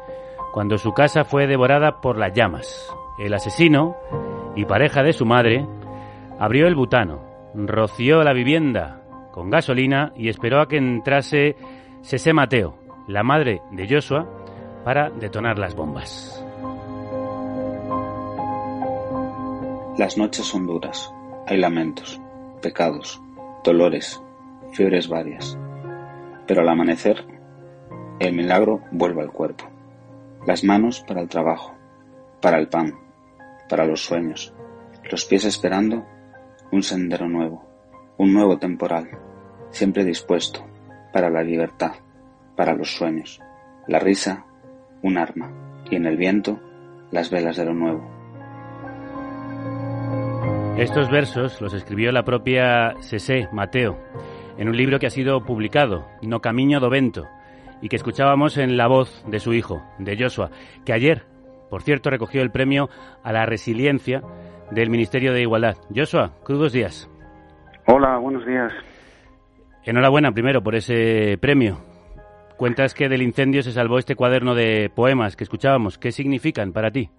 cuando 0.53 0.79
su 0.79 0.93
casa 0.93 1.25
fue 1.25 1.47
devorada 1.47 2.01
por 2.01 2.19
las 2.19 2.33
llamas. 2.33 2.95
El 3.19 3.35
asesino 3.35 3.97
y 4.55 4.65
pareja 4.65 5.03
de 5.03 5.13
su 5.13 5.27
madre 5.27 5.67
abrió 6.39 6.67
el 6.67 6.75
butano, 6.75 7.21
roció 7.55 8.23
la 8.23 8.33
vivienda 8.33 9.03
con 9.33 9.51
gasolina 9.51 10.13
y 10.17 10.29
esperó 10.29 10.61
a 10.61 10.69
que 10.69 10.79
entrase 10.79 11.57
Sese 12.01 12.33
Mateo, 12.33 12.79
la 13.07 13.23
madre 13.23 13.63
de 13.71 13.87
Joshua, 13.89 14.27
para 14.85 15.11
detonar 15.11 15.59
las 15.59 15.75
bombas. 15.75 16.45
Las 19.99 20.19
noches 20.19 20.45
son 20.45 20.67
duras. 20.67 21.13
Hay 21.47 21.59
lamentos, 21.59 22.21
pecados, 22.61 23.21
dolores, 23.65 24.23
fiebres 24.73 25.09
varias. 25.09 25.59
Pero 26.47 26.61
al 26.61 26.69
amanecer, 26.69 27.25
el 28.19 28.35
milagro 28.35 28.83
vuelve 28.91 29.23
al 29.23 29.33
cuerpo. 29.33 29.65
Las 30.47 30.65
manos 30.65 31.05
para 31.07 31.21
el 31.21 31.29
trabajo, 31.29 31.75
para 32.41 32.59
el 32.59 32.69
pan, 32.69 32.95
para 33.69 33.87
los 33.87 34.05
sueños. 34.05 34.55
Los 35.11 35.25
pies 35.25 35.45
esperando 35.45 36.05
un 36.73 36.83
sendero 36.83 37.29
nuevo, 37.29 37.65
un 38.19 38.33
nuevo 38.33 38.59
temporal, 38.59 39.09
siempre 39.71 40.05
dispuesto 40.05 40.65
para 41.13 41.31
la 41.31 41.43
libertad, 41.43 41.93
para 42.57 42.75
los 42.75 42.95
sueños. 42.97 43.41
La 43.87 43.99
risa, 43.99 44.45
un 45.03 45.19
arma, 45.19 45.53
y 45.91 45.97
en 45.97 46.07
el 46.07 46.17
viento, 46.17 46.59
las 47.11 47.31
velas 47.31 47.57
de 47.57 47.65
lo 47.65 47.75
nuevo. 47.75 48.17
Estos 50.77 51.11
versos 51.11 51.61
los 51.61 51.73
escribió 51.73 52.13
la 52.13 52.25
propia 52.25 52.95
Sese 53.01 53.49
Mateo 53.53 53.99
en 54.59 54.69
un 54.69 54.77
libro 54.77 54.99
que 54.99 55.07
ha 55.07 55.11
sido 55.11 55.45
publicado, 55.45 56.07
No 56.23 56.41
Camino 56.41 56.81
do 56.81 56.91
Vento, 56.91 57.27
y 57.81 57.89
que 57.89 57.97
escuchábamos 57.97 58.57
en 58.59 58.77
la 58.77 58.87
voz 58.87 59.25
de 59.27 59.41
su 59.41 59.53
hijo, 59.53 59.83
de 59.99 60.17
Joshua, 60.19 60.51
que 60.85 60.93
ayer, 60.93 61.25
por 61.71 61.83
cierto, 61.83 62.11
recogió 62.11 62.43
el 62.43 62.51
premio 62.51 62.89
a 63.23 63.33
la 63.33 63.47
resiliencia 63.47 64.23
del 64.71 64.91
Ministerio 64.91 65.33
de 65.33 65.43
Igualdad. 65.43 65.77
Joshua, 65.95 66.33
crudos 66.43 66.73
días. 66.73 67.09
Hola, 67.87 68.19
buenos 68.19 68.45
días. 68.47 68.73
Enhorabuena 69.85 70.33
primero 70.33 70.63
por 70.63 70.75
ese 70.75 71.39
premio. 71.41 71.79
Cuentas 72.57 72.95
que 72.95 73.11
del 73.11 73.21
incendio 73.21 73.63
se 73.63 73.73
salvó 73.73 73.99
este 73.99 74.17
cuaderno 74.17 74.55
de 74.55 74.91
poemas 74.95 75.37
que 75.37 75.45
escuchábamos. 75.45 75.99
¿Qué 75.99 76.11
significan 76.11 76.73
para 76.73 76.91
ti? 76.91 77.11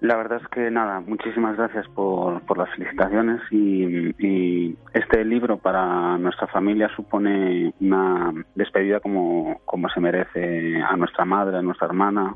La 0.00 0.16
verdad 0.16 0.40
es 0.40 0.48
que 0.48 0.70
nada, 0.70 1.00
muchísimas 1.00 1.56
gracias 1.56 1.86
por, 1.88 2.40
por 2.42 2.56
las 2.56 2.70
felicitaciones 2.70 3.40
y, 3.50 4.74
este 4.94 5.24
libro 5.24 5.58
para 5.58 6.16
nuestra 6.18 6.46
familia 6.46 6.88
supone 6.96 7.74
una 7.80 8.32
despedida 8.54 9.00
como, 9.00 9.60
como 9.66 9.88
se 9.90 10.00
merece 10.00 10.80
a 10.82 10.96
nuestra 10.96 11.24
madre, 11.24 11.58
a 11.58 11.62
nuestra 11.62 11.88
hermana, 11.88 12.34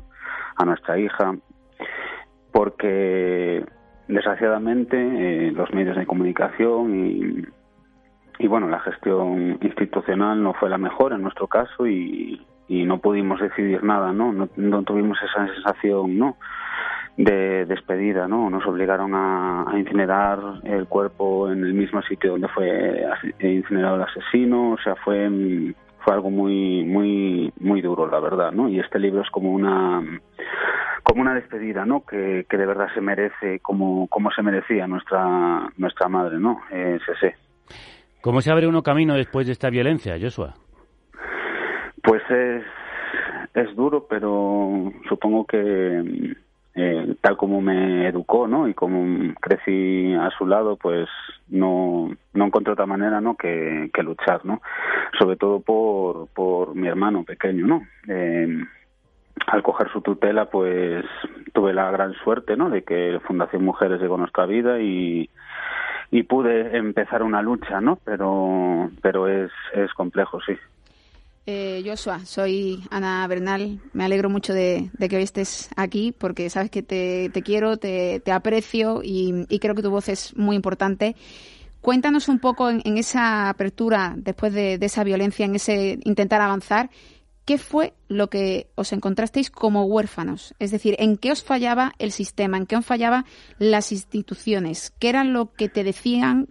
a 0.57 0.65
nuestra 0.65 0.99
hija, 0.99 1.35
porque 2.51 3.65
desgraciadamente 4.07 4.97
eh, 5.47 5.51
los 5.51 5.73
medios 5.73 5.97
de 5.97 6.05
comunicación 6.05 6.95
y, 6.95 7.45
y 8.39 8.47
bueno, 8.47 8.67
la 8.67 8.79
gestión 8.79 9.57
institucional 9.61 10.41
no 10.41 10.53
fue 10.53 10.69
la 10.69 10.77
mejor 10.77 11.13
en 11.13 11.21
nuestro 11.21 11.47
caso 11.47 11.87
y, 11.87 12.41
no 12.67 12.99
pudimos 12.99 13.39
decidir 13.39 13.83
nada, 13.83 14.11
¿no? 14.11 14.33
No, 14.55 14.83
tuvimos 14.83 15.17
esa 15.21 15.47
sensación, 15.53 16.17
¿no? 16.17 16.37
de 17.17 17.65
despedida, 17.65 18.27
¿no? 18.27 18.49
Nos 18.49 18.65
obligaron 18.65 19.13
a, 19.15 19.65
incinerar 19.77 20.39
el 20.63 20.85
cuerpo 20.85 21.49
en 21.49 21.63
el 21.63 21.73
mismo 21.73 22.01
sitio 22.01 22.31
donde 22.31 22.49
fue 22.49 23.05
incinerado 23.39 23.95
el 23.95 24.01
asesino, 24.01 24.71
o 24.71 24.77
sea, 24.79 24.95
fue 24.95 25.29
fue 25.99 26.13
algo 26.13 26.29
muy 26.29 26.83
muy 26.83 27.53
muy 27.59 27.81
duro, 27.81 28.07
la 28.07 28.19
verdad, 28.19 28.51
¿no? 28.51 28.67
Y 28.67 28.79
este 28.79 28.99
libro 28.99 29.21
es 29.21 29.29
como 29.29 29.51
una 29.53 30.03
como 31.03 31.21
una 31.21 31.35
despedida, 31.35 31.85
¿no? 31.85 32.03
Que, 32.05 32.45
que 32.49 32.57
de 32.57 32.65
verdad 32.65 32.89
se 32.93 32.99
merece 32.99 33.59
como 33.59 34.07
como 34.07 34.31
se 34.31 34.41
merecía 34.41 34.85
nuestra 34.85 35.71
nuestra 35.77 36.09
madre, 36.09 36.37
¿no? 36.37 36.61
Eh, 36.71 36.99
Sese. 37.05 37.44
¿Cómo 38.25 38.41
se 38.41 38.51
abre 38.51 38.65
uno 38.65 38.81
camino 38.81 39.13
después 39.13 39.45
de 39.45 39.53
esta 39.53 39.69
violencia, 39.69 40.17
Joshua? 40.19 40.55
Pues 42.01 42.23
es, 43.53 43.75
duro, 43.75 44.07
pero 44.09 44.91
supongo 45.07 45.45
que 45.45 46.33
eh, 46.73 47.15
tal 47.21 47.37
como 47.37 47.61
me 47.61 48.07
educó, 48.07 48.47
¿no? 48.47 48.67
Y 48.67 48.73
como 48.73 49.31
crecí 49.39 50.15
a 50.15 50.31
su 50.31 50.47
lado, 50.47 50.75
pues 50.75 51.07
no, 51.49 52.17
no 52.33 52.45
encontré 52.45 52.73
otra 52.73 52.87
manera, 52.87 53.21
¿no? 53.21 53.35
Que, 53.35 53.91
que 53.93 54.01
luchar, 54.01 54.43
¿no? 54.43 54.59
Sobre 55.19 55.35
todo 55.35 55.59
por, 55.59 56.27
por 56.29 56.73
mi 56.73 56.87
hermano 56.87 57.25
pequeño, 57.25 57.67
¿no? 57.67 57.83
Eh, 58.07 58.47
al 59.45 59.61
coger 59.61 59.91
su 59.91 60.01
tutela, 60.01 60.49
pues 60.49 61.05
tuve 61.53 61.75
la 61.75 61.91
gran 61.91 62.13
suerte, 62.23 62.57
¿no? 62.57 62.71
De 62.71 62.81
que 62.81 63.19
Fundación 63.27 63.63
Mujeres 63.63 64.01
llegó 64.01 64.15
a 64.15 64.17
nuestra 64.17 64.47
vida 64.47 64.79
y, 64.79 65.29
y 66.11 66.23
pude 66.23 66.77
empezar 66.77 67.23
una 67.23 67.41
lucha, 67.41 67.81
¿no? 67.81 67.97
Pero, 68.03 68.89
pero 69.01 69.27
es, 69.27 69.51
es 69.73 69.93
complejo, 69.93 70.39
sí. 70.41 70.53
Eh, 71.47 71.83
Joshua, 71.85 72.25
soy 72.25 72.83
Ana 72.89 73.27
Bernal. 73.27 73.79
Me 73.93 74.03
alegro 74.03 74.29
mucho 74.29 74.51
de, 74.51 74.89
que 74.97 75.15
hoy 75.15 75.23
estés 75.23 75.69
aquí 75.75 76.11
porque 76.11 76.49
sabes 76.49 76.71
que 76.71 76.81
te, 76.81 77.29
quiero, 77.43 77.77
te, 77.77 78.21
aprecio 78.31 79.01
y, 79.03 79.45
creo 79.59 79.75
que 79.75 79.83
tu 79.83 79.91
voz 79.91 80.09
es 80.09 80.35
muy 80.35 80.55
importante. 80.55 81.15
Cuéntanos 81.81 82.29
un 82.29 82.39
poco 82.39 82.71
en, 82.71 82.97
esa 82.97 83.49
apertura 83.49 84.15
después 84.17 84.53
de, 84.53 84.79
esa 84.81 85.03
violencia, 85.03 85.45
en 85.45 85.55
ese 85.55 85.99
intentar 86.03 86.41
avanzar, 86.41 86.89
¿qué 87.45 87.57
fue 87.57 87.93
lo 88.07 88.29
que 88.29 88.69
os 88.75 88.91
encontrasteis 88.91 89.49
como 89.49 89.85
huérfanos? 89.85 90.55
Es 90.59 90.71
decir, 90.71 90.95
¿en 90.99 91.17
qué 91.17 91.31
os 91.31 91.43
fallaba 91.43 91.93
el 91.99 92.11
sistema? 92.11 92.57
¿En 92.57 92.65
qué 92.65 92.75
os 92.75 92.85
fallaba 92.85 93.25
las 93.59 93.91
instituciones? 93.91 94.91
¿Qué 94.99 95.09
era 95.09 95.23
lo 95.23 95.53
que 95.53 95.69
te 95.69 95.83
decían? 95.83 96.49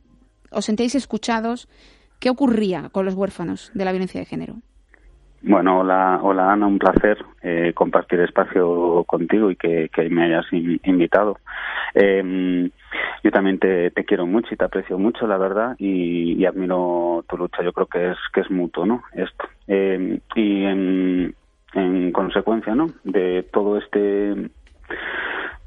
¿Os 0.50 0.66
sentéis 0.66 0.94
escuchados? 0.94 1.68
¿Qué 2.20 2.30
ocurría 2.30 2.88
con 2.90 3.04
los 3.04 3.14
huérfanos 3.14 3.70
de 3.74 3.84
la 3.84 3.92
violencia 3.92 4.20
de 4.20 4.26
género? 4.26 4.62
Bueno, 5.46 5.80
hola, 5.80 6.20
hola 6.22 6.52
Ana, 6.52 6.66
un 6.66 6.78
placer 6.78 7.22
eh, 7.42 7.72
compartir 7.74 8.18
espacio 8.20 9.04
contigo 9.04 9.50
y 9.50 9.56
que, 9.56 9.90
me 10.08 10.24
hayas 10.24 10.46
invitado. 10.50 11.36
Em, 11.92 12.70
yo 13.22 13.30
también 13.30 13.58
te, 13.58 13.92
quiero 14.06 14.24
mucho 14.26 14.54
y 14.54 14.56
te 14.56 14.64
aprecio 14.64 14.98
mucho, 14.98 15.26
la 15.26 15.36
verdad, 15.36 15.76
y, 15.78 16.42
admiro 16.46 17.26
tu 17.28 17.36
lucha. 17.36 17.62
Yo 17.62 17.74
creo 17.74 17.86
que 17.86 18.12
es 18.12 18.18
que 18.32 18.40
es 18.40 18.50
mutuo, 18.50 18.86
¿no? 18.86 19.02
Esto. 19.12 19.44
Em, 19.66 20.18
y 20.34 20.64
en, 20.64 21.34
en 21.74 22.12
consecuencia, 22.12 22.74
¿no? 22.74 22.86
De 23.04 23.42
todo 23.52 23.76
este 23.76 24.48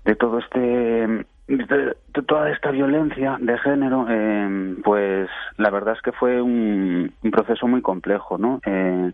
de 0.05 0.15
todo 0.15 0.39
este 0.39 1.23
de, 1.47 1.95
toda 2.27 2.49
esta 2.51 2.71
violencia 2.71 3.37
de 3.39 3.57
género, 3.59 4.05
eh, 4.09 4.75
pues 4.83 5.29
la 5.57 5.69
verdad 5.69 5.95
es 5.95 6.01
que 6.01 6.11
fue 6.11 6.41
un, 6.41 7.13
proceso 7.31 7.67
muy 7.67 7.81
complejo, 7.81 8.37
¿no? 8.37 8.59
Eh, 8.65 9.11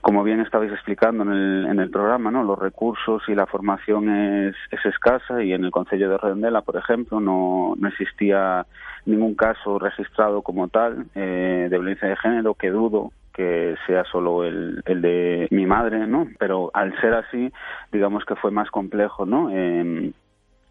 como 0.00 0.22
bien 0.22 0.40
estabais 0.40 0.72
explicando 0.72 1.24
en 1.24 1.32
el, 1.32 1.66
en 1.66 1.80
el 1.80 1.90
programa, 1.90 2.30
¿no? 2.30 2.42
Los 2.42 2.58
recursos 2.58 3.22
y 3.28 3.34
la 3.34 3.46
formación 3.46 4.08
es, 4.08 4.54
es 4.70 4.84
escasa 4.86 5.42
y 5.42 5.52
en 5.52 5.64
el 5.64 5.70
Consejo 5.70 6.08
de 6.08 6.18
Redondela, 6.18 6.62
por 6.62 6.76
ejemplo, 6.76 7.20
no, 7.20 7.74
no 7.76 7.88
existía 7.88 8.64
ningún 9.04 9.34
caso 9.34 9.78
registrado 9.78 10.42
como 10.42 10.68
tal 10.68 11.06
eh, 11.14 11.68
de 11.70 11.78
violencia 11.78 12.08
de 12.08 12.16
género, 12.16 12.54
que 12.54 12.70
dudo 12.70 13.12
que 13.34 13.74
sea 13.86 14.04
solo 14.04 14.44
el, 14.44 14.80
el 14.86 15.02
de 15.02 15.48
mi 15.50 15.66
madre, 15.66 16.06
¿no? 16.06 16.28
Pero 16.38 16.70
al 16.72 16.98
ser 17.00 17.14
así, 17.14 17.52
digamos 17.90 18.24
que 18.24 18.36
fue 18.36 18.52
más 18.52 18.70
complejo, 18.70 19.26
¿no? 19.26 19.50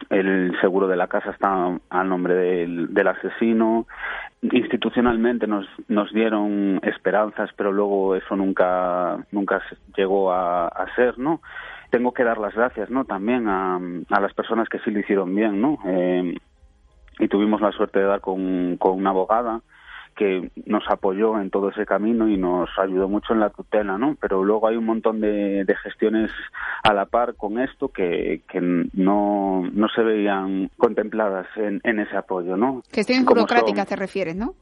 El 0.09 0.55
seguro 0.61 0.87
de 0.87 0.97
la 0.97 1.07
casa 1.07 1.31
está 1.31 1.79
al 1.89 2.09
nombre 2.09 2.33
del, 2.33 2.93
del 2.93 3.07
asesino. 3.07 3.87
Institucionalmente 4.41 5.47
nos, 5.47 5.65
nos 5.87 6.11
dieron 6.13 6.79
esperanzas, 6.83 7.49
pero 7.55 7.71
luego 7.71 8.15
eso 8.15 8.35
nunca, 8.35 9.17
nunca 9.31 9.61
llegó 9.95 10.31
a, 10.31 10.85
ser, 10.95 11.17
¿no? 11.17 11.41
Tengo 11.89 12.13
que 12.13 12.23
dar 12.23 12.37
las 12.37 12.53
gracias, 12.53 12.89
¿no? 12.89 13.05
También 13.05 13.47
a, 13.47 13.79
a 14.09 14.19
las 14.19 14.33
personas 14.33 14.67
que 14.67 14.79
sí 14.79 14.91
lo 14.91 14.99
hicieron 14.99 15.33
bien, 15.33 15.61
¿no? 15.61 15.77
Eh, 15.85 16.35
y 17.19 17.27
tuvimos 17.27 17.61
la 17.61 17.71
suerte 17.71 17.99
de 17.99 18.05
dar 18.05 18.21
con, 18.21 18.77
con 18.77 18.97
una 18.97 19.11
abogada 19.11 19.61
que 20.13 20.51
nos 20.65 20.83
apoyó 20.89 21.39
en 21.39 21.49
todo 21.49 21.69
ese 21.69 21.85
camino 21.85 22.27
y 22.27 22.37
nos 22.37 22.69
ayudó 22.77 23.07
mucho 23.07 23.33
en 23.33 23.39
la 23.39 23.49
tutela, 23.49 23.97
¿no? 23.97 24.15
Pero 24.19 24.43
luego 24.43 24.67
hay 24.67 24.77
un 24.77 24.85
montón 24.85 25.21
de, 25.21 25.65
gestiones 25.83 26.31
a 26.83 26.93
la 26.93 27.05
par 27.05 27.35
con 27.35 27.59
esto 27.59 27.89
que, 27.89 28.41
que 28.47 28.61
no, 28.61 29.69
no 29.73 29.87
se 29.89 30.01
veían 30.01 30.69
contempladas 30.77 31.47
en, 31.57 31.81
en 31.83 31.99
ese 31.99 32.15
apoyo, 32.15 32.55
¿no? 32.55 32.83
Gestiones 32.91 33.25
burocráticas 33.25 33.87
te 33.87 33.95
refieres, 33.95 34.35
¿no? 34.35 34.53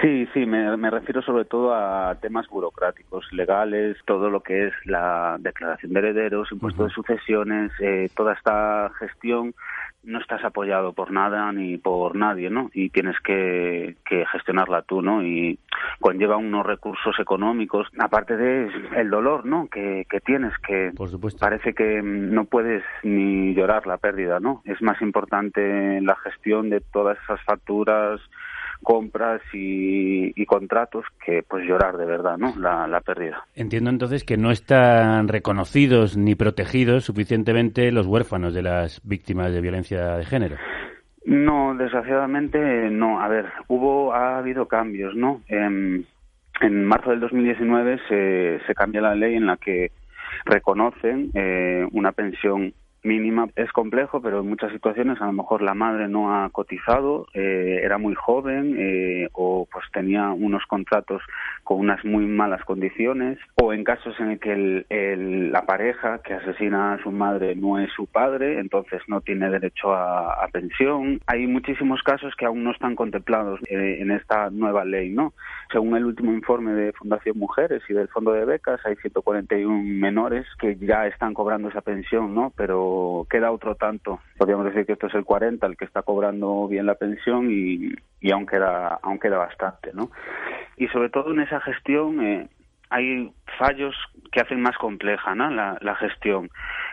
Sí, 0.00 0.26
sí, 0.32 0.46
me, 0.46 0.76
me, 0.76 0.90
refiero 0.90 1.22
sobre 1.22 1.44
todo 1.44 1.74
a 1.74 2.14
temas 2.20 2.48
burocráticos, 2.48 3.30
legales, 3.32 3.96
todo 4.06 4.30
lo 4.30 4.40
que 4.40 4.68
es 4.68 4.72
la 4.84 5.36
declaración 5.38 5.92
de 5.92 5.98
herederos, 6.00 6.50
impuesto 6.52 6.84
de 6.84 6.90
sucesiones, 6.90 7.70
eh, 7.80 8.08
toda 8.14 8.32
esta 8.32 8.90
gestión 8.98 9.54
no 10.04 10.20
estás 10.20 10.44
apoyado 10.44 10.92
por 10.92 11.10
nada 11.10 11.50
ni 11.52 11.78
por 11.78 12.16
nadie, 12.16 12.50
¿no? 12.50 12.70
Y 12.74 12.90
tienes 12.90 13.16
que, 13.20 13.96
que, 14.08 14.24
gestionarla 14.26 14.82
tú, 14.82 15.02
¿no? 15.02 15.22
Y 15.22 15.58
conlleva 16.00 16.36
unos 16.36 16.66
recursos 16.66 17.18
económicos, 17.18 17.88
aparte 17.98 18.36
de 18.36 18.70
el 18.96 19.10
dolor, 19.10 19.46
¿no? 19.46 19.68
Que, 19.68 20.06
que 20.08 20.20
tienes, 20.20 20.52
que 20.58 20.92
parece 21.38 21.74
que 21.74 22.02
no 22.02 22.44
puedes 22.44 22.82
ni 23.02 23.54
llorar 23.54 23.86
la 23.86 23.98
pérdida, 23.98 24.40
¿no? 24.40 24.62
Es 24.64 24.80
más 24.82 25.00
importante 25.02 26.00
la 26.00 26.16
gestión 26.16 26.70
de 26.70 26.80
todas 26.80 27.18
esas 27.24 27.42
facturas, 27.42 28.20
compras 28.82 29.40
y, 29.52 30.32
contratos 30.46 31.04
que 31.24 31.42
pues 31.42 31.64
llorar 31.66 31.96
de 31.96 32.04
verdad, 32.04 32.36
¿no? 32.36 32.54
La, 32.58 32.86
la 32.86 33.00
pérdida. 33.00 33.44
Entiendo 33.54 33.90
entonces 33.90 34.24
que 34.24 34.36
no 34.36 34.50
están 34.50 35.26
reconocidos 35.26 36.16
ni 36.16 36.34
protegidos 36.34 37.04
suficientemente 37.04 37.90
los 37.90 38.06
huérfanos 38.06 38.54
de 38.54 38.62
las 38.62 39.00
víctimas 39.04 39.52
de 39.52 39.60
violencia 39.60 40.16
de 40.16 40.24
género. 40.24 40.56
No, 41.24 41.74
desgraciadamente 41.74 42.90
no. 42.90 43.20
A 43.20 43.28
ver, 43.28 43.46
hubo, 43.68 44.12
ha 44.12 44.38
habido 44.38 44.68
cambios, 44.68 45.16
¿no? 45.16 45.40
En, 45.48 46.06
en 46.60 46.84
marzo 46.84 47.10
del 47.10 47.20
2019 47.20 47.98
se, 48.08 48.60
se 48.66 48.74
cambia 48.74 49.00
la 49.00 49.14
ley 49.14 49.34
en 49.34 49.46
la 49.46 49.56
que 49.56 49.90
reconocen 50.44 51.30
eh, 51.34 51.86
una 51.92 52.12
pensión 52.12 52.74
mínima 53.04 53.48
es 53.54 53.70
complejo, 53.72 54.20
pero 54.20 54.40
en 54.40 54.48
muchas 54.48 54.72
situaciones 54.72 55.20
a 55.20 55.26
lo 55.26 55.32
mejor 55.32 55.62
la 55.62 55.74
madre 55.74 56.08
no 56.08 56.34
ha 56.34 56.48
cotizado, 56.50 57.26
eh, 57.34 57.80
era 57.82 57.98
muy 57.98 58.14
joven 58.14 58.76
eh, 58.78 59.28
o 59.32 59.68
pues 59.70 59.84
tenía 59.92 60.30
unos 60.30 60.64
contratos 60.66 61.22
con 61.62 61.78
unas 61.80 62.04
muy 62.04 62.26
malas 62.26 62.64
condiciones 62.64 63.38
o 63.62 63.72
en 63.72 63.84
casos 63.84 64.18
en 64.18 64.30
el 64.32 64.40
que 64.40 64.84
el, 64.88 65.52
la 65.52 65.62
pareja 65.66 66.20
que 66.22 66.34
asesina 66.34 66.94
a 66.94 67.02
su 67.02 67.10
madre 67.10 67.54
no 67.54 67.78
es 67.78 67.90
su 67.92 68.06
padre, 68.06 68.58
entonces 68.58 69.02
no 69.06 69.20
tiene 69.20 69.50
derecho 69.50 69.94
a, 69.94 70.48
pensión. 70.52 71.20
Hay 71.26 71.48
muchísimos 71.48 72.02
casos 72.02 72.32
que 72.36 72.46
aún 72.46 72.62
no 72.62 72.70
están 72.70 72.94
contemplados 72.94 73.60
eh, 73.68 73.98
en 74.00 74.12
esta 74.12 74.50
nueva 74.50 74.84
ley, 74.84 75.10
¿no? 75.10 75.32
Según 75.72 75.96
el 75.96 76.04
último 76.04 76.32
informe 76.32 76.72
de 76.74 76.92
Fundación 76.92 77.38
Mujeres 77.38 77.82
y 77.88 77.92
del 77.92 78.06
Fondo 78.08 78.32
de 78.32 78.44
Becas, 78.44 78.80
hay 78.84 78.94
141 78.96 79.82
menores 79.82 80.46
que 80.60 80.76
ya 80.76 81.08
están 81.08 81.34
cobrando 81.34 81.70
esa 81.70 81.80
pensión, 81.80 82.34
¿no? 82.34 82.52
Pero 82.56 82.93
queda 83.30 83.50
otro 83.50 83.74
tanto. 83.74 84.20
Podríamos 84.38 84.66
decir 84.66 84.86
que 84.86 84.92
esto 84.92 85.06
es 85.06 85.14
el 85.14 85.24
40 85.24 85.66
el 85.66 85.76
que 85.76 85.84
está 85.84 86.02
cobrando 86.02 86.68
bien 86.68 86.86
la 86.86 86.94
pensión 86.94 87.50
y, 87.50 87.92
y 88.20 88.30
aún, 88.30 88.46
queda, 88.46 88.98
aún 89.02 89.18
queda 89.18 89.38
bastante, 89.38 89.92
¿no? 89.92 90.10
Y 90.76 90.88
sobre 90.88 91.08
todo 91.08 91.32
en 91.32 91.40
esa 91.40 91.60
gestión 91.60 92.24
eh, 92.24 92.48
hay 92.94 93.28
fallos 93.58 93.96
que 94.30 94.40
hacen 94.40 94.60
más 94.60 94.76
compleja 94.76 95.34
¿no? 95.34 95.50
la, 95.50 95.78
la, 95.80 95.96
gestión, 95.96 96.48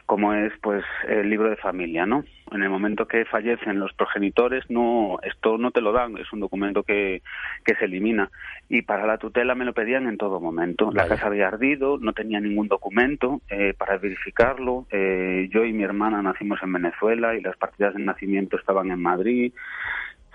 como 0.08 0.34
es 0.34 0.52
pues 0.62 0.84
el 1.08 1.30
libro 1.30 1.50
de 1.50 1.58
familia, 1.58 2.08
¿no? 2.08 2.24
En 2.52 2.64
el 2.64 2.70
momento 2.70 3.08
que 3.08 3.24
fallecen 3.26 3.80
los 3.80 3.94
progenitores, 3.94 4.70
no 4.70 5.20
esto 5.22 5.60
no 5.60 5.70
te 5.70 5.80
lo 5.80 5.92
dan, 5.92 6.18
es 6.18 6.34
un 6.34 6.40
documento 6.40 6.82
que, 6.84 7.22
que 7.64 7.76
se 7.76 7.86
elimina. 7.86 8.32
Y 8.68 8.82
para 8.82 9.06
la 9.06 9.20
tutela 9.20 9.54
me 9.54 9.64
lo 9.64 9.74
pedían 9.74 10.08
en 10.08 10.18
todo 10.18 10.40
momento. 10.40 10.92
La 10.92 11.08
casa 11.08 11.28
había 11.28 11.48
ardido, 11.48 11.98
no 12.00 12.14
tenía 12.14 12.40
ningún 12.40 12.68
documento 12.68 13.42
eh, 13.50 13.74
para 13.78 13.98
verificarlo. 13.98 14.88
Eh, 14.92 15.50
yo 15.52 15.64
y 15.64 15.72
mi 15.72 15.84
hermana 15.84 16.22
nacimos 16.22 16.62
en 16.64 16.74
Venezuela 16.74 17.36
y 17.36 17.42
las 17.42 17.58
partidas 17.58 17.94
de 17.94 18.02
nacimiento 18.02 18.58
estaban 18.58 18.90
en 18.92 19.02
Madrid 19.02 19.54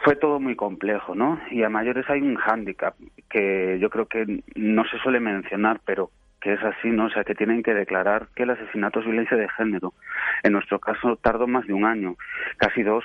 fue 0.07 0.15
todo 0.15 0.39
muy 0.39 0.55
complejo, 0.55 1.17
¿no? 1.17 1.41
Y 1.51 1.65
a 1.65 1.69
mayores 1.69 2.09
hay 2.09 2.21
un 2.21 2.37
hándicap 2.37 2.95
que 3.29 3.77
yo 3.81 3.91
creo 3.91 4.07
que 4.07 4.41
no 4.55 4.85
se 4.85 4.99
suele 4.99 5.19
mencionar, 5.19 5.81
pero 5.85 6.13
que 6.41 6.53
es 6.53 6.63
así, 6.63 6.91
¿no? 6.91 7.07
O 7.07 7.11
sea, 7.11 7.25
que 7.25 7.35
tienen 7.35 7.65
que 7.65 7.75
declarar 7.75 8.29
que 8.37 8.45
el 8.45 8.51
asesinato 8.51 9.01
es 9.01 9.07
violencia 9.07 9.37
de 9.37 9.49
género. 9.49 9.95
En 10.45 10.53
nuestro 10.53 10.79
caso 10.79 11.17
tardó 11.17 11.49
más 11.49 11.67
de 11.67 11.73
un 11.73 11.85
año, 11.85 12.15
casi 12.57 12.85
dos. 12.85 13.03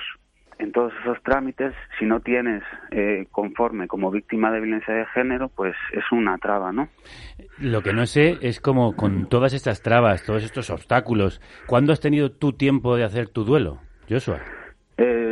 En 0.60 0.70
todos 0.70 0.92
esos 1.02 1.20
trámites, 1.24 1.74
si 1.98 2.04
no 2.04 2.20
tienes 2.20 2.62
eh, 2.92 3.26
conforme 3.32 3.88
como 3.88 4.12
víctima 4.12 4.52
de 4.52 4.60
violencia 4.60 4.94
de 4.94 5.06
género, 5.06 5.48
pues 5.48 5.74
es 5.92 6.04
una 6.12 6.38
traba, 6.38 6.70
¿no? 6.70 6.88
Lo 7.58 7.82
que 7.82 7.92
no 7.92 8.06
sé 8.06 8.38
es 8.42 8.60
como 8.60 8.94
con 8.94 9.28
todas 9.28 9.54
estas 9.54 9.82
trabas, 9.82 10.24
todos 10.24 10.44
estos 10.44 10.70
obstáculos, 10.70 11.40
¿cuándo 11.66 11.92
has 11.92 11.98
tenido 11.98 12.30
tu 12.30 12.52
tiempo 12.52 12.94
de 12.94 13.02
hacer 13.02 13.26
tu 13.28 13.42
duelo, 13.42 13.80
Joshua? 14.08 14.38
Mm, 14.98 15.22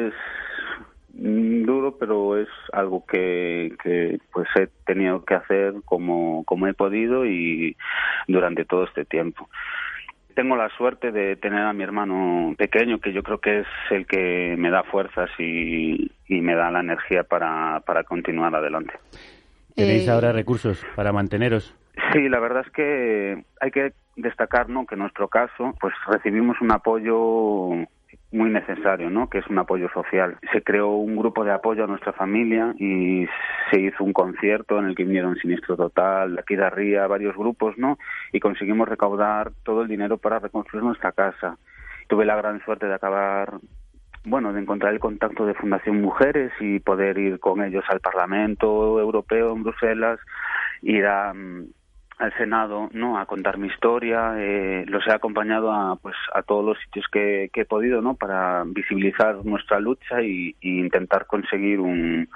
duro, 1.12 1.96
pero 1.98 2.36
es 2.38 2.48
algo 2.72 3.04
que, 3.06 3.74
que 3.82 4.18
pues 4.32 4.48
he 4.56 4.68
tenido 4.86 5.24
que 5.24 5.34
hacer 5.34 5.74
como, 5.84 6.44
como 6.44 6.66
he 6.66 6.74
podido 6.74 7.26
y 7.26 7.76
durante 8.26 8.64
todo 8.64 8.84
este 8.84 9.04
tiempo. 9.04 9.48
Tengo 10.34 10.56
la 10.56 10.68
suerte 10.76 11.10
de 11.10 11.36
tener 11.36 11.62
a 11.62 11.72
mi 11.72 11.82
hermano 11.82 12.54
pequeño, 12.56 13.00
que 13.00 13.12
yo 13.12 13.22
creo 13.22 13.38
que 13.40 13.60
es 13.60 13.66
el 13.90 14.06
que 14.06 14.54
me 14.56 14.70
da 14.70 14.84
fuerzas 14.84 15.28
y, 15.38 16.10
y 16.28 16.40
me 16.40 16.54
da 16.54 16.70
la 16.70 16.80
energía 16.80 17.24
para, 17.24 17.80
para 17.84 18.04
continuar 18.04 18.54
adelante. 18.54 18.94
¿Tenéis 19.74 20.06
Eh, 20.06 20.10
ahora 20.10 20.32
recursos 20.32 20.84
para 20.94 21.12
manteneros? 21.12 21.74
Sí, 22.12 22.28
la 22.28 22.38
verdad 22.40 22.64
es 22.64 22.72
que 22.72 23.44
hay 23.60 23.70
que 23.70 23.92
destacar 24.16 24.68
¿no? 24.68 24.86
que 24.86 24.94
en 24.94 25.00
nuestro 25.00 25.28
caso 25.28 25.74
pues 25.80 25.94
recibimos 26.06 26.60
un 26.60 26.72
apoyo 26.72 27.86
muy 28.32 28.50
necesario, 28.50 29.10
¿no? 29.10 29.28
que 29.28 29.38
es 29.38 29.46
un 29.48 29.58
apoyo 29.58 29.88
social. 29.92 30.38
Se 30.52 30.62
creó 30.62 30.90
un 30.90 31.16
grupo 31.16 31.44
de 31.44 31.52
apoyo 31.52 31.84
a 31.84 31.86
nuestra 31.86 32.12
familia 32.12 32.74
y 32.78 33.26
se 33.70 33.80
hizo 33.80 34.04
un 34.04 34.12
concierto 34.12 34.78
en 34.78 34.86
el 34.86 34.94
que 34.94 35.04
vinieron 35.04 35.36
Sinistro 35.36 35.76
Total, 35.76 36.36
da 36.36 36.70
Ría, 36.70 37.06
varios 37.06 37.36
grupos, 37.36 37.76
¿no? 37.78 37.98
Y 38.32 38.40
conseguimos 38.40 38.88
recaudar 38.88 39.52
todo 39.64 39.82
el 39.82 39.88
dinero 39.88 40.18
para 40.18 40.38
reconstruir 40.38 40.84
nuestra 40.84 41.12
casa. 41.12 41.56
Tuve 42.08 42.24
la 42.24 42.36
gran 42.36 42.62
suerte 42.64 42.86
de 42.86 42.94
acabar 42.94 43.58
bueno, 44.24 44.52
de 44.52 44.60
encontrar 44.60 44.92
el 44.92 45.00
contacto 45.00 45.46
de 45.46 45.54
Fundación 45.54 46.00
Mujeres 46.00 46.52
y 46.60 46.78
poder 46.80 47.16
ir 47.18 47.40
con 47.40 47.62
ellos 47.62 47.84
al 47.88 48.00
Parlamento 48.00 49.00
Europeo 49.00 49.54
en 49.54 49.62
Bruselas, 49.62 50.20
ir 50.82 51.06
a, 51.06 51.32
mm, 51.32 51.64
al 52.20 52.32
Senado, 52.36 52.88
¿no? 52.92 53.18
A 53.18 53.26
contar 53.26 53.58
mi 53.58 53.68
historia. 53.68 54.34
eh, 54.36 54.84
los 54.86 55.06
he 55.06 55.12
acompañado 55.12 55.72
a, 55.72 55.96
pues, 55.96 56.14
a 56.34 56.42
todos 56.42 56.64
los 56.64 56.78
sitios 56.84 57.06
que, 57.10 57.50
que 57.52 57.62
he 57.62 57.64
podido, 57.64 58.02
¿no? 58.02 58.14
Para 58.14 58.62
visibilizar 58.66 59.44
nuestra 59.44 59.80
lucha 59.80 60.22
y, 60.22 60.54
y 60.60 60.78
intentar 60.80 61.26
conseguir 61.26 61.80
un, 61.80 62.28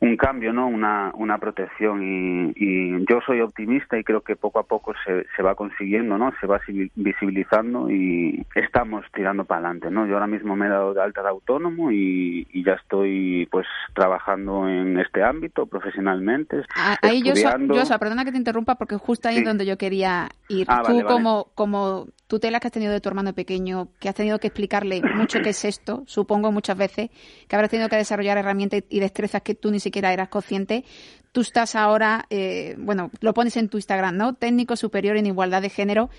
un 0.00 0.16
cambio, 0.16 0.52
¿no? 0.52 0.68
Una, 0.68 1.10
una 1.14 1.38
protección 1.38 2.02
y, 2.02 2.52
y 2.56 3.04
yo 3.08 3.20
soy 3.26 3.40
optimista 3.40 3.98
y 3.98 4.04
creo 4.04 4.20
que 4.20 4.36
poco 4.36 4.58
a 4.58 4.64
poco 4.64 4.92
se, 5.04 5.24
se 5.34 5.42
va 5.42 5.54
consiguiendo, 5.54 6.18
¿no? 6.18 6.32
Se 6.40 6.46
va 6.46 6.60
visibilizando 6.94 7.90
y 7.90 8.44
estamos 8.54 9.04
tirando 9.14 9.44
para 9.44 9.60
adelante, 9.60 9.90
¿no? 9.90 10.06
Yo 10.06 10.14
ahora 10.14 10.26
mismo 10.26 10.56
me 10.56 10.66
he 10.66 10.70
dado 10.70 10.92
de 10.94 11.02
alta 11.02 11.22
de 11.22 11.28
autónomo 11.30 11.90
y, 11.90 12.46
y 12.52 12.62
ya 12.64 12.74
estoy, 12.74 13.48
pues, 13.50 13.66
trabajando 13.94 14.68
en 14.68 14.98
este 14.98 15.22
ámbito 15.22 15.66
profesionalmente, 15.66 16.62
Ah, 16.76 16.96
Ahí, 17.02 17.22
estudiando. 17.24 17.74
Joshua, 17.74 17.98
perdona 17.98 18.24
que 18.24 18.32
te 18.32 18.38
interrumpa 18.38 18.74
porque 18.74 18.96
justo 19.06 19.28
ahí 19.28 19.36
Sí. 19.36 19.40
es 19.40 19.46
donde 19.46 19.64
yo 19.66 19.78
quería 19.78 20.28
ir. 20.48 20.66
Ah, 20.68 20.82
Tú 20.82 20.88
vale, 20.92 21.02
vale. 21.04 21.14
como, 21.14 21.48
como 21.54 22.06
tutela 22.26 22.58
que 22.60 22.66
has 22.68 22.72
tenido 22.72 22.92
de 22.92 23.00
tu 23.00 23.08
hermano 23.08 23.32
pequeño, 23.34 23.88
que 24.00 24.08
has 24.08 24.14
tenido 24.14 24.38
que 24.38 24.48
explicarle 24.48 25.00
mucho 25.14 25.40
qué 25.40 25.50
es 25.50 25.64
esto, 25.64 26.02
supongo 26.06 26.50
muchas 26.52 26.76
veces, 26.76 27.10
que 27.48 27.56
habrás 27.56 27.70
tenido 27.70 27.88
que 27.88 27.96
desarrollar 27.96 28.36
herramientas 28.38 28.82
y 28.88 29.00
destrezas 29.00 29.42
que 29.42 29.54
tú 29.54 29.70
ni 29.70 29.80
siquiera 29.80 30.12
eras 30.12 30.28
consciente. 30.28 30.84
Tú 31.32 31.42
estás 31.42 31.76
ahora, 31.76 32.26
eh, 32.30 32.74
bueno, 32.78 33.10
lo 33.20 33.32
pones 33.34 33.56
en 33.56 33.68
tu 33.68 33.76
Instagram, 33.78 34.16
¿no? 34.16 34.34
Técnico 34.34 34.74
superior 34.76 35.16
en 35.16 35.26
igualdad 35.26 35.62
de 35.62 35.70
género. 35.70 36.10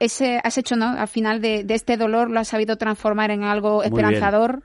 Ese, 0.00 0.40
has 0.42 0.56
hecho, 0.58 0.76
¿no? 0.76 0.86
Al 0.86 1.08
final 1.08 1.40
de, 1.40 1.64
de 1.64 1.74
este 1.74 1.96
dolor 1.96 2.30
lo 2.30 2.40
has 2.40 2.48
sabido 2.48 2.76
transformar 2.76 3.30
en 3.30 3.42
algo 3.44 3.82
esperanzador, 3.82 4.62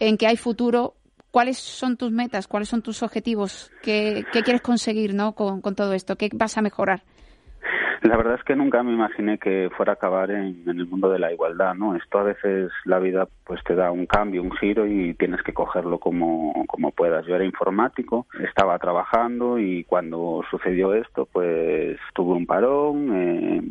en 0.00 0.16
que 0.18 0.26
hay 0.26 0.36
futuro. 0.36 0.94
¿Cuáles 1.32 1.56
son 1.56 1.96
tus 1.96 2.12
metas? 2.12 2.46
¿Cuáles 2.46 2.68
son 2.68 2.82
tus 2.82 3.02
objetivos? 3.02 3.72
¿Qué, 3.82 4.26
quieres 4.44 4.60
conseguir 4.60 5.14
¿no? 5.14 5.32
con, 5.32 5.62
todo 5.74 5.94
esto? 5.94 6.16
¿Qué 6.16 6.28
vas 6.34 6.58
a 6.58 6.62
mejorar? 6.62 7.00
La 8.02 8.18
verdad 8.18 8.34
es 8.34 8.44
que 8.44 8.54
nunca 8.54 8.82
me 8.82 8.92
imaginé 8.92 9.38
que 9.38 9.70
fuera 9.74 9.92
a 9.92 9.94
acabar 9.94 10.30
en, 10.30 10.62
el 10.66 10.86
mundo 10.86 11.08
de 11.08 11.18
la 11.18 11.32
igualdad, 11.32 11.74
¿no? 11.74 11.96
Esto 11.96 12.18
a 12.18 12.24
veces 12.24 12.70
la 12.84 12.98
vida 12.98 13.28
pues 13.44 13.64
te 13.64 13.74
da 13.74 13.90
un 13.90 14.04
cambio, 14.04 14.42
un 14.42 14.52
giro 14.52 14.86
y 14.86 15.14
tienes 15.14 15.40
que 15.42 15.54
cogerlo 15.54 15.98
como, 15.98 16.66
como 16.66 16.90
puedas. 16.90 17.24
Yo 17.24 17.34
era 17.34 17.46
informático, 17.46 18.26
estaba 18.46 18.78
trabajando 18.78 19.58
y 19.58 19.84
cuando 19.84 20.44
sucedió 20.50 20.92
esto 20.92 21.26
pues 21.32 21.96
tuve 22.12 22.34
un 22.34 22.44
parón, 22.44 23.16
eh, 23.16 23.62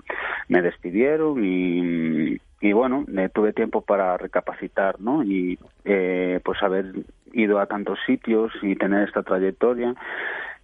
me 0.48 0.62
despidieron 0.64 1.46
y, 1.46 2.40
y 2.62 2.74
bueno, 2.74 3.06
eh, 3.16 3.30
tuve 3.32 3.54
tiempo 3.54 3.82
para 3.82 4.18
recapacitar, 4.18 5.00
¿no? 5.00 5.24
Y 5.24 5.60
eh, 5.84 6.40
pues 6.44 6.64
haber 6.64 6.94
ido 7.34 7.60
a 7.60 7.68
tantos 7.68 8.00
sitios 8.06 8.52
y 8.62 8.76
tener 8.76 9.08
esta 9.08 9.24
trayectoria 9.24 9.96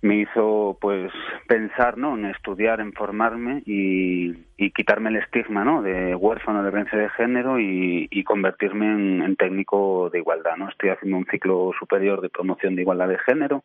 me 0.02 0.18
hizo 0.18 0.78
pues 0.80 1.12
pensar 1.48 1.98
no 1.98 2.16
en 2.16 2.26
estudiar 2.26 2.80
en 2.82 2.94
formarme 2.94 3.64
y, 3.66 4.46
quitarme 4.76 5.10
el 5.10 5.16
estigma 5.16 5.64
no 5.64 5.82
de 5.82 6.14
huérfano 6.14 6.62
de 6.62 6.70
violencia 6.70 7.00
de 7.00 7.10
género 7.10 7.60
y, 7.60 8.08
y 8.12 8.24
convertirme 8.24 8.86
en, 8.86 9.22
en 9.24 9.36
técnico 9.36 10.10
de 10.12 10.20
igualdad 10.20 10.56
no 10.58 10.70
estoy 10.70 10.90
haciendo 10.90 11.18
un 11.18 11.26
ciclo 11.26 11.72
superior 11.80 12.22
de 12.22 12.30
promoción 12.30 12.76
de 12.76 12.84
igualdad 12.84 13.08
de 13.08 13.18
género 13.18 13.64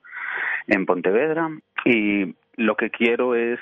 en 0.69 0.87
Pontevedra 0.87 1.51
y 1.85 2.35
lo 2.57 2.77
que 2.77 2.91
quiero 2.91 3.35
es 3.35 3.61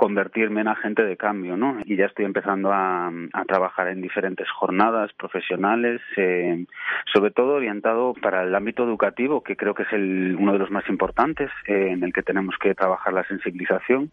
convertirme 0.00 0.62
en 0.62 0.68
agente 0.68 1.04
de 1.04 1.18
cambio, 1.18 1.58
¿no? 1.58 1.76
Y 1.84 1.94
ya 1.94 2.06
estoy 2.06 2.24
empezando 2.24 2.72
a, 2.72 3.12
trabajar 3.46 3.88
en 3.88 4.00
diferentes 4.00 4.48
jornadas 4.48 5.12
profesionales, 5.12 6.00
eh, 6.16 6.64
sobre 7.12 7.30
todo 7.32 7.56
orientado 7.56 8.14
para 8.14 8.44
el 8.44 8.54
ámbito 8.54 8.82
educativo, 8.82 9.42
que 9.42 9.56
creo 9.56 9.74
que 9.74 9.82
es 9.82 9.92
el, 9.92 10.36
uno 10.38 10.54
de 10.54 10.58
los 10.58 10.70
más 10.70 10.88
importantes, 10.88 11.50
eh, 11.66 11.90
en 11.90 12.02
el 12.02 12.14
que 12.14 12.22
tenemos 12.22 12.54
que 12.58 12.74
trabajar 12.74 13.12
la 13.12 13.24
sensibilización, 13.24 14.10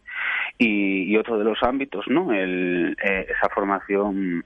y, 0.57 1.03
y 1.03 1.15
otro 1.15 1.37
de 1.37 1.45
los 1.45 1.63
ámbitos, 1.63 2.05
¿no? 2.09 2.33
El, 2.33 2.97
eh, 3.01 3.27
esa 3.29 3.47
formación 3.53 4.43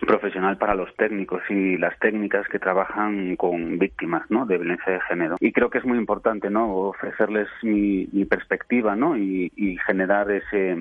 profesional 0.00 0.56
para 0.58 0.74
los 0.74 0.94
técnicos 0.96 1.42
y 1.50 1.76
las 1.76 1.98
técnicas 1.98 2.46
que 2.48 2.58
trabajan 2.58 3.36
con 3.36 3.78
víctimas 3.78 4.22
¿no? 4.30 4.46
de 4.46 4.58
violencia 4.58 4.92
de 4.92 5.00
género. 5.02 5.36
Y 5.40 5.52
creo 5.52 5.70
que 5.70 5.78
es 5.78 5.84
muy 5.84 5.98
importante 5.98 6.50
¿no? 6.50 6.74
ofrecerles 6.74 7.48
mi, 7.62 8.08
mi 8.12 8.24
perspectiva 8.24 8.96
¿no? 8.96 9.16
y, 9.16 9.52
y 9.56 9.76
generar 9.86 10.30
ese 10.30 10.76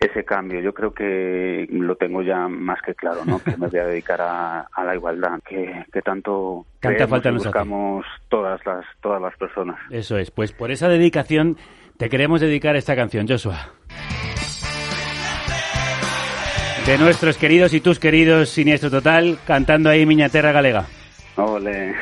ese 0.00 0.24
cambio. 0.24 0.60
Yo 0.60 0.74
creo 0.74 0.92
que 0.92 1.66
lo 1.70 1.96
tengo 1.96 2.22
ya 2.22 2.48
más 2.48 2.80
que 2.82 2.94
claro, 2.94 3.24
¿no? 3.24 3.38
que 3.42 3.56
me 3.56 3.68
voy 3.68 3.78
a 3.78 3.86
dedicar 3.86 4.20
a, 4.20 4.60
a 4.72 4.84
la 4.84 4.94
igualdad, 4.94 5.40
que, 5.48 5.84
que 5.92 6.02
tanto 6.02 6.66
Tanta 6.80 7.06
falta 7.06 7.30
nos 7.30 7.40
hace. 7.42 7.48
buscamos 7.48 8.04
todas 8.28 8.60
las, 8.66 8.84
todas 9.00 9.22
las 9.22 9.36
personas. 9.36 9.76
Eso 9.90 10.18
es, 10.18 10.30
pues 10.30 10.52
por 10.52 10.70
esa 10.70 10.88
dedicación 10.88 11.56
te 11.96 12.08
queremos 12.08 12.40
dedicar 12.40 12.76
esta 12.76 12.96
canción, 12.96 13.26
Joshua. 13.28 13.56
De 16.86 16.98
nuestros 16.98 17.38
queridos 17.38 17.72
y 17.72 17.80
tus 17.80 17.98
queridos 17.98 18.50
Siniestro 18.50 18.90
Total, 18.90 19.38
cantando 19.46 19.88
ahí 19.88 20.04
Miña 20.04 20.28
Terra 20.28 20.52
Galega. 20.52 20.86
Ole. 21.36 21.94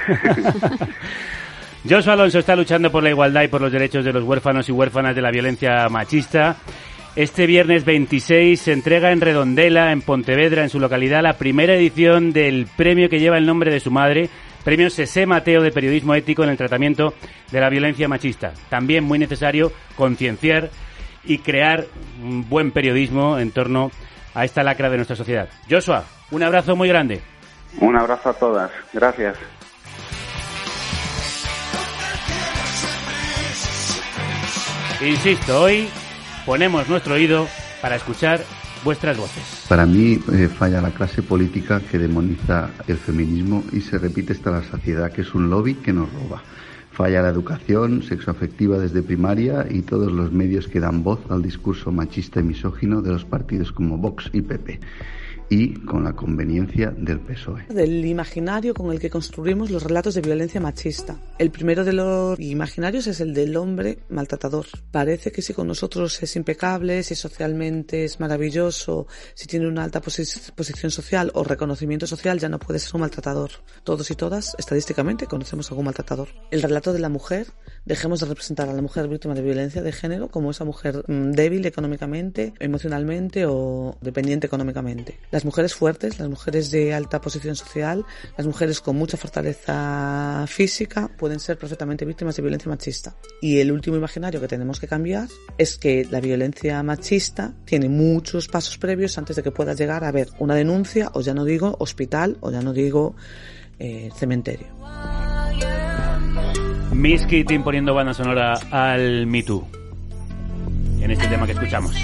Joshua 1.89 2.14
Alonso 2.14 2.41
está 2.41 2.57
luchando 2.57 2.91
por 2.91 3.05
la 3.05 3.11
igualdad 3.11 3.45
y 3.45 3.49
por 3.49 3.61
los 3.61 3.70
derechos 3.70 4.05
de 4.05 4.12
los 4.12 4.24
huérfanos 4.24 4.68
y 4.68 4.72
huérfanas 4.72 5.14
de 5.14 5.22
la 5.22 5.30
violencia 5.30 5.89
machista. 5.89 6.57
Este 7.14 7.47
viernes 7.47 7.85
26 7.85 8.61
se 8.61 8.72
entrega 8.72 9.12
en 9.12 9.20
Redondela, 9.20 9.93
en 9.93 10.03
Pontevedra, 10.03 10.64
en 10.64 10.68
su 10.68 10.80
localidad, 10.80 11.22
la 11.22 11.39
primera 11.39 11.74
edición 11.74 12.33
del 12.33 12.66
premio 12.76 13.09
que 13.09 13.20
lleva 13.20 13.39
el 13.39 13.47
nombre 13.47 13.70
de 13.70 13.78
su 13.78 13.93
madre, 13.93 14.30
Premio 14.64 14.91
Sese 14.91 15.26
Mateo 15.26 15.62
de 15.62 15.70
Periodismo 15.70 16.16
Ético 16.16 16.43
en 16.43 16.51
el 16.51 16.57
tratamiento 16.57 17.14
de 17.53 17.61
la 17.61 17.68
violencia 17.68 18.09
machista. 18.09 18.53
También 18.68 19.05
muy 19.05 19.20
necesario 19.20 19.72
concienciar 19.95 20.70
y 21.24 21.39
crear 21.39 21.87
un 22.20 22.49
buen 22.49 22.72
periodismo 22.72 23.39
en 23.39 23.53
torno 23.53 23.87
a 23.87 24.11
esta 24.35 24.62
lacra 24.62 24.89
de 24.91 24.97
nuestra 24.97 25.16
sociedad. 25.16 25.49
Joshua, 25.68 26.05
un 26.30 26.43
abrazo 26.43 26.76
muy 26.76 26.89
grande. 26.89 27.20
Un 27.80 27.97
abrazo 27.97 28.30
a 28.30 28.35
todas. 28.35 28.70
Gracias. 28.93 29.37
Insisto, 35.01 35.62
hoy 35.62 35.89
ponemos 36.47 36.89
nuestro 36.89 37.14
oído 37.14 37.49
para 37.80 37.97
escuchar 37.97 38.41
vuestras 38.85 39.16
voces. 39.16 39.66
Para 39.68 39.85
mí 39.85 40.18
eh, 40.33 40.49
falla 40.49 40.80
la 40.80 40.91
clase 40.91 41.22
política 41.22 41.80
que 41.80 41.99
demoniza 41.99 42.70
el 42.87 42.99
feminismo 42.99 43.64
y 43.72 43.80
se 43.80 43.99
repite 43.99 44.33
hasta 44.33 44.51
la 44.51 44.62
saciedad 44.62 45.11
que 45.11 45.22
es 45.22 45.35
un 45.35 45.51
lobby 45.51 45.74
que 45.74 45.93
nos 45.93 46.12
roba. 46.12 46.43
Falla 46.93 47.22
la 47.22 47.30
educación 47.30 48.03
sexoafectiva 48.03 48.78
desde 48.78 49.03
primaria 49.03 49.66
y 49.70 49.80
todos 49.80 50.12
los 50.12 50.30
medios 50.30 50.68
que 50.68 50.78
dan 50.78 51.03
voz 51.03 51.20
al 51.30 51.40
discurso 51.40 51.90
machista 51.90 52.40
y 52.40 52.43
misógino 52.43 53.01
de 53.01 53.12
los 53.12 53.24
partidos 53.24 53.72
como 53.72 53.97
Vox 53.97 54.28
y 54.34 54.43
PP 54.43 54.78
y 55.55 55.74
con 55.84 56.03
la 56.03 56.14
conveniencia 56.14 56.90
del 56.96 57.20
PSOE. 57.20 57.66
del 57.68 58.03
imaginario 58.07 58.72
con 58.72 58.90
el 58.90 58.98
que 58.98 59.11
construimos 59.11 59.70
los 59.70 59.82
relatos 59.82 60.14
de 60.14 60.22
violencia 60.22 60.62
machista. 60.62 61.18
El 61.38 61.50
primero 61.50 61.84
de 61.84 61.92
los 61.92 62.40
imaginarios 62.40 63.07
es 63.07 63.20
el 63.20 63.34
del 63.34 63.55
hombre 63.59 63.98
maltratador. 64.09 64.64
Parece 64.90 65.30
que 65.30 65.42
si 65.42 65.53
con 65.53 65.66
nosotros 65.66 66.22
es 66.22 66.36
impecable, 66.36 67.03
si 67.03 67.14
socialmente 67.14 68.05
es 68.07 68.18
maravilloso, 68.18 69.07
si 69.34 69.46
tiene 69.46 69.68
una 69.68 69.84
alta 69.84 70.00
posi- 70.00 70.53
posición 70.55 70.90
social 70.90 71.30
o 71.34 71.44
reconocimiento 71.44 72.07
social, 72.07 72.38
ya 72.38 72.48
no 72.48 72.59
puede 72.59 72.78
ser 72.78 72.92
un 72.94 73.03
maltratador. 73.03 73.50
Todos 73.84 74.11
y 74.11 74.14
todas, 74.14 74.57
estadísticamente, 74.59 75.26
conocemos 75.26 75.66
a 75.66 75.74
algún 75.74 75.84
maltratador. 75.84 76.28
El 76.50 76.62
relato 76.62 76.94
de 76.94 76.98
la 76.98 77.11
mujer, 77.11 77.48
dejemos 77.84 78.20
de 78.20 78.26
representar 78.26 78.70
a 78.70 78.72
la 78.72 78.80
mujer 78.80 79.07
víctima 79.07 79.34
de 79.34 79.42
violencia 79.42 79.82
de 79.82 79.92
género 79.92 80.28
como 80.30 80.50
esa 80.50 80.64
mujer 80.64 81.05
mm, 81.07 81.32
débil 81.32 81.66
económicamente, 81.66 82.55
emocionalmente 82.59 83.44
o 83.46 83.98
dependiente 84.00 84.46
económicamente. 84.46 85.18
Las 85.43 85.47
mujeres 85.47 85.74
fuertes, 85.74 86.20
las 86.20 86.28
mujeres 86.28 86.70
de 86.70 86.95
alta 86.95 87.20
posición 87.20 87.57
social, 87.57 88.07
las 88.36 88.47
mujeres 88.47 88.80
con 88.80 88.95
mucha 88.95 89.16
fortaleza 89.16 90.45
física 90.47 91.11
pueden 91.18 91.40
ser 91.40 91.59
perfectamente 91.59 92.05
víctimas 92.05 92.36
de 92.36 92.43
violencia 92.43 92.68
machista. 92.70 93.16
Y 93.40 93.59
el 93.59 93.72
último 93.72 93.97
imaginario 93.97 94.40
que 94.40 94.47
tenemos 94.47 94.78
que 94.78 94.86
cambiar 94.86 95.26
es 95.59 95.78
que 95.78 96.07
la 96.09 96.20
violencia 96.20 96.80
machista 96.84 97.55
tiene 97.64 97.88
muchos 97.88 98.47
pasos 98.47 98.78
previos 98.78 99.18
antes 99.18 99.34
de 99.34 99.43
que 99.43 99.51
puedas 99.51 99.76
llegar 99.76 100.05
a 100.05 100.12
ver 100.12 100.28
una 100.38 100.55
denuncia 100.55 101.11
o 101.12 101.22
ya 101.22 101.34
no 101.34 101.45
digo 101.45 101.74
hospital 101.80 102.36
o 102.38 102.53
ya 102.53 102.62
no 102.62 102.72
digo 102.72 103.16
eh, 103.80 104.11
cementerio. 104.14 104.68
Imponiendo 107.51 107.95
banda 107.95 108.14
sonora 108.14 108.55
al 108.70 109.26
Me 109.26 109.43
Too. 109.43 109.66
En 111.01 111.11
este 111.11 111.26
tema 111.26 111.47
que 111.47 111.53
escuchamos. 111.53 111.97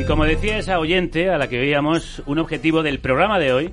Y 0.00 0.04
como 0.04 0.24
decía 0.24 0.56
esa 0.56 0.78
oyente 0.78 1.28
a 1.28 1.36
la 1.36 1.50
que 1.50 1.58
veíamos, 1.58 2.22
un 2.24 2.38
objetivo 2.38 2.82
del 2.82 3.00
programa 3.00 3.38
de 3.38 3.52
hoy 3.52 3.70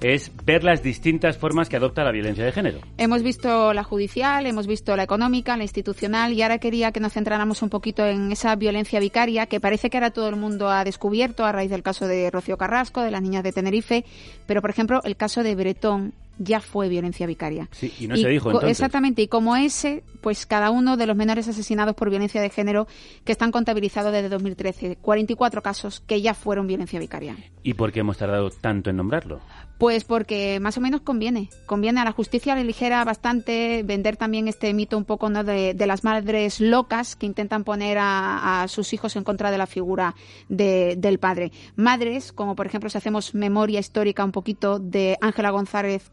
es 0.00 0.32
ver 0.46 0.64
las 0.64 0.82
distintas 0.82 1.36
formas 1.36 1.68
que 1.68 1.76
adopta 1.76 2.02
la 2.02 2.12
violencia 2.12 2.42
de 2.46 2.50
género. 2.50 2.80
Hemos 2.96 3.22
visto 3.22 3.74
la 3.74 3.84
judicial, 3.84 4.46
hemos 4.46 4.66
visto 4.66 4.96
la 4.96 5.02
económica, 5.02 5.58
la 5.58 5.64
institucional 5.64 6.32
y 6.32 6.40
ahora 6.40 6.56
quería 6.56 6.92
que 6.92 7.00
nos 7.00 7.12
centráramos 7.12 7.60
un 7.60 7.68
poquito 7.68 8.06
en 8.06 8.32
esa 8.32 8.56
violencia 8.56 9.00
vicaria 9.00 9.44
que 9.44 9.60
parece 9.60 9.90
que 9.90 9.98
ahora 9.98 10.12
todo 10.12 10.30
el 10.30 10.36
mundo 10.36 10.70
ha 10.70 10.82
descubierto 10.82 11.44
a 11.44 11.52
raíz 11.52 11.68
del 11.68 11.82
caso 11.82 12.08
de 12.08 12.30
Rocío 12.30 12.56
Carrasco, 12.56 13.02
de 13.02 13.10
las 13.10 13.20
niñas 13.20 13.42
de 13.42 13.52
Tenerife, 13.52 14.06
pero 14.46 14.62
por 14.62 14.70
ejemplo 14.70 15.02
el 15.04 15.16
caso 15.16 15.42
de 15.42 15.54
Bretón 15.56 16.14
ya 16.40 16.60
fue 16.60 16.88
violencia 16.88 17.26
vicaria. 17.26 17.68
Sí, 17.70 17.92
y 18.00 18.08
no 18.08 18.16
se 18.16 18.28
dijo 18.28 18.48
entonces. 18.48 18.70
Exactamente, 18.70 19.22
y 19.22 19.28
como 19.28 19.56
ese, 19.56 20.02
pues 20.22 20.46
cada 20.46 20.70
uno 20.70 20.96
de 20.96 21.06
los 21.06 21.14
menores 21.14 21.46
asesinados 21.46 21.94
por 21.94 22.08
violencia 22.08 22.40
de 22.40 22.48
género 22.48 22.88
que 23.24 23.32
están 23.32 23.52
contabilizados 23.52 24.12
desde 24.12 24.30
2013, 24.30 24.96
44 24.96 25.62
casos 25.62 26.00
que 26.00 26.22
ya 26.22 26.32
fueron 26.34 26.66
violencia 26.66 26.98
vicaria. 26.98 27.36
¿Y 27.62 27.74
por 27.74 27.92
qué 27.92 28.00
hemos 28.00 28.16
tardado 28.16 28.50
tanto 28.50 28.88
en 28.88 28.96
nombrarlo? 28.96 29.40
Pues 29.80 30.04
porque 30.04 30.60
más 30.60 30.76
o 30.76 30.80
menos 30.82 31.00
conviene. 31.00 31.48
Conviene 31.64 32.00
a 32.00 32.04
la 32.04 32.12
justicia 32.12 32.54
le 32.54 32.64
ligera 32.64 33.02
bastante 33.02 33.82
vender 33.82 34.18
también 34.18 34.46
este 34.46 34.74
mito 34.74 34.98
un 34.98 35.06
poco 35.06 35.30
¿no? 35.30 35.42
de, 35.42 35.72
de 35.72 35.86
las 35.86 36.04
madres 36.04 36.60
locas 36.60 37.16
que 37.16 37.24
intentan 37.24 37.64
poner 37.64 37.96
a, 37.96 38.62
a, 38.62 38.68
sus 38.68 38.92
hijos 38.92 39.16
en 39.16 39.24
contra 39.24 39.50
de 39.50 39.56
la 39.56 39.66
figura 39.66 40.14
de, 40.50 40.96
del 40.98 41.18
padre. 41.18 41.52
Madres, 41.76 42.32
como 42.32 42.56
por 42.56 42.66
ejemplo 42.66 42.90
si 42.90 42.98
hacemos 42.98 43.34
memoria 43.34 43.80
histórica 43.80 44.22
un 44.22 44.32
poquito 44.32 44.78
de 44.78 45.16
Ángela 45.22 45.48
González 45.48 46.10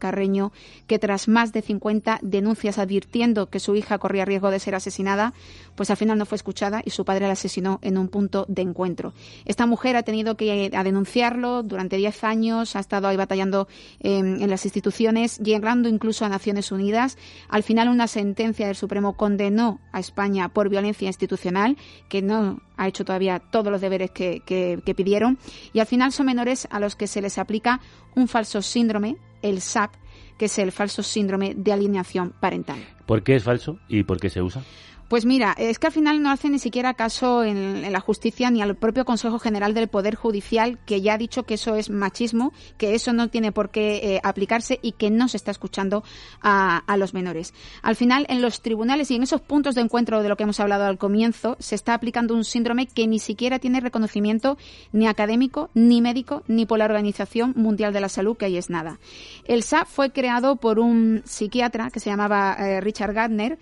Que 0.86 0.98
tras 0.98 1.28
más 1.28 1.52
de 1.52 1.62
50 1.62 2.18
denuncias 2.22 2.78
advirtiendo 2.78 3.50
que 3.50 3.60
su 3.60 3.76
hija 3.76 3.98
corría 3.98 4.24
riesgo 4.24 4.50
de 4.50 4.58
ser 4.58 4.74
asesinada, 4.74 5.34
pues 5.74 5.90
al 5.90 5.96
final 5.96 6.18
no 6.18 6.26
fue 6.26 6.36
escuchada 6.36 6.82
y 6.84 6.90
su 6.90 7.04
padre 7.04 7.26
la 7.26 7.32
asesinó 7.32 7.78
en 7.82 7.98
un 7.98 8.08
punto 8.08 8.44
de 8.48 8.62
encuentro. 8.62 9.12
Esta 9.44 9.66
mujer 9.66 9.96
ha 9.96 10.02
tenido 10.02 10.36
que 10.36 10.70
a 10.74 10.84
denunciarlo 10.84 11.62
durante 11.62 11.96
10 11.96 12.24
años, 12.24 12.76
ha 12.76 12.80
estado 12.80 13.08
ahí 13.08 13.16
batallando 13.16 13.68
eh, 14.00 14.18
en 14.18 14.50
las 14.50 14.64
instituciones, 14.64 15.38
llegando 15.38 15.88
incluso 15.88 16.24
a 16.24 16.28
Naciones 16.28 16.72
Unidas. 16.72 17.16
Al 17.48 17.62
final, 17.62 17.88
una 17.88 18.08
sentencia 18.08 18.66
del 18.66 18.76
Supremo 18.76 19.16
condenó 19.16 19.80
a 19.92 20.00
España 20.00 20.48
por 20.48 20.68
violencia 20.68 21.06
institucional, 21.06 21.76
que 22.08 22.22
no 22.22 22.60
ha 22.76 22.88
hecho 22.88 23.04
todavía 23.04 23.38
todos 23.38 23.72
los 23.72 23.80
deberes 23.80 24.10
que 24.10 24.94
pidieron. 24.96 25.38
Y 25.72 25.80
al 25.80 25.86
final 25.86 26.12
son 26.12 26.26
menores 26.26 26.68
a 26.70 26.80
los 26.80 26.96
que 26.96 27.06
se 27.06 27.22
les 27.22 27.38
aplica 27.38 27.80
un 28.14 28.28
falso 28.28 28.62
síndrome, 28.62 29.16
el 29.42 29.60
SAP, 29.60 29.92
que 30.38 30.46
es 30.46 30.58
el 30.58 30.72
falso 30.72 31.02
síndrome 31.02 31.54
de 31.54 31.72
alineación 31.72 32.32
parental. 32.40 32.78
¿Por 33.04 33.22
qué 33.22 33.36
es 33.36 33.44
falso 33.44 33.78
y 33.88 34.04
por 34.04 34.18
qué 34.18 34.30
se 34.30 34.40
usa? 34.40 34.62
Pues 35.08 35.24
mira, 35.24 35.54
es 35.56 35.78
que 35.78 35.86
al 35.86 35.92
final 35.94 36.22
no 36.22 36.30
hace 36.30 36.50
ni 36.50 36.58
siquiera 36.58 36.92
caso 36.92 37.42
en, 37.42 37.90
la 37.90 38.00
justicia 38.00 38.50
ni 38.50 38.60
al 38.60 38.76
propio 38.76 39.06
Consejo 39.06 39.38
General 39.38 39.72
del 39.72 39.88
Poder 39.88 40.16
Judicial, 40.16 40.78
que 40.84 41.00
ya 41.00 41.14
ha 41.14 41.18
dicho 41.18 41.44
que 41.44 41.54
eso 41.54 41.76
es 41.76 41.88
machismo, 41.88 42.52
que 42.76 42.94
eso 42.94 43.14
no 43.14 43.28
tiene 43.28 43.50
por 43.50 43.70
qué 43.70 43.96
eh, 44.02 44.20
aplicarse 44.22 44.78
y 44.82 44.92
que 44.92 45.08
no 45.08 45.28
se 45.28 45.38
está 45.38 45.50
escuchando 45.50 46.04
a, 46.42 46.76
a, 46.76 46.96
los 46.98 47.14
menores. 47.14 47.54
Al 47.80 47.96
final, 47.96 48.26
en 48.28 48.42
los 48.42 48.60
tribunales 48.60 49.10
y 49.10 49.14
en 49.14 49.22
esos 49.22 49.40
puntos 49.40 49.74
de 49.74 49.80
encuentro 49.80 50.22
de 50.22 50.28
lo 50.28 50.36
que 50.36 50.42
hemos 50.42 50.60
hablado 50.60 50.84
al 50.84 50.98
comienzo, 50.98 51.56
se 51.58 51.74
está 51.74 51.94
aplicando 51.94 52.34
un 52.34 52.44
síndrome 52.44 52.86
que 52.86 53.06
ni 53.06 53.18
siquiera 53.18 53.58
tiene 53.58 53.80
reconocimiento 53.80 54.58
ni 54.92 55.06
académico, 55.06 55.70
ni 55.72 56.02
médico, 56.02 56.42
ni 56.48 56.66
por 56.66 56.78
la 56.78 56.84
Organización 56.84 57.54
Mundial 57.56 57.94
de 57.94 58.02
la 58.02 58.10
Salud, 58.10 58.36
que 58.36 58.44
ahí 58.44 58.58
es 58.58 58.68
nada. 58.68 58.98
El 59.46 59.62
SAP 59.62 59.88
fue 59.88 60.10
creado 60.10 60.56
por 60.56 60.78
un 60.78 61.22
psiquiatra 61.24 61.88
que 61.90 62.00
se 62.00 62.10
llamaba 62.10 62.54
eh, 62.58 62.82
Richard 62.82 63.14
Gardner, 63.14 63.58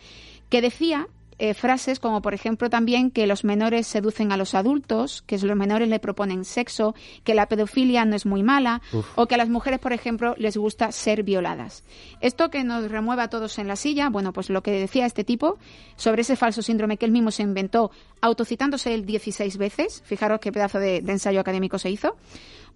que 0.48 0.60
decía 0.60 1.08
eh, 1.38 1.54
frases 1.54 2.00
como, 2.00 2.22
por 2.22 2.34
ejemplo, 2.34 2.70
también 2.70 3.10
que 3.10 3.26
los 3.26 3.44
menores 3.44 3.86
seducen 3.86 4.32
a 4.32 4.36
los 4.36 4.54
adultos, 4.54 5.22
que 5.26 5.38
los 5.38 5.56
menores 5.56 5.88
le 5.88 5.98
proponen 5.98 6.44
sexo, 6.44 6.94
que 7.24 7.34
la 7.34 7.46
pedofilia 7.46 8.04
no 8.04 8.16
es 8.16 8.26
muy 8.26 8.42
mala, 8.42 8.80
Uf. 8.92 9.06
o 9.16 9.26
que 9.26 9.34
a 9.34 9.38
las 9.38 9.48
mujeres, 9.48 9.78
por 9.78 9.92
ejemplo, 9.92 10.34
les 10.38 10.56
gusta 10.56 10.92
ser 10.92 11.22
violadas. 11.22 11.84
Esto 12.20 12.50
que 12.50 12.64
nos 12.64 12.90
remueve 12.90 13.22
a 13.22 13.28
todos 13.28 13.58
en 13.58 13.68
la 13.68 13.76
silla, 13.76 14.08
bueno, 14.08 14.32
pues 14.32 14.50
lo 14.50 14.62
que 14.62 14.70
decía 14.70 15.06
este 15.06 15.24
tipo 15.24 15.58
sobre 15.96 16.22
ese 16.22 16.36
falso 16.36 16.62
síndrome 16.62 16.96
que 16.96 17.06
él 17.06 17.12
mismo 17.12 17.30
se 17.30 17.42
inventó, 17.42 17.90
autocitándose 18.20 18.94
él 18.94 19.04
16 19.04 19.56
veces, 19.58 20.02
fijaros 20.04 20.40
qué 20.40 20.52
pedazo 20.52 20.78
de, 20.78 21.00
de 21.00 21.12
ensayo 21.12 21.40
académico 21.40 21.78
se 21.78 21.90
hizo, 21.90 22.16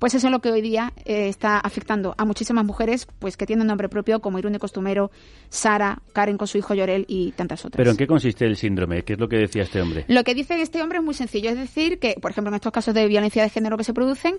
pues 0.00 0.14
eso 0.14 0.26
es 0.26 0.32
lo 0.32 0.40
que 0.40 0.50
hoy 0.50 0.62
día 0.62 0.92
eh, 1.04 1.28
está 1.28 1.58
afectando 1.58 2.14
a 2.18 2.24
muchísimas 2.24 2.64
mujeres 2.64 3.06
pues 3.18 3.36
que 3.36 3.46
tienen 3.46 3.66
nombre 3.66 3.88
propio 3.88 4.20
como 4.20 4.38
Irune 4.38 4.58
Costumero, 4.58 5.10
Sara, 5.50 6.02
Karen 6.12 6.38
con 6.38 6.48
su 6.48 6.58
hijo 6.58 6.74
Llorel 6.74 7.04
y 7.06 7.32
tantas 7.32 7.64
otras. 7.64 7.76
¿Pero 7.76 7.90
en 7.90 7.96
qué 7.98 8.06
consiste 8.06 8.46
el 8.46 8.56
síndrome? 8.56 9.04
¿Qué 9.04 9.12
es 9.12 9.20
lo 9.20 9.28
que 9.28 9.36
decía 9.36 9.62
este 9.62 9.80
hombre? 9.80 10.06
Lo 10.08 10.24
que 10.24 10.34
dice 10.34 10.60
este 10.60 10.82
hombre 10.82 10.98
es 10.98 11.04
muy 11.04 11.14
sencillo, 11.14 11.50
es 11.50 11.56
decir, 11.56 11.98
que, 11.98 12.16
por 12.20 12.30
ejemplo, 12.30 12.48
en 12.48 12.54
estos 12.54 12.72
casos 12.72 12.94
de 12.94 13.06
violencia 13.06 13.42
de 13.42 13.50
género 13.50 13.76
que 13.76 13.84
se 13.84 13.92
producen, 13.92 14.38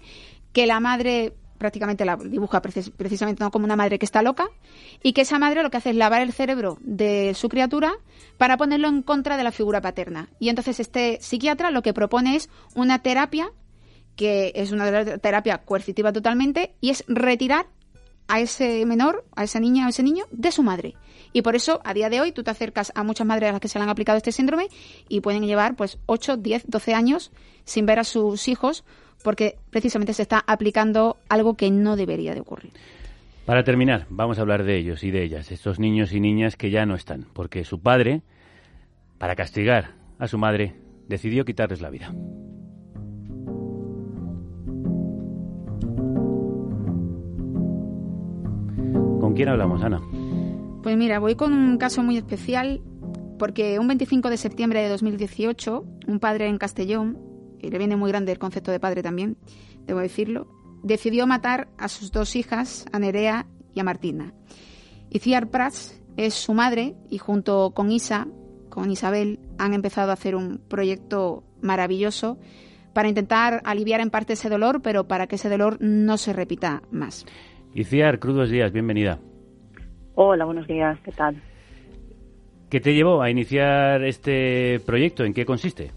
que 0.51 0.66
la 0.66 0.80
madre 0.80 1.34
prácticamente 1.59 2.05
la 2.05 2.16
dibuja 2.18 2.59
precis 2.59 2.89
precisamente 2.89 3.43
¿no? 3.43 3.51
como 3.51 3.66
una 3.66 3.76
madre 3.76 3.99
que 3.99 4.05
está 4.05 4.24
loca 4.24 4.49
y 5.03 5.14
que 5.14 5.22
esa 5.22 5.38
madre 5.38 5.62
lo 5.62 5.70
que 5.70 5.78
hace 5.78 5.91
es 5.91 5.95
lavar 5.95 6.24
el 6.24 6.34
cerebro 6.34 6.80
de 6.82 7.36
su 7.36 7.49
criatura 7.49 7.93
para 8.39 8.57
ponerlo 8.57 8.88
en 8.88 9.03
contra 9.03 9.38
de 9.38 9.43
la 9.43 9.51
figura 9.51 9.80
paterna. 9.80 10.30
Y 10.39 10.49
entonces 10.49 10.80
este 10.80 11.20
psiquiatra 11.22 11.70
lo 11.70 11.84
que 11.84 11.93
propone 11.93 12.36
es 12.36 12.49
una 12.74 13.03
terapia 13.03 13.51
que 14.22 14.52
es 14.54 14.72
una 14.72 15.18
terapia 15.18 15.58
coercitiva 15.58 16.14
totalmente, 16.14 16.76
y 16.80 16.92
es 16.92 17.04
retirar 17.08 17.66
a 18.28 18.40
ese 18.40 18.86
menor, 18.86 19.26
a 19.36 19.46
esa 19.46 19.60
niña 19.60 19.88
o 19.88 19.90
ese 19.90 20.04
niño, 20.04 20.26
de 20.30 20.52
su 20.52 20.62
madre. 20.62 20.94
Y 21.34 21.42
por 21.42 21.56
eso, 21.56 21.82
a 21.84 21.96
día 21.96 22.08
de 22.12 22.22
hoy, 22.22 22.32
tú 22.32 22.44
te 22.44 22.52
acercas 22.52 22.92
a 22.94 23.04
muchas 23.04 23.26
madres 23.26 23.50
a 23.50 23.54
las 23.54 23.62
que 23.62 23.68
se 23.68 23.80
le 23.80 23.84
han 23.84 23.90
aplicado 23.90 24.18
este 24.18 24.32
síndrome 24.32 24.68
y 25.10 25.22
pueden 25.22 25.44
llevar 25.48 25.76
pues 25.76 25.98
8, 26.06 26.38
10, 26.38 26.66
12 26.68 26.94
años 26.94 27.32
sin 27.64 27.88
ver 27.88 27.98
a 27.98 28.04
sus 28.04 28.48
hijos 28.48 28.84
porque 29.24 29.58
precisamente 29.72 30.14
se 30.14 30.22
está 30.22 30.44
aplicando 30.46 31.18
algo 31.28 31.56
que 31.56 31.72
no 31.72 31.96
debería 31.96 32.36
de 32.36 32.42
ocurrir. 32.42 32.74
Para 33.48 33.64
terminar, 33.64 34.06
vamos 34.10 34.38
a 34.38 34.42
hablar 34.42 34.64
de 34.66 34.78
ellos 34.78 35.04
y 35.04 35.10
de 35.10 35.24
ellas, 35.24 35.52
estos 35.52 35.80
niños 35.80 36.14
y 36.14 36.20
niñas 36.20 36.58
que 36.58 36.70
ya 36.70 36.86
no 36.86 36.94
están, 36.94 37.26
porque 37.34 37.64
su 37.64 37.82
padre, 37.82 38.22
para 39.18 39.36
castigar 39.36 39.96
a 40.20 40.28
su 40.28 40.38
madre, 40.38 40.76
decidió 41.08 41.44
quitarles 41.44 41.82
la 41.82 41.90
vida. 41.90 42.14
Quién 49.42 49.50
hablamos, 49.50 49.82
Ana? 49.82 50.00
Pues 50.84 50.96
mira, 50.96 51.18
voy 51.18 51.34
con 51.34 51.52
un 51.52 51.80
caso 51.80 52.04
muy 52.04 52.16
especial 52.16 52.80
porque 53.39 53.80
un 53.80 53.88
25 53.88 54.30
de 54.30 54.38
septiembre 54.38 54.84
de 54.84 54.89
2018, 54.89 55.84
un 56.06 56.20
padre 56.20 56.48
en 56.48 56.60
Castellón, 56.60 57.18
y 57.60 57.72
le 57.72 57.80
viene 57.80 57.96
muy 57.96 58.12
grande 58.12 58.34
el 58.34 58.38
concepto 58.38 58.70
de 58.70 58.80
padre 58.80 59.02
también, 59.02 59.38
debo 59.88 60.00
decirlo, 60.00 60.48
decidió 60.84 61.26
matar 61.26 61.70
a 61.80 61.88
sus 61.88 62.12
dos 62.12 62.36
hijas, 62.36 62.86
a 62.92 63.00
Nerea 63.00 63.48
y 63.74 63.80
a 63.80 63.84
Martina. 63.84 64.36
Iciar 65.10 65.50
Prats 65.50 66.00
es 66.18 66.36
su 66.36 66.54
madre 66.54 66.94
y 67.10 67.18
junto 67.18 67.72
con 67.74 67.89
Isa, 67.89 68.28
con 68.70 68.92
Isabel, 68.92 69.39
han 69.58 69.74
empezado 69.74 70.12
a 70.12 70.14
hacer 70.14 70.36
un 70.36 70.60
proyecto 70.68 71.44
maravilloso 71.62 72.38
para 72.94 73.10
intentar 73.10 73.64
aliviar 73.66 74.02
en 74.02 74.12
parte 74.12 74.34
ese 74.34 74.50
dolor, 74.50 74.84
pero 74.84 75.08
para 75.08 75.26
que 75.26 75.38
ese 75.38 75.50
dolor 75.50 75.78
no 75.80 76.18
se 76.18 76.32
repita 76.32 76.84
más. 76.92 77.26
Iciar, 77.74 78.20
crudos 78.20 78.52
días, 78.52 78.72
bienvenida. 78.72 79.20
Hola, 80.16 80.45
buenos 80.45 80.68
días, 80.68 80.99
¿qué 81.03 81.12
tal? 81.12 81.41
¿Qué 82.70 82.80
te 82.80 82.93
llevó 82.93 83.22
a 83.22 83.30
iniciar 83.30 84.03
este 84.03 84.80
proyecto? 84.86 85.24
¿En 85.24 85.34
qué 85.34 85.45
consiste? 85.45 85.91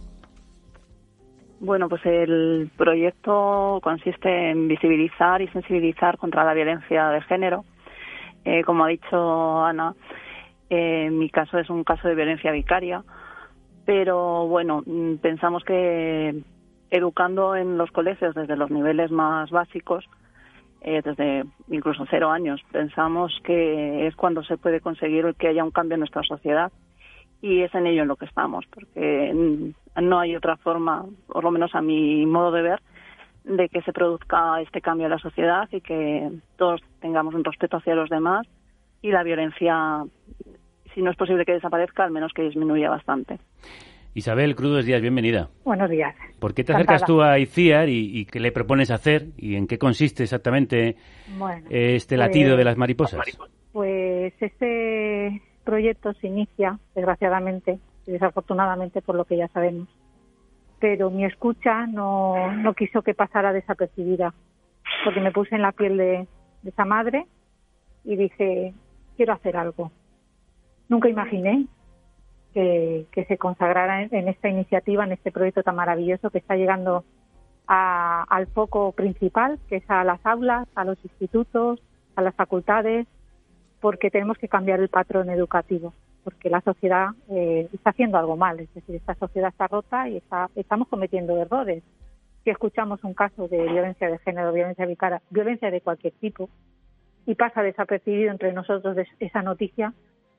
Bueno, 1.61 1.89
pues 1.89 2.05
el 2.05 2.71
proyecto 2.77 3.81
consiste 3.83 4.51
en 4.51 4.69
visibilizar 4.69 5.41
y 5.41 5.49
sensibilizar 5.49 6.19
contra 6.19 6.45
la 6.45 6.55
violencia 6.55 7.09
de 7.09 7.23
género. 7.23 7.65
Eh, 8.45 8.63
como 8.65 8.85
ha 8.85 8.89
dicho 8.89 9.65
Ana, 9.65 9.95
eh, 10.69 11.11
mi 11.11 11.31
caso 11.31 11.59
es 11.59 11.71
un 11.71 11.85
caso 11.85 12.09
de 12.09 12.15
violencia 12.15 12.53
vicaria, 12.53 13.03
pero 13.85 14.47
bueno, 14.47 14.83
pensamos 15.23 15.65
que 15.65 16.35
educando 16.91 17.57
en 17.57 17.79
los 17.79 17.91
colegios 17.91 18.35
desde 18.35 18.57
los 18.57 18.71
niveles 18.71 19.11
más 19.11 19.51
básicos, 19.51 20.05
eh, 20.85 21.01
desde 21.03 21.45
incluso 21.69 22.05
cero 22.11 22.31
años. 22.31 22.61
Pensamos 22.71 23.41
que 23.43 24.07
es 24.07 24.15
cuando 24.15 24.45
se 24.45 24.59
puede 24.59 24.81
conseguir 24.81 25.35
que 25.39 25.49
haya 25.49 25.65
un 25.65 25.71
cambio 25.71 25.95
en 25.95 26.01
nuestra 26.01 26.23
sociedad 26.23 26.71
y 27.41 27.63
es 27.63 27.75
en 27.75 27.87
ello 27.87 28.03
en 28.03 28.09
lo 28.09 28.17
que 28.17 28.27
estamos, 28.27 28.65
porque 28.67 29.33
no 30.01 30.19
hay 30.19 30.37
otra 30.37 30.57
forma, 30.59 31.05
por 31.27 31.45
lo 31.45 31.51
menos 31.51 31.75
a 31.75 31.81
mi 31.81 32.25
modo 32.27 32.53
de 32.53 32.63
ver, 32.63 32.81
de 33.45 33.69
que 33.69 33.83
se 33.83 33.93
produzca 33.93 34.61
este 34.61 34.81
cambio 34.81 35.07
en 35.07 35.11
la 35.11 35.19
sociedad 35.19 35.69
y 35.71 35.81
que 35.81 36.31
todos 36.57 36.83
tengamos 37.01 37.35
un 37.35 37.45
respeto 37.45 37.77
hacia 37.79 37.95
los 37.95 38.09
demás 38.09 38.47
y 39.03 39.11
la 39.11 39.23
violencia, 39.23 40.05
si 40.95 41.03
no 41.03 41.11
es 41.11 41.17
posible 41.17 41.45
que 41.45 41.53
desaparezca, 41.53 42.05
al 42.05 42.11
menos 42.11 42.33
que 42.33 42.43
disminuya 42.43 42.89
bastante. 42.89 43.39
Isabel 44.15 44.55
Crudos 44.55 44.85
Díaz, 44.85 45.03
bienvenida. 45.03 45.51
Buenos 45.65 45.91
días. 45.91 46.15
¿Por 46.39 46.55
qué 46.55 46.63
te 46.63 46.73
acercas 46.73 47.05
tú 47.05 47.21
a 47.21 47.37
ICIAR 47.41 47.89
y, 47.89 48.27
qué 48.27 48.39
le 48.39 48.53
propones 48.53 48.93
hacer 48.93 49.27
y 49.37 49.57
en 49.57 49.67
qué 49.67 49.77
consiste 49.77 50.23
exactamente 50.23 50.97
este 51.69 52.17
latido 52.17 52.51
pues 52.51 52.59
de 52.59 52.65
las 52.65 52.77
mariposas? 52.77 53.21
Pues 53.73 54.33
este 54.41 55.43
proyecto 55.65 56.13
se 56.15 56.29
inicia, 56.29 56.79
desgraciadamente 56.95 57.81
y 58.07 58.13
desafortunadamente 58.13 59.03
por 59.03 59.17
lo 59.17 59.25
que 59.25 59.37
ya 59.37 59.49
sabemos, 59.49 59.89
pero 60.79 61.11
mi 61.11 61.25
escucha 61.25 61.87
no, 61.87 62.53
no 62.53 62.75
quiso 62.75 63.03
que 63.03 63.15
pasara 63.15 63.53
desapercibida, 63.53 64.33
porque 65.05 65.21
me 65.21 65.33
puse 65.33 65.57
en 65.57 65.63
la 65.63 65.73
piel 65.73 65.97
de, 65.97 66.29
de 66.63 66.71
esa 66.71 66.85
madre 66.85 67.27
y 68.05 68.15
dije, 68.15 68.75
quiero 69.17 69.33
hacer 69.33 69.57
algo. 69.57 69.91
Nunca 70.89 71.09
imaginé 71.09 71.67
que, 72.55 73.25
se 73.27 73.37
consagrara 73.37 74.03
en, 74.03 74.29
esta 74.29 74.49
iniciativa, 74.49 75.05
en 75.05 75.13
este 75.13 75.33
proyecto 75.33 75.63
tan 75.63 75.77
maravilloso 75.77 76.31
que 76.31 76.39
está 76.39 76.57
llegando 76.57 77.05
al 77.67 78.47
foco 78.49 78.93
principal, 78.93 79.59
que 79.69 79.77
es 79.77 79.91
a 79.91 80.05
las 80.05 80.25
aulas, 80.25 80.69
a 80.75 80.85
los 80.85 81.03
institutos, 81.03 81.83
a 82.15 82.23
las 82.23 82.35
facultades, 82.35 83.07
porque 83.81 84.11
tenemos 84.11 84.39
que 84.39 84.49
cambiar 84.49 84.81
el 84.81 84.89
patrón 84.89 85.31
educativo, 85.31 85.93
porque 86.23 86.49
la 86.49 86.61
sociedad 86.61 87.09
eh, 87.29 87.69
está 87.73 87.91
haciendo 87.91 88.19
algo 88.19 88.37
mal, 88.37 88.61
es 88.61 88.73
decir, 88.73 88.95
esta 88.95 89.15
sociedad 89.15 89.49
está 89.49 89.67
rota 89.67 90.09
y 90.09 90.19
está, 90.19 90.49
estamos 90.55 90.89
cometiendo 90.89 91.37
errores. 91.37 91.83
Si 92.45 92.51
escuchamos 92.51 93.03
un 93.03 93.15
caso 93.15 93.49
de 93.49 93.63
violencia 93.63 94.09
de 94.09 94.19
género, 94.19 94.53
violencia 94.53 94.87
vicaria, 94.87 95.23
violencia 95.31 95.71
de 95.71 95.81
cualquier 95.81 96.13
tipo, 96.15 96.49
y 97.27 97.35
pasa 97.35 97.63
desapercibido 97.63 98.31
entre 98.31 98.53
nosotros 98.53 98.97
esa 99.19 99.43
noticia, 99.43 99.95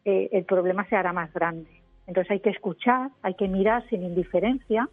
eh, 0.06 0.30
el 0.32 0.46
problema 0.46 0.88
se 0.88 0.96
hará 0.96 1.12
más 1.14 1.34
grande. 1.34 1.85
Entonces 2.08 2.32
hay 2.32 2.40
que 2.40 2.52
escuchar, 2.52 3.10
hay 3.22 3.34
que 3.36 3.48
mirar 3.48 3.88
sin 3.90 4.04
indiferencia, 4.04 4.90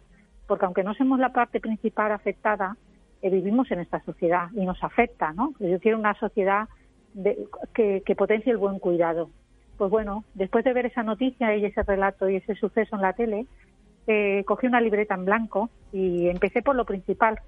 porque 0.47 0.65
aunque 0.65 0.83
no 0.83 0.93
somos 0.93 1.19
la 1.19 1.33
parte 1.33 1.59
principal 1.59 2.11
afectada, 2.11 2.75
eh, 3.21 3.29
vivimos 3.29 3.71
en 3.71 3.79
esta 3.79 4.01
sociedad 4.03 4.49
y 4.53 4.65
nos 4.65 4.83
afecta, 4.83 5.31
¿no? 5.33 5.53
Yo 5.59 5.79
quiero 5.79 5.97
una 5.97 6.13
sociedad 6.15 6.67
que, 7.73 8.15
potencie 8.17 8.51
el 8.51 8.57
buen 8.57 8.79
cuidado. 8.79 9.29
Pues 9.77 9.89
bueno, 9.89 10.23
después 10.33 10.65
de 10.65 10.73
ver 10.73 10.87
esa 10.87 11.03
noticia 11.03 11.55
y 11.55 11.65
ese 11.65 11.83
relato 11.83 12.29
y 12.29 12.37
ese 12.37 12.55
suceso 12.55 12.95
en 12.95 13.01
la 13.01 13.13
tele, 13.13 13.45
eh, 14.07 14.43
cogí 14.45 14.67
una 14.67 14.81
libreta 14.81 15.15
en 15.15 15.25
blanco 15.25 15.69
y 15.91 16.27
empecé 16.27 16.61
por 16.61 16.75
lo 16.75 16.85
principal, 16.85 17.39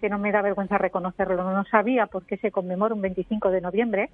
que 0.00 0.08
no 0.08 0.18
me 0.18 0.32
da 0.32 0.42
vergüenza 0.42 0.78
reconocerlo. 0.78 1.42
No 1.52 1.64
sabía 1.64 2.06
por 2.06 2.24
qué 2.24 2.36
se 2.36 2.50
conmemora 2.50 2.94
un 2.94 3.02
25 3.02 3.50
de 3.50 3.60
noviembre, 3.60 4.10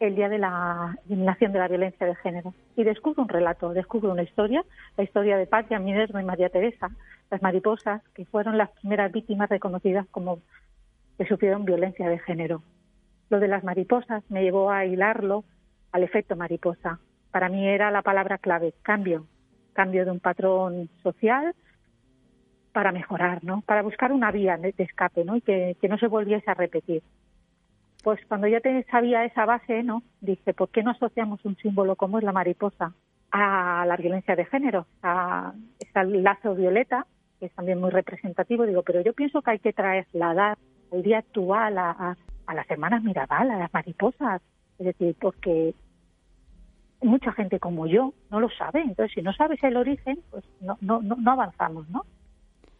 el 0.00 0.14
día 0.14 0.28
de 0.28 0.38
la 0.38 0.96
eliminación 1.06 1.52
de 1.52 1.58
la 1.58 1.68
violencia 1.68 2.06
de 2.06 2.14
género. 2.16 2.54
Y 2.76 2.84
descubro 2.84 3.22
un 3.22 3.28
relato, 3.28 3.72
descubro 3.72 4.12
una 4.12 4.22
historia, 4.22 4.64
la 4.96 5.04
historia 5.04 5.36
de 5.36 5.46
Patria 5.46 5.78
Minerva 5.78 6.20
y 6.20 6.24
María 6.24 6.48
Teresa, 6.50 6.90
las 7.30 7.42
mariposas, 7.42 8.02
que 8.14 8.24
fueron 8.24 8.56
las 8.58 8.70
primeras 8.70 9.12
víctimas 9.12 9.48
reconocidas 9.48 10.06
como 10.10 10.40
que 11.16 11.26
sufrieron 11.26 11.64
violencia 11.64 12.08
de 12.08 12.18
género. 12.20 12.62
Lo 13.28 13.40
de 13.40 13.48
las 13.48 13.64
mariposas 13.64 14.22
me 14.30 14.42
llevó 14.42 14.70
a 14.70 14.86
hilarlo 14.86 15.44
al 15.92 16.04
efecto 16.04 16.36
mariposa. 16.36 17.00
Para 17.30 17.48
mí 17.48 17.66
era 17.66 17.90
la 17.90 18.02
palabra 18.02 18.38
clave, 18.38 18.72
cambio, 18.82 19.26
cambio 19.72 20.04
de 20.04 20.10
un 20.10 20.20
patrón 20.20 20.88
social 21.02 21.54
para 22.72 22.92
mejorar, 22.92 23.42
¿no? 23.44 23.62
Para 23.62 23.82
buscar 23.82 24.12
una 24.12 24.30
vía 24.30 24.56
de 24.56 24.72
escape, 24.78 25.24
¿no? 25.24 25.36
Y 25.36 25.40
que, 25.40 25.76
que 25.80 25.88
no 25.88 25.98
se 25.98 26.06
volviese 26.06 26.50
a 26.50 26.54
repetir 26.54 27.02
pues 28.02 28.20
cuando 28.26 28.46
ya 28.46 28.60
te 28.60 28.84
sabía 28.84 29.24
esa 29.24 29.44
base, 29.44 29.82
¿no? 29.82 30.02
Dije, 30.20 30.54
¿por 30.54 30.68
qué 30.70 30.82
no 30.82 30.92
asociamos 30.92 31.44
un 31.44 31.56
símbolo 31.56 31.96
como 31.96 32.18
es 32.18 32.24
la 32.24 32.32
mariposa 32.32 32.94
a 33.30 33.84
la 33.86 33.96
violencia 33.96 34.36
de 34.36 34.44
género? 34.46 34.86
A, 35.02 35.52
el 35.94 36.22
lazo 36.22 36.54
violeta, 36.54 37.06
que 37.40 37.46
es 37.46 37.52
también 37.54 37.80
muy 37.80 37.90
representativo. 37.90 38.66
Digo, 38.66 38.82
pero 38.82 39.00
yo 39.00 39.12
pienso 39.12 39.42
que 39.42 39.50
hay 39.50 39.58
que 39.58 39.72
trasladar 39.72 40.58
el 40.92 41.02
día 41.02 41.18
actual 41.18 41.76
a, 41.76 42.16
a, 42.46 42.54
las 42.54 42.70
hermanas 42.70 43.02
Mirabal, 43.02 43.50
a 43.50 43.58
las 43.58 43.74
mariposas. 43.74 44.42
Es 44.78 44.86
decir, 44.86 45.16
porque 45.20 45.74
mucha 47.02 47.32
gente 47.32 47.58
como 47.58 47.88
yo 47.88 48.14
no 48.30 48.38
lo 48.38 48.48
sabe. 48.50 48.80
Entonces, 48.80 49.12
si 49.12 49.22
no 49.22 49.32
sabes 49.32 49.62
el 49.64 49.76
origen, 49.76 50.20
pues 50.30 50.44
no, 50.60 50.78
no, 50.80 51.00
no 51.00 51.32
avanzamos, 51.32 51.88
¿no? 51.90 52.04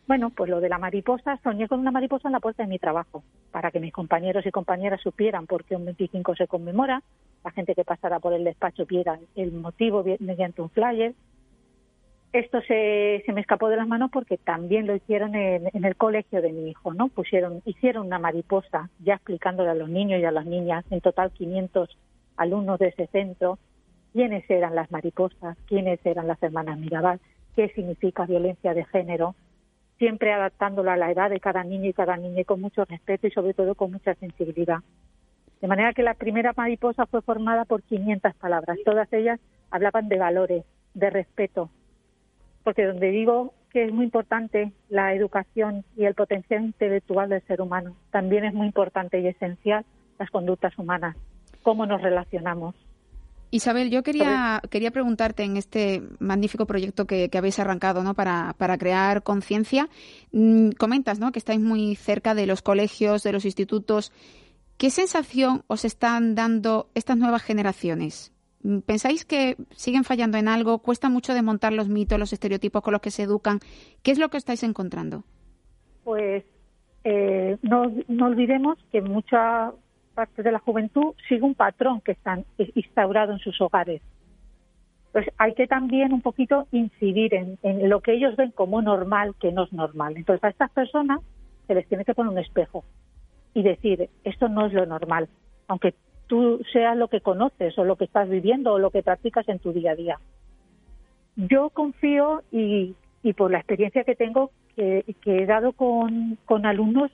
Bueno, 0.09 0.31
pues 0.31 0.49
lo 0.49 0.63
de 0.63 0.71
la 0.71 0.79
mariposa, 0.79 1.39
soñé 1.43 1.69
con 1.69 1.81
una 1.81 1.91
mariposa 1.91 2.29
en 2.29 2.33
la 2.33 2.41
puerta 2.41 2.63
de 2.63 2.69
mi 2.71 2.79
trabajo, 2.79 3.23
para 3.53 3.71
que 3.71 3.79
mis 3.79 3.93
compañeros 3.93 4.47
y 4.47 4.51
compañeras 4.51 5.03
supieran 5.03 5.47
por 5.47 5.65
qué 5.65 5.77
un 5.77 5.85
25 5.85 6.35
se 6.35 6.47
conmemora, 6.47 7.03
la 7.45 7.51
gente 7.51 7.75
que 7.75 7.85
pasara 7.85 8.19
por 8.19 8.33
el 8.33 8.43
despacho 8.43 8.87
viera 8.87 9.19
el 9.37 9.53
motivo 9.53 10.03
mediante 10.21 10.63
un 10.63 10.71
flyer. 10.71 11.13
Esto 12.33 12.63
se, 12.63 13.23
se 13.27 13.33
me 13.35 13.43
escapó 13.43 13.69
de 13.69 13.77
las 13.77 13.87
manos 13.87 14.11
porque 14.11 14.39
también 14.39 14.87
lo 14.87 14.97
hicieron 14.97 15.35
en, 15.35 15.69
en, 15.75 15.85
el 15.85 15.95
colegio 15.95 16.41
de 16.41 16.53
mi 16.53 16.71
hijo, 16.71 16.95
¿no? 16.95 17.09
Pusieron, 17.09 17.61
hicieron 17.67 18.07
una 18.07 18.19
mariposa, 18.19 18.89
ya 19.01 19.17
explicándole 19.17 19.69
a 19.69 19.75
los 19.75 19.91
niños 19.91 20.21
y 20.21 20.25
a 20.25 20.33
las 20.33 20.47
niñas, 20.47 20.87
en 20.91 21.03
total 21.03 21.33
500 21.33 21.99
alumnos 22.39 22.79
de 22.79 22.89
ese 22.89 23.09
centro, 23.09 23.59
quiénes 24.15 24.49
eran 24.49 24.75
las 24.75 24.91
mariposas, 24.91 25.59
quiénes 25.67 26.01
eran 26.07 26.29
las 26.29 26.43
hermanas 26.43 26.79
Mirabal, 26.79 27.21
qué 27.55 27.69
significa 27.75 28.25
violencia 28.25 28.73
de 28.73 28.87
género, 28.87 29.35
siempre 29.99 30.33
adaptándolo 30.33 30.91
a 30.91 30.97
la 30.97 31.11
edad 31.11 31.31
de 31.31 31.41
cada 31.41 31.65
niño 31.65 31.91
y 31.91 31.93
cada 31.93 32.17
niña 32.17 32.45
con 32.45 32.61
mucho 32.61 32.85
respeto 32.85 33.27
y 33.27 33.31
sobre 33.31 33.55
todo 33.55 33.75
con 33.75 33.93
mucha 33.93 34.15
sensibilidad. 34.15 34.79
De 35.61 35.67
manera 35.67 35.93
que 35.93 36.03
la 36.03 36.15
primera 36.15 36.53
mariposa 36.57 37.07
fue 37.07 37.21
formada 37.21 37.65
por 37.65 37.83
500 37.83 38.35
palabras. 38.37 38.79
Todas 38.85 39.13
ellas 39.13 39.41
hablaban 39.71 40.09
de 40.09 40.19
valores, 40.19 40.65
de 40.95 41.11
respeto. 41.11 41.69
Porque 42.63 42.85
donde 42.85 43.11
digo 43.11 43.55
que 43.71 43.85
es 43.85 43.93
muy 43.93 44.05
importante 44.05 44.73
la 44.89 45.15
educación 45.15 45.85
y 45.97 46.05
el 46.05 46.15
potencial 46.15 46.63
intelectual 46.63 47.29
del 47.29 47.43
ser 47.43 47.61
humano, 47.61 47.97
también 48.11 48.45
es 48.45 48.55
muy 48.55 48.67
importante 48.67 49.21
y 49.21 49.27
esencial 49.27 49.85
las 50.19 50.31
conductas 50.31 50.79
humanas, 50.79 51.17
cómo 51.63 51.87
nos 51.87 52.03
relacionamos. 52.03 52.75
Isabel, 53.51 53.91
yo 53.91 54.03
quería, 54.03 54.61
quería 54.71 54.91
preguntarte 54.91 55.43
en 55.43 55.57
este 55.57 56.03
magnífico 56.19 56.67
proyecto 56.67 57.07
que, 57.07 57.31
habéis 57.33 57.59
arrancado 57.59 58.03
¿no? 58.03 58.15
para, 58.15 58.55
para 58.59 58.77
crear 58.77 59.23
conciencia. 59.23 59.89
Mm, 60.33 60.71
comentas 60.73 61.19
¿no? 61.19 61.33
que 61.33 61.39
estáis 61.39 61.61
muy 61.61 61.95
cerca 61.97 62.35
de 62.35 62.47
los 62.47 62.61
colegios, 62.61 63.23
de 63.23 63.33
los 63.33 63.47
institutos. 63.47 64.13
¿Qué 64.77 64.91
sensación 64.91 65.63
os 65.67 65.85
están 65.85 66.35
dando 66.35 66.91
estas 66.95 67.17
nuevas 67.17 67.43
generaciones? 67.43 68.35
Mm, 68.63 68.81
¿Pensáis 68.81 69.25
que 69.25 69.57
siguen 69.71 70.05
fallando 70.05 70.37
en 70.37 70.47
algo? 70.47 70.81
¿Cuesta 70.81 71.09
mucho 71.09 71.33
desmontar 71.33 71.73
los 71.73 71.89
mitos, 71.89 72.19
los 72.19 72.35
estereotipos 72.35 72.83
con 72.83 72.93
los 72.93 73.01
que 73.01 73.11
se 73.11 73.23
educan? 73.23 73.61
¿Qué 74.03 74.11
es 74.11 74.19
lo 74.19 74.29
que 74.29 74.37
estáis 74.37 74.63
encontrando? 74.63 75.25
Pues 76.05 76.45
eh, 77.05 77.57
no, 77.63 77.91
no 78.09 78.27
olvidemos 78.27 78.79
que 78.93 79.01
mucha 79.01 79.73
parte 80.19 80.43
de 80.43 80.51
la 80.51 80.59
juventud 80.59 81.15
sigue 81.29 81.43
un 81.43 81.55
patrón 81.55 82.01
que 82.01 82.11
está 82.11 82.43
instaurado 82.75 83.33
en 83.33 83.39
sus 83.39 83.61
hogares. 83.61 84.03
Pues 85.13 85.29
hay 85.39 85.55
que 85.55 85.69
también 85.69 86.13
un 86.13 86.23
poquito 86.23 86.67
incidir 86.73 87.35
en, 87.35 87.89
lo 87.89 88.01
que 88.01 88.15
ellos 88.15 88.35
ven 88.35 88.51
como 88.51 88.83
normal, 88.83 89.37
que 89.39 89.53
no 89.53 89.63
es 89.63 89.73
normal. 89.73 90.17
Entonces 90.17 90.43
a 90.43 90.49
estas 90.49 90.73
personas 90.73 91.21
se 91.69 91.75
les 91.77 91.87
tiene 91.87 92.05
que 92.05 92.15
poner 92.15 92.33
un 92.33 92.39
espejo 92.41 92.83
y 93.55 93.63
decir, 93.63 94.11
esto 94.25 94.49
no 94.49 94.67
es 94.67 94.73
lo 94.73 94.87
normal, 94.87 95.29
aunque 95.69 95.95
tú 96.27 96.63
seas 96.73 96.97
lo 96.97 97.07
que 97.07 97.21
conoces 97.21 97.79
o 97.79 97.85
lo 97.85 97.95
que 97.95 98.07
estás 98.07 98.29
viviendo 98.29 98.73
o 98.73 98.81
lo 98.81 98.91
que 98.91 99.05
practicas 99.05 99.49
en 99.49 99.61
tu 99.61 99.73
día 99.73 99.93
a 99.93 99.95
día. 99.95 100.19
Yo 101.37 101.71
confío 101.71 102.43
y, 102.51 102.97
por 103.37 103.53
la 103.53 103.59
experiencia 103.59 104.03
que 104.03 104.17
tengo, 104.17 104.51
que, 104.75 105.05
he 105.27 105.47
dado 105.47 105.75
con 105.75 106.67
alumnos, 106.67 107.13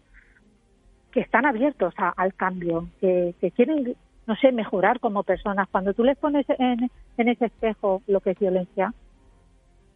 que 1.14 1.20
están 1.20 1.46
abiertos 1.46 1.94
al 1.96 2.34
cambio, 2.34 2.88
que, 3.00 3.36
quieren, 3.54 3.94
no 4.26 4.34
sé, 4.34 4.50
mejorar 4.50 4.98
como 4.98 5.22
personas. 5.22 5.68
Cuando 5.70 5.94
tú 5.94 6.02
les 6.02 6.18
pones 6.18 6.44
en, 6.58 6.90
ese 7.16 7.46
espejo 7.46 8.02
lo 8.08 8.20
que 8.20 8.32
es 8.32 8.38
violencia, 8.40 8.92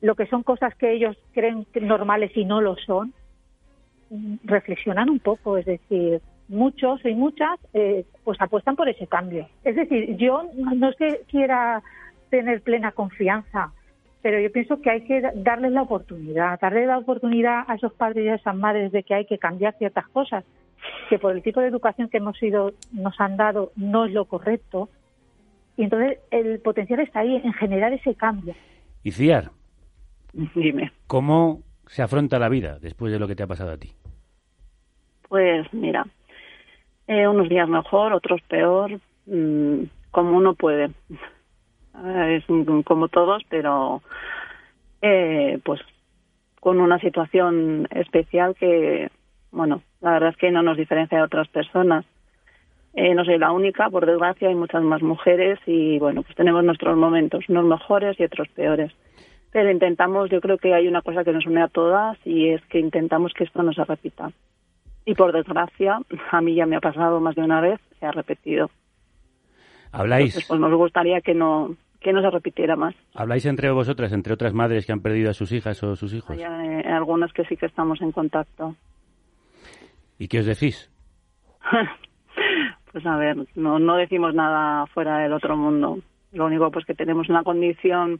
lo 0.01 0.14
que 0.14 0.27
son 0.27 0.45
cosas 0.45 0.77
que 0.77 0.93
ellos 0.93 1.16
creen 1.33 1.66
normales 1.81 2.31
y 2.37 2.45
no 2.45 2.61
lo 2.61 2.77
son, 2.77 3.12
mm, 4.11 4.37
reflexionan 4.45 5.11
un 5.11 5.19
poco, 5.19 5.57
es 5.57 5.66
decir, 5.66 6.23
muchos 6.47 7.05
y 7.05 7.14
muchas 7.16 7.59
eh, 7.75 8.05
pues 8.23 8.41
apuestan 8.41 8.77
por 8.77 8.89
ese 8.89 9.09
cambio. 9.09 9.49
Es 9.64 9.75
decir, 9.75 10.16
yo 10.19 10.45
no 10.55 10.93
que 10.93 11.23
quiera 11.29 11.83
tener 12.31 12.62
plena 12.62 12.93
confianza, 12.93 13.73
pero 14.23 14.39
yo 14.39 14.53
pienso 14.53 14.81
que 14.81 14.91
hay 14.91 15.01
que 15.01 15.21
darles 15.35 15.73
la 15.73 15.83
oportunidad, 15.83 16.61
darle 16.61 16.87
la 16.87 16.99
oportunidad 16.99 17.64
a 17.66 17.75
esos 17.75 17.93
padres 17.93 18.25
y 18.25 18.29
a 18.29 18.37
esas 18.37 18.55
madres 18.55 18.93
de 18.93 19.03
que 19.03 19.14
hay 19.14 19.27
que 19.27 19.39
cambiar 19.39 19.77
ciertas 19.79 20.07
cosas 20.11 20.45
que 21.09 21.18
por 21.18 21.35
el 21.35 21.43
tipo 21.43 21.61
de 21.61 21.68
educación 21.68 22.09
que 22.09 22.18
hemos 22.18 22.41
ido, 22.43 22.72
nos 22.93 23.18
han 23.20 23.37
dado 23.37 23.72
no 23.76 24.05
es 24.07 24.12
lo 24.12 24.24
correcto, 24.26 24.89
Y 25.76 25.85
entonces 25.85 26.18
el 26.31 26.59
potencial 26.61 27.01
está 27.01 27.20
ahí 27.20 27.37
en 27.37 27.53
generar 27.53 27.93
ese 27.93 28.14
cambio. 28.14 28.55
Y 29.05 29.12
Ciar, 29.12 29.51
Dime. 30.55 30.91
¿cómo 31.07 31.62
se 31.87 32.03
afronta 32.03 32.39
la 32.39 32.49
vida 32.49 32.79
después 32.81 33.12
de 33.12 33.18
lo 33.18 33.29
que 33.29 33.37
te 33.37 33.45
ha 33.45 33.47
pasado 33.47 33.70
a 33.70 33.76
ti? 33.76 33.93
Pues 35.29 35.72
mira, 35.72 36.05
eh, 37.07 37.29
unos 37.29 37.49
días 37.49 37.68
mejor, 37.68 38.12
otros 38.12 38.41
peor, 38.43 39.01
mm, 39.26 39.83
como 40.11 40.37
uno 40.37 40.55
puede. 40.55 40.91
Es 42.29 42.45
como 42.85 43.09
todos, 43.09 43.43
pero 43.49 44.03
eh, 45.03 45.59
pues 45.64 45.81
con 46.61 46.79
una 46.81 47.01
situación 47.01 47.89
especial 47.91 48.55
que, 48.55 49.11
bueno, 49.51 49.83
la 50.09 50.15
verdad 50.15 50.31
es 50.31 50.37
que 50.37 50.51
no 50.51 50.63
nos 50.63 50.77
diferencia 50.77 51.19
de 51.19 51.25
otras 51.25 51.49
personas. 51.49 52.05
Eh, 52.95 53.15
no 53.15 53.25
soy 53.25 53.39
la 53.39 53.53
única, 53.53 53.91
por 53.91 54.07
desgracia, 54.07 54.49
hay 54.49 54.55
muchas 54.55 54.83
más 54.83 55.03
mujeres 55.03 55.59
y, 55.67 55.99
bueno, 55.99 56.23
pues 56.23 56.35
tenemos 56.35 56.65
nuestros 56.65 56.97
momentos, 56.97 57.49
unos 57.49 57.65
mejores 57.65 58.19
y 58.19 58.25
otros 58.25 58.49
peores. 58.49 58.93
Pero 59.53 59.71
intentamos, 59.71 60.31
yo 60.31 60.41
creo 60.41 60.59
que 60.59 60.75
hay 60.75 60.89
una 60.89 61.03
cosa 61.03 61.25
que 61.25 61.33
nos 61.33 61.47
une 61.47 61.63
a 61.63 61.69
todas 61.69 62.19
y 62.25 62.49
es 62.49 62.65
que 62.67 62.79
intentamos 62.79 63.33
que 63.35 63.45
esto 63.45 63.63
no 63.63 63.73
se 63.73 63.85
repita. 63.85 64.33
Y 65.05 65.15
por 65.15 65.33
desgracia, 65.33 66.01
a 66.31 66.41
mí 66.41 66.55
ya 66.55 66.67
me 66.67 66.77
ha 66.77 66.81
pasado 66.81 67.21
más 67.21 67.35
de 67.35 67.43
una 67.43 67.61
vez, 67.61 67.81
se 67.99 68.07
ha 68.07 68.13
repetido. 68.13 68.71
¿Habláis, 69.93 70.35
Entonces, 70.35 70.49
pues 70.49 70.61
nos 70.61 70.75
gustaría 70.75 71.21
que 71.21 71.35
no 71.35 71.77
que 72.01 72.13
no 72.13 72.23
se 72.23 72.31
repitiera 72.31 72.77
más. 72.77 72.95
¿Habláis 73.15 73.45
entre 73.47 73.71
vosotras, 73.71 74.13
entre 74.13 74.33
otras 74.33 74.53
madres 74.53 74.87
que 74.87 74.93
han 74.93 75.01
perdido 75.01 75.31
a 75.31 75.35
sus 75.35 75.51
hijas 75.53 75.83
o 75.83 75.97
sus 75.97 76.15
hijos? 76.15 76.31
Hay 76.31 76.43
eh, 76.43 76.85
algunas 76.87 77.33
que 77.33 77.45
sí 77.45 77.57
que 77.57 77.67
estamos 77.67 78.01
en 78.01 78.13
contacto. 78.13 78.77
¿Y 80.19 80.29
qué 80.29 80.41
os 80.41 80.47
decís? 80.47 80.91
Pues 82.91 83.05
a 83.05 83.16
ver, 83.16 83.37
no, 83.55 83.79
no 83.79 83.97
decimos 83.97 84.35
nada 84.35 84.87
fuera 84.87 85.19
del 85.19 85.35
otro 85.35 85.57
mundo. 85.59 85.99
Lo 86.33 86.47
único 86.47 86.71
pues 86.71 86.87
que 86.87 86.95
tenemos 86.95 87.29
una 87.29 87.43
condición 87.45 88.19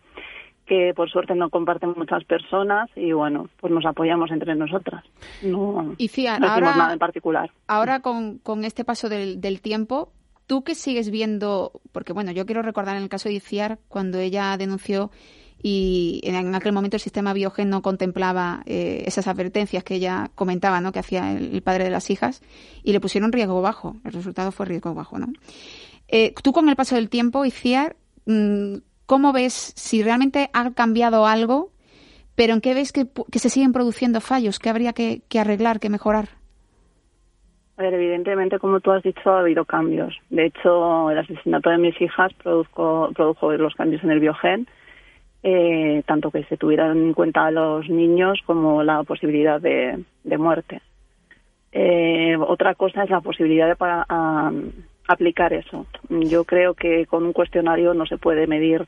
que 0.67 0.93
por 0.95 1.09
suerte 1.11 1.35
no 1.35 1.49
comparten 1.49 1.95
muchas 1.97 2.23
personas 2.25 2.91
y 2.95 3.13
bueno, 3.13 3.49
pues 3.61 3.73
nos 3.73 3.87
apoyamos 3.87 4.31
entre 4.31 4.55
nosotras. 4.55 5.03
No, 5.43 5.95
Y 5.97 6.07
no 6.07 6.13
decimos 6.13 6.41
ahora- 6.43 6.77
nada 6.77 6.93
en 6.93 6.99
particular. 6.99 7.51
Ahora 7.67 8.01
con, 8.01 8.39
con 8.39 8.65
este 8.65 8.85
paso 8.85 9.09
del, 9.09 9.41
del 9.41 9.63
tiempo, 9.63 10.13
¿tú 10.47 10.63
qué 10.63 10.75
sigues 10.75 11.11
viendo? 11.11 11.73
Porque 11.91 12.13
bueno, 12.13 12.31
yo 12.33 12.45
quiero 12.45 12.61
recordar 12.61 12.97
en 12.99 13.05
el 13.05 13.09
caso 13.09 13.31
de 13.31 13.37
Iciar, 13.37 13.79
cuando 13.89 14.19
ella 14.19 14.55
denunció 14.59 15.11
y 15.63 16.21
en 16.23 16.55
aquel 16.55 16.73
momento 16.73 16.97
el 16.97 17.01
sistema 17.01 17.33
Biogen 17.33 17.69
no 17.69 17.83
contemplaba 17.83 18.63
eh, 18.67 19.03
esas 19.07 19.27
advertencias 19.27 19.83
que 19.83 19.97
ella 19.97 20.31
comentaba, 20.35 20.81
¿no? 20.81 20.93
Que 20.93 21.01
hacía 21.01 21.33
el, 21.33 21.63
padre 21.63 21.85
de 21.85 21.91
las 21.91 22.11
hijas 22.11 22.43
y 22.85 22.93
le 22.93 23.01
pusieron 23.01 23.33
riesgo 23.33 23.61
bajo. 23.61 23.97
El 24.05 24.13
resultado 24.13 24.53
fue 24.53 24.67
riesgo 24.67 24.95
bajo, 24.95 25.19
¿no? 25.19 25.27
Eh, 26.07 26.33
tú 26.43 26.53
con 26.53 26.69
el 26.69 26.77
paso 26.77 26.95
del 26.95 27.09
tiempo, 27.09 27.45
Iciar, 27.45 27.97
mm, 28.27 28.77
¿cómo 29.07 29.33
ves 29.33 29.73
si 29.77 30.03
realmente 30.03 30.49
ha 30.53 30.71
cambiado 30.71 31.27
algo? 31.27 31.73
Pero 32.37 32.55
¿en 32.55 32.61
qué 32.61 32.73
ves 32.75 32.93
que, 32.93 33.09
que 33.31 33.41
se 33.41 33.51
siguen 33.51 33.73
produciendo 33.73 34.21
fallos? 34.21 34.61
¿Qué 34.61 34.71
habría 34.71 34.93
que, 34.93 35.23
que 35.29 35.41
arreglar, 35.41 35.81
que 35.81 35.91
mejorar? 35.91 36.29
A 37.77 37.83
ver, 37.83 37.95
evidentemente, 37.95 38.59
como 38.59 38.81
tú 38.81 38.91
has 38.93 39.03
dicho, 39.03 39.31
ha 39.31 39.41
habido 39.41 39.65
cambios. 39.65 40.17
De 40.31 40.47
hecho, 40.47 41.11
el 41.11 41.19
asesinato 41.19 41.71
de 41.71 41.79
mis 41.79 42.01
hijas 42.01 42.33
produzco- 42.43 43.13
produjo 43.15 43.53
los 43.53 43.75
cambios 43.75 44.03
en 44.03 44.11
el 44.11 44.21
biogen, 44.21 44.69
eh, 45.43 46.03
tanto 46.07 46.31
que 46.31 46.45
se 46.45 46.57
tuvieran 46.57 46.97
en 46.99 47.15
cuenta 47.15 47.47
a 47.47 47.51
los 47.51 47.89
niños 47.89 48.41
como 48.47 48.83
la 48.83 49.03
posibilidad 49.05 49.61
de, 49.61 50.03
de 50.25 50.39
muerte. 50.39 50.81
Eh, 51.73 52.37
otra 52.37 52.75
cosa 52.75 53.05
es 53.05 53.11
la 53.11 53.21
posibilidad 53.21 53.67
de 53.69 53.77
a- 53.81 54.53
aplicar 55.07 55.53
eso. 55.53 55.87
Yo 56.09 56.45
creo 56.45 56.75
que 56.75 57.07
con 57.07 57.25
un 57.25 57.33
cuestionario 57.33 57.95
no 57.95 58.07
se 58.07 58.19
puede 58.19 58.47
medir 58.47 58.87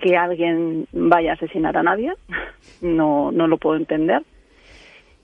que 0.00 0.16
alguien 0.16 0.86
vaya 0.92 1.32
a 1.32 1.34
asesinar 1.34 1.76
a 1.76 1.82
nadie. 1.82 2.12
No, 2.82 3.30
no 3.32 3.46
lo 3.46 3.56
puedo 3.58 3.76
entender. 3.76 4.22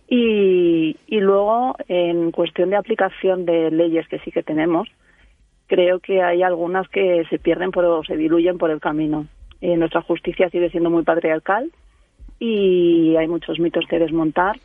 Y, 0.09 0.97
y 1.07 1.20
luego, 1.20 1.75
en 1.89 2.31
cuestión 2.33 2.70
de 2.70 2.77
aplicación 2.77 3.45
de 3.47 3.70
leyes 3.70 4.07
que 4.09 4.18
sí 4.20 4.31
que 4.31 4.43
tenemos, 4.43 4.89
creo 5.66 6.01
que 6.01 6.23
hay 6.23 6.43
algunas 6.43 6.89
que 6.89 7.25
se 7.31 7.39
pierden 7.39 7.70
por, 7.70 7.85
o 7.85 8.05
se 8.05 8.16
diluyen 8.16 8.59
por 8.59 8.70
el 8.70 8.81
camino. 8.81 9.27
Eh, 9.62 9.76
nuestra 9.76 10.02
justicia 10.02 10.50
sigue 10.50 10.68
siendo 10.70 10.90
muy 10.90 11.04
patriarcal 11.04 11.70
y 12.40 13.14
hay 13.16 13.28
muchos 13.28 13.58
mitos 13.60 13.86
que 13.86 13.98
desmontar, 14.00 14.56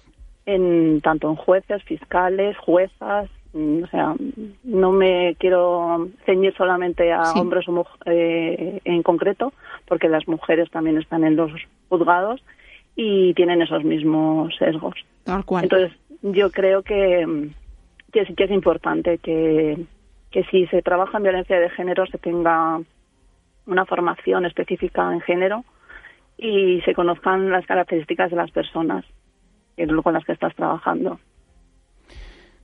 en, 0.47 1.01
tanto 1.01 1.29
en 1.29 1.35
jueces, 1.35 1.83
fiscales, 1.83 2.57
juezas. 2.57 3.29
mm, 3.53 3.83
O 3.83 3.87
sea, 3.87 4.15
no 4.63 4.91
me 4.91 5.35
quiero 5.39 6.09
ceñir 6.25 6.53
solamente 6.55 7.13
a 7.13 7.25
Sí. 7.25 7.39
hombres 7.39 7.67
o 7.69 7.85
eh, 8.05 8.79
en 8.83 9.03
concreto, 9.03 9.53
porque 9.87 10.09
las 10.09 10.27
mujeres 10.27 10.69
también 10.71 10.97
están 10.97 11.23
en 11.23 11.35
los 11.35 11.51
juzgados 11.89 12.43
y 12.95 13.33
tienen 13.35 13.61
esos 13.61 13.83
mismos 13.83 14.55
sesgos. 14.57 14.95
Tal 15.23 15.45
cual. 15.45 15.65
Entonces, 15.65 15.91
yo 16.23 16.49
creo 16.49 16.81
que, 16.81 17.49
que 18.11 18.25
sí 18.25 18.33
que 18.33 18.45
es 18.45 18.51
importante 18.51 19.19
que, 19.19 19.77
que 20.31 20.43
si 20.45 20.65
se 20.67 20.81
trabaja 20.81 21.17
en 21.17 21.23
violencia 21.23 21.59
de 21.59 21.69
género 21.69 22.07
se 22.07 22.17
tenga 22.17 22.81
una 23.67 23.85
formación 23.85 24.45
específica 24.45 25.13
en 25.13 25.21
género 25.21 25.63
y 26.37 26.81
se 26.81 26.93
conozcan 26.93 27.49
las 27.51 27.65
características 27.65 28.31
de 28.31 28.37
las 28.37 28.51
personas 28.51 29.05
con 30.03 30.13
las 30.13 30.25
que 30.25 30.33
estás 30.33 30.55
trabajando. 30.55 31.19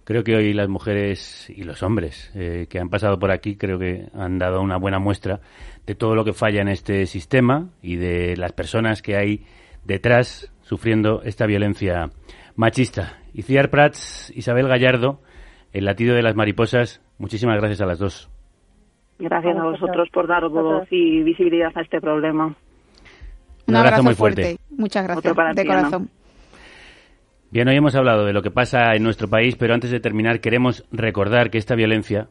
Creo 0.03 0.23
que 0.23 0.35
hoy 0.35 0.53
las 0.53 0.67
mujeres 0.67 1.49
y 1.49 1.63
los 1.63 1.81
hombres 1.81 2.31
eh, 2.35 2.67
que 2.69 2.79
han 2.79 2.89
pasado 2.89 3.19
por 3.19 3.31
aquí 3.31 3.55
creo 3.55 3.79
que 3.79 4.07
han 4.13 4.37
dado 4.37 4.61
una 4.61 4.77
buena 4.77 4.99
muestra 4.99 5.39
de 5.85 5.95
todo 5.95 6.15
lo 6.15 6.25
que 6.25 6.33
falla 6.33 6.61
en 6.61 6.67
este 6.67 7.05
sistema 7.05 7.69
y 7.81 7.95
de 7.95 8.35
las 8.35 8.51
personas 8.51 9.01
que 9.01 9.15
hay 9.15 9.45
detrás 9.85 10.51
sufriendo 10.61 11.21
esta 11.23 11.45
violencia 11.45 12.09
machista. 12.55 13.19
Iciar 13.33 13.69
Prats, 13.69 14.31
Isabel 14.35 14.67
Gallardo, 14.67 15.21
El 15.71 15.85
latido 15.85 16.15
de 16.15 16.21
las 16.21 16.35
mariposas, 16.35 17.01
muchísimas 17.17 17.57
gracias 17.57 17.81
a 17.81 17.85
las 17.85 17.97
dos. 17.97 18.32
Gracias 19.23 19.57
A 19.57 19.63
vosotros. 19.63 20.09
por 20.11 20.27
dar 20.27 20.47
voz 20.49 20.85
y 20.91 21.23
visibilidad 21.23 21.71
a 21.75 21.81
este 21.81 22.01
problema. 22.01 22.53
Un 23.67 23.75
abrazo 23.75 24.03
muy 24.03 24.15
fuerte. 24.15 24.57
Muchas 24.69 25.03
gracias, 25.05 25.33
para 25.33 25.53
de 25.53 25.63
ti, 25.63 25.69
Ana. 25.69 25.77
corazón. 25.79 26.09
Bien, 27.49 27.67
hoy 27.69 27.75
hemos 27.77 27.95
hablado 27.95 28.25
de 28.25 28.33
lo 28.33 28.41
que 28.41 28.51
pasa 28.51 28.93
en 28.95 29.03
nuestro 29.03 29.29
país, 29.29 29.55
pero 29.55 29.73
antes 29.73 29.91
de 29.91 29.99
terminar 30.01 30.41
queremos 30.41 30.83
recordar 30.91 31.49
que 31.51 31.57
esta 31.57 31.75
violencia, 31.75 32.27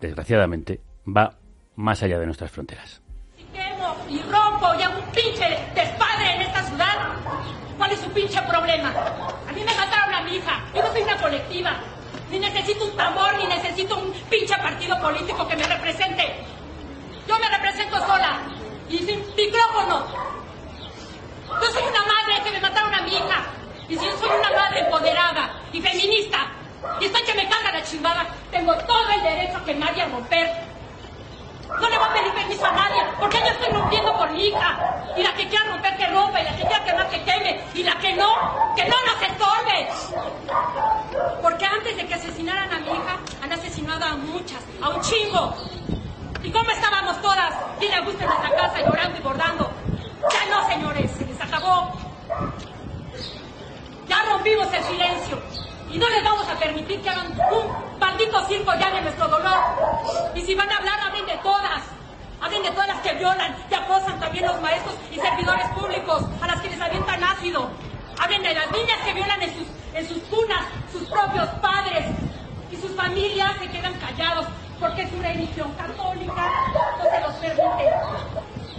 desgraciadamente, 0.00 0.80
va 1.06 1.32
más 1.74 2.02
allá 2.02 2.18
de 2.18 2.24
nuestras 2.26 2.50
fronteras. 2.50 3.02
quemo 3.52 3.94
y 4.08 4.18
rompo 4.22 4.66
y 4.78 4.82
hago 4.82 4.98
un 5.00 5.12
pinche 5.12 5.44
despadre 5.74 6.36
en 6.36 6.40
esta 6.42 6.62
ciudad, 6.62 6.94
¿cuál 7.76 7.90
es 7.92 7.98
su 8.00 8.10
pinche 8.12 8.40
problema? 8.48 8.88
A 9.48 9.52
mí 9.52 9.60
me 9.60 9.74
mataron 9.76 10.14
a 10.14 10.22
mi 10.22 10.36
hija, 10.36 10.64
yo 10.74 10.80
no 10.82 10.88
soy 10.92 11.02
una 11.02 11.16
colectiva, 11.20 11.72
ni 12.30 12.38
necesito 12.38 12.84
un 12.84 12.96
tambor, 12.96 13.36
ni 13.36 13.46
necesito 13.46 13.96
un 13.96 14.12
pinche 14.28 14.56
partido 14.56 15.00
político 15.00 15.46
que 15.46 15.56
me 15.56 15.64
represente. 15.64 16.44
Yo 17.28 17.38
me 17.38 17.48
represento 17.48 17.98
sola 18.06 18.40
y 18.88 18.98
sin 18.98 19.24
micrófono. 19.36 20.06
Yo 21.60 21.66
soy 21.72 21.82
una 21.82 22.00
madre 22.00 22.42
que 22.44 22.50
me 22.50 22.60
mataron 22.60 22.94
a 22.94 23.02
mi 23.02 23.12
hija 23.12 23.44
y 23.88 23.96
si 23.96 24.04
yo 24.04 24.18
soy 24.18 24.28
una 24.28 24.50
madre 24.50 24.80
empoderada 24.80 25.60
y 25.72 25.80
feminista 25.80 26.48
y 27.00 27.04
estoy 27.06 27.22
que 27.22 27.34
me 27.34 27.48
carga 27.48 27.72
la 27.72 27.82
chingada, 27.82 28.26
tengo 28.50 28.74
todo 28.78 29.08
el 29.10 29.22
derecho 29.22 29.64
que 29.64 29.74
nadie 29.74 30.02
a 30.02 30.08
romper 30.08 30.75
no 31.68 31.88
le 31.88 31.98
voy 31.98 32.08
a 32.08 32.12
pedir 32.12 32.32
permiso 32.32 32.66
a 32.66 32.72
nadie, 32.72 33.02
porque 33.18 33.38
yo 33.38 33.46
estoy 33.46 33.72
rompiendo 33.72 34.16
por 34.16 34.30
mi 34.30 34.46
hija. 34.46 35.04
Y 35.16 35.22
la 35.22 35.34
que 35.34 35.48
quiera 35.48 35.64
romper, 35.66 35.96
que 35.96 36.06
rompa, 36.06 36.40
y 36.40 36.44
la 36.44 36.56
que 36.56 36.62
quiera 36.62 36.84
quemar, 36.84 37.08
que 37.08 37.22
queme. 37.24 37.64
Y 37.74 37.82
la 37.82 37.98
que 37.98 38.14
no, 38.14 38.74
que 38.76 38.84
no 38.84 38.96
nos 39.06 39.22
estorbe. 39.22 39.88
Porque 41.42 41.66
antes 41.66 41.96
de 41.96 42.06
que 42.06 42.14
asesinaran 42.14 42.72
a 42.72 42.78
mi 42.78 42.90
hija, 42.90 43.16
han 43.42 43.52
asesinado 43.52 44.04
a 44.04 44.16
muchas, 44.16 44.62
a 44.82 44.88
un 44.90 45.00
chingo. 45.00 45.54
¿Y 46.42 46.50
cómo 46.50 46.70
estábamos 46.70 47.20
todas? 47.20 47.54
Sin 47.80 47.92
a 47.92 48.00
gusto 48.00 48.22
en 48.22 48.28
nuestra 48.28 48.50
casa, 48.56 48.80
llorando 48.80 49.18
y 49.18 49.22
bordando. 49.22 49.70
Ya 50.30 50.46
no, 50.50 50.68
señores, 50.68 51.10
se 51.12 51.26
les 51.26 51.40
acabó. 51.40 51.92
Ya 54.08 54.22
rompimos 54.24 54.72
el 54.72 54.84
silencio. 54.84 55.38
Y 55.90 55.98
no 55.98 56.08
les 56.08 56.22
vamos 56.22 56.48
a 56.48 56.58
permitir 56.58 57.00
que 57.00 57.10
hagan 57.10 57.26
un 57.26 57.36
circo 58.46 58.72
ya 58.78 58.90
de 58.90 59.02
nuestro 59.02 59.28
dolor. 59.28 59.58
Y 60.34 60.40
si 60.42 60.54
van 60.54 60.70
a 60.70 60.76
hablar, 60.76 61.00
hablen 61.00 61.26
de 61.26 61.36
todas. 61.38 61.82
Hablen 62.40 62.62
de 62.62 62.70
todas 62.70 62.88
las 62.88 63.00
que 63.00 63.12
violan 63.14 63.56
y 63.70 63.74
acosan 63.74 64.20
también 64.20 64.46
los 64.46 64.60
maestros 64.60 64.94
y 65.10 65.16
servidores 65.16 65.68
públicos, 65.68 66.24
a 66.40 66.46
las 66.46 66.60
que 66.60 66.70
les 66.70 66.80
avientan 66.80 67.24
ácido. 67.24 67.70
Hablen 68.18 68.42
de 68.42 68.54
las 68.54 68.70
niñas 68.70 68.98
que 69.04 69.12
violan 69.14 69.42
en 69.42 69.54
sus, 69.54 69.66
en 69.94 70.08
sus 70.08 70.18
cunas, 70.24 70.64
sus 70.92 71.08
propios 71.08 71.48
padres. 71.60 72.06
Y 72.70 72.76
sus 72.76 72.94
familias 72.94 73.52
se 73.58 73.68
quedan 73.68 73.94
callados 73.94 74.46
porque 74.80 75.08
su 75.08 75.20
religión 75.20 75.72
católica 75.72 76.50
no 76.98 77.10
se 77.10 77.20
los 77.20 77.34
permite. 77.36 77.90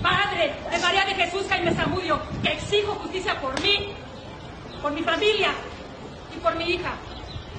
Padre 0.01 0.53
de 0.69 0.77
María 0.79 1.05
de 1.05 1.15
Jesús 1.15 1.45
Jaime 1.49 1.73
Zamudio, 1.73 2.19
que 2.43 2.53
exijo 2.53 2.93
justicia 2.95 3.39
por 3.41 3.59
mí, 3.61 3.93
por 4.81 4.91
mi 4.91 5.01
familia 5.01 5.49
y 6.35 6.39
por 6.39 6.55
mi 6.55 6.65
hija. 6.65 6.91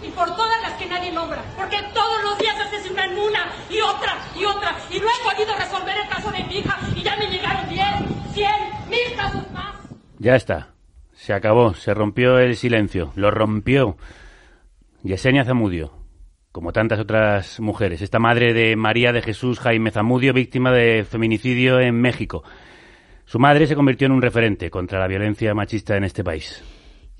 Y 0.02 0.08
por 0.10 0.26
todas 0.36 0.60
las 0.62 0.72
que 0.74 0.86
nadie 0.86 1.12
nombra, 1.12 1.42
porque 1.56 1.78
todos 1.94 2.22
los 2.24 2.38
días 2.38 2.56
asesinan 2.60 3.18
una 3.18 3.52
y 3.70 3.80
otra 3.80 4.16
y 4.38 4.44
otra, 4.44 4.76
y 4.90 4.98
no 4.98 5.06
he 5.06 5.34
podido 5.34 5.56
resolver 5.56 5.96
el 5.96 6.08
caso 6.08 6.30
de 6.30 6.44
mi 6.44 6.58
hija 6.58 6.78
y 6.94 7.02
ya 7.02 7.16
me 7.16 7.26
llegaron 7.26 7.68
10, 7.68 7.86
100, 8.34 8.50
mil 8.88 9.16
casos 9.16 9.50
más. 9.52 9.74
Ya 10.18 10.36
está. 10.36 10.68
Se 11.12 11.32
acabó. 11.32 11.74
Se 11.74 11.94
rompió 11.94 12.38
el 12.38 12.56
silencio. 12.56 13.12
Lo 13.16 13.30
rompió 13.30 13.96
Yesenia 15.02 15.44
Zamudio, 15.44 15.92
como 16.52 16.72
tantas 16.72 17.00
otras 17.00 17.58
mujeres. 17.60 18.02
Esta 18.02 18.18
madre 18.18 18.54
de 18.54 18.76
María 18.76 19.12
de 19.12 19.22
Jesús 19.22 19.58
Jaime 19.58 19.90
Zamudio, 19.90 20.32
víctima 20.32 20.72
de 20.72 21.04
feminicidio 21.04 21.80
en 21.80 22.00
México. 22.00 22.44
Su 23.24 23.38
madre 23.38 23.66
se 23.66 23.74
convirtió 23.74 24.06
en 24.06 24.12
un 24.12 24.22
referente 24.22 24.70
contra 24.70 24.98
la 25.00 25.06
violencia 25.06 25.54
machista 25.54 25.96
en 25.96 26.04
este 26.04 26.24
país. 26.24 26.62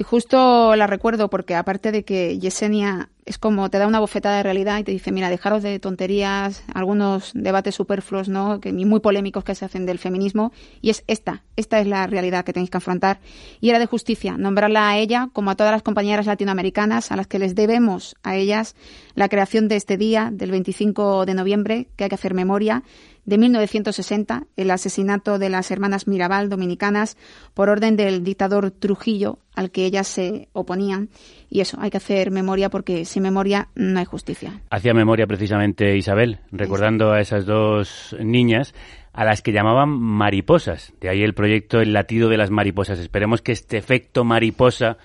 Y 0.00 0.04
justo 0.04 0.76
la 0.76 0.86
recuerdo 0.86 1.28
porque 1.28 1.56
aparte 1.56 1.90
de 1.90 2.04
que 2.04 2.38
Yesenia 2.38 3.08
es 3.26 3.36
como 3.36 3.68
te 3.68 3.78
da 3.78 3.86
una 3.88 3.98
bofetada 3.98 4.36
de 4.36 4.42
realidad 4.44 4.78
y 4.78 4.84
te 4.84 4.92
dice, 4.92 5.10
mira, 5.10 5.28
dejaros 5.28 5.62
de 5.64 5.78
tonterías, 5.80 6.62
algunos 6.72 7.32
debates 7.34 7.74
superfluos, 7.74 8.28
¿no? 8.28 8.60
Que 8.60 8.72
muy 8.72 9.00
polémicos 9.00 9.42
que 9.42 9.56
se 9.56 9.64
hacen 9.64 9.86
del 9.86 9.98
feminismo 9.98 10.52
y 10.80 10.90
es 10.90 11.02
esta, 11.08 11.42
esta 11.56 11.80
es 11.80 11.88
la 11.88 12.06
realidad 12.06 12.44
que 12.44 12.52
tenéis 12.52 12.70
que 12.70 12.78
afrontar 12.78 13.18
y 13.60 13.70
era 13.70 13.80
de 13.80 13.86
justicia 13.86 14.38
nombrarla 14.38 14.88
a 14.88 14.96
ella 14.98 15.30
como 15.32 15.50
a 15.50 15.56
todas 15.56 15.72
las 15.72 15.82
compañeras 15.82 16.26
latinoamericanas 16.26 17.10
a 17.10 17.16
las 17.16 17.26
que 17.26 17.40
les 17.40 17.56
debemos 17.56 18.14
a 18.22 18.36
ellas 18.36 18.76
la 19.16 19.28
creación 19.28 19.66
de 19.66 19.76
este 19.76 19.96
día 19.96 20.30
del 20.32 20.52
25 20.52 21.26
de 21.26 21.34
noviembre, 21.34 21.88
que 21.96 22.04
hay 22.04 22.08
que 22.08 22.14
hacer 22.14 22.34
memoria 22.34 22.84
de 23.28 23.36
1960, 23.36 24.44
el 24.56 24.70
asesinato 24.70 25.38
de 25.38 25.50
las 25.50 25.70
hermanas 25.70 26.08
Mirabal 26.08 26.48
dominicanas 26.48 27.18
por 27.52 27.68
orden 27.68 27.94
del 27.94 28.24
dictador 28.24 28.70
Trujillo 28.70 29.38
al 29.54 29.70
que 29.70 29.84
ellas 29.84 30.06
se 30.08 30.48
oponían. 30.54 31.10
Y 31.50 31.60
eso, 31.60 31.76
hay 31.78 31.90
que 31.90 31.98
hacer 31.98 32.30
memoria 32.30 32.70
porque 32.70 33.04
sin 33.04 33.24
memoria 33.24 33.68
no 33.74 33.98
hay 33.98 34.06
justicia. 34.06 34.62
Hacía 34.70 34.94
memoria 34.94 35.26
precisamente 35.26 35.94
Isabel, 35.94 36.38
recordando 36.52 37.12
a 37.12 37.20
esas 37.20 37.44
dos 37.44 38.16
niñas 38.18 38.74
a 39.12 39.26
las 39.26 39.42
que 39.42 39.52
llamaban 39.52 39.90
mariposas. 39.90 40.94
De 40.98 41.10
ahí 41.10 41.22
el 41.22 41.34
proyecto 41.34 41.82
El 41.82 41.92
latido 41.92 42.30
de 42.30 42.38
las 42.38 42.50
mariposas. 42.50 42.98
Esperemos 42.98 43.42
que 43.42 43.52
este 43.52 43.76
efecto 43.76 44.24
mariposa 44.24 44.96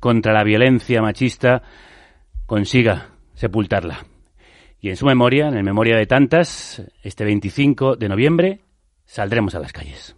contra 0.00 0.34
la 0.34 0.44
violencia 0.44 1.00
machista 1.00 1.62
consiga 2.44 3.08
sepultarla. 3.32 4.04
Y 4.80 4.88
en 4.88 4.96
su 4.96 5.06
memoria, 5.06 5.48
en 5.48 5.54
el 5.54 5.64
memoria 5.64 5.96
de 5.96 6.06
tantas, 6.06 6.82
este 7.02 7.24
25 7.24 7.96
de 7.96 8.08
noviembre 8.08 8.60
saldremos 9.04 9.54
a 9.54 9.60
las 9.60 9.72
calles. 9.72 10.16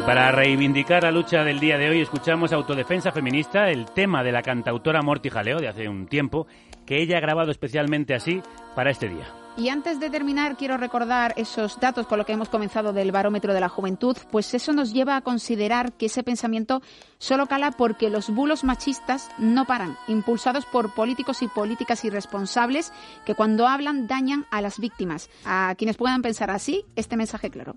Y 0.00 0.02
para 0.02 0.32
reivindicar 0.32 1.02
la 1.02 1.10
lucha 1.10 1.44
del 1.44 1.60
día 1.60 1.76
de 1.76 1.90
hoy 1.90 2.00
escuchamos 2.00 2.54
Autodefensa 2.54 3.12
Feminista, 3.12 3.68
el 3.68 3.84
tema 3.84 4.22
de 4.22 4.32
la 4.32 4.40
cantautora 4.40 5.02
Morti 5.02 5.28
Jaleo 5.28 5.58
de 5.58 5.68
hace 5.68 5.90
un 5.90 6.06
tiempo, 6.06 6.46
que 6.86 7.02
ella 7.02 7.18
ha 7.18 7.20
grabado 7.20 7.50
especialmente 7.50 8.14
así 8.14 8.40
para 8.74 8.90
este 8.90 9.10
día. 9.10 9.28
Y 9.58 9.68
antes 9.68 10.00
de 10.00 10.08
terminar, 10.08 10.56
quiero 10.56 10.78
recordar 10.78 11.34
esos 11.36 11.78
datos 11.78 12.06
con 12.06 12.16
lo 12.16 12.24
que 12.24 12.32
hemos 12.32 12.48
comenzado 12.48 12.94
del 12.94 13.12
barómetro 13.12 13.52
de 13.52 13.60
la 13.60 13.68
juventud, 13.68 14.16
pues 14.30 14.54
eso 14.54 14.72
nos 14.72 14.94
lleva 14.94 15.16
a 15.16 15.20
considerar 15.20 15.92
que 15.92 16.06
ese 16.06 16.22
pensamiento 16.22 16.80
solo 17.18 17.44
cala 17.44 17.70
porque 17.70 18.08
los 18.08 18.30
bulos 18.30 18.64
machistas 18.64 19.28
no 19.36 19.66
paran, 19.66 19.98
impulsados 20.08 20.64
por 20.64 20.94
políticos 20.94 21.42
y 21.42 21.48
políticas 21.48 22.06
irresponsables 22.06 22.90
que 23.26 23.34
cuando 23.34 23.68
hablan 23.68 24.06
dañan 24.06 24.46
a 24.50 24.62
las 24.62 24.78
víctimas. 24.78 25.28
A 25.44 25.74
quienes 25.76 25.98
puedan 25.98 26.22
pensar 26.22 26.50
así, 26.50 26.86
este 26.96 27.18
mensaje 27.18 27.50
claro. 27.50 27.76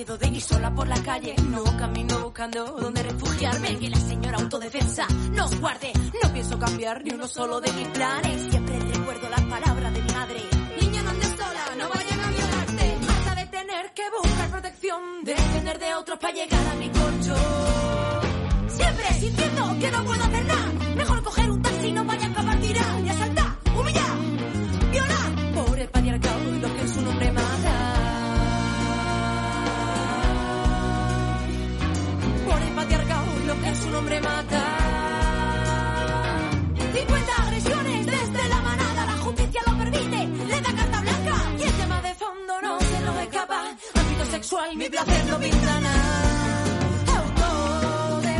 Miedo 0.00 0.16
de 0.16 0.28
ir 0.28 0.40
sola 0.40 0.74
por 0.74 0.88
la 0.88 1.02
calle. 1.02 1.34
No 1.50 1.62
camino 1.76 2.20
buscando 2.20 2.64
dónde 2.80 3.02
refugiarme. 3.02 3.78
Que 3.78 3.90
la 3.90 4.00
señora 4.00 4.38
autodefensa 4.38 5.06
nos 5.32 5.60
guarde. 5.60 5.92
No 6.22 6.32
pienso 6.32 6.58
cambiar 6.58 7.04
ni 7.04 7.10
uno 7.10 7.28
solo 7.28 7.60
de 7.60 7.70
mis 7.72 7.88
planes. 7.88 8.50
Siempre 8.50 8.78
recuerdo 8.78 9.28
las 9.28 9.42
palabras 9.42 9.92
de 9.92 10.02
mi 10.02 10.12
madre. 10.12 10.40
Niña, 10.80 11.02
no 11.02 11.10
andes 11.10 11.28
sola, 11.28 11.64
no 11.76 11.88
vayan 11.90 12.20
a 12.20 12.30
violarte. 12.30 12.86
Harta 13.10 13.34
de 13.40 13.46
tener 13.58 13.92
que 13.92 14.02
buscar 14.22 14.50
protección. 14.50 15.00
De 15.22 15.34
depender 15.34 15.78
de 15.78 15.94
otros 15.94 16.18
para 16.18 16.32
llegar 16.32 16.66
a 16.66 16.74
mi 16.76 16.88
colchón. 16.88 18.20
Siempre 18.68 19.06
sintiendo 19.20 19.78
que 19.80 19.90
no 19.90 20.04
puedo 20.06 20.24
hacer 20.24 20.44
nada. 20.46 20.72
Mejor 20.96 21.22
coger 21.22 21.50
un 21.50 21.60
taxi, 21.60 21.92
no 21.92 22.04
vaya 22.06 22.26
a 22.26 22.56
tirar. 22.56 23.04
Y 23.04 23.08
asaltar, 23.10 23.39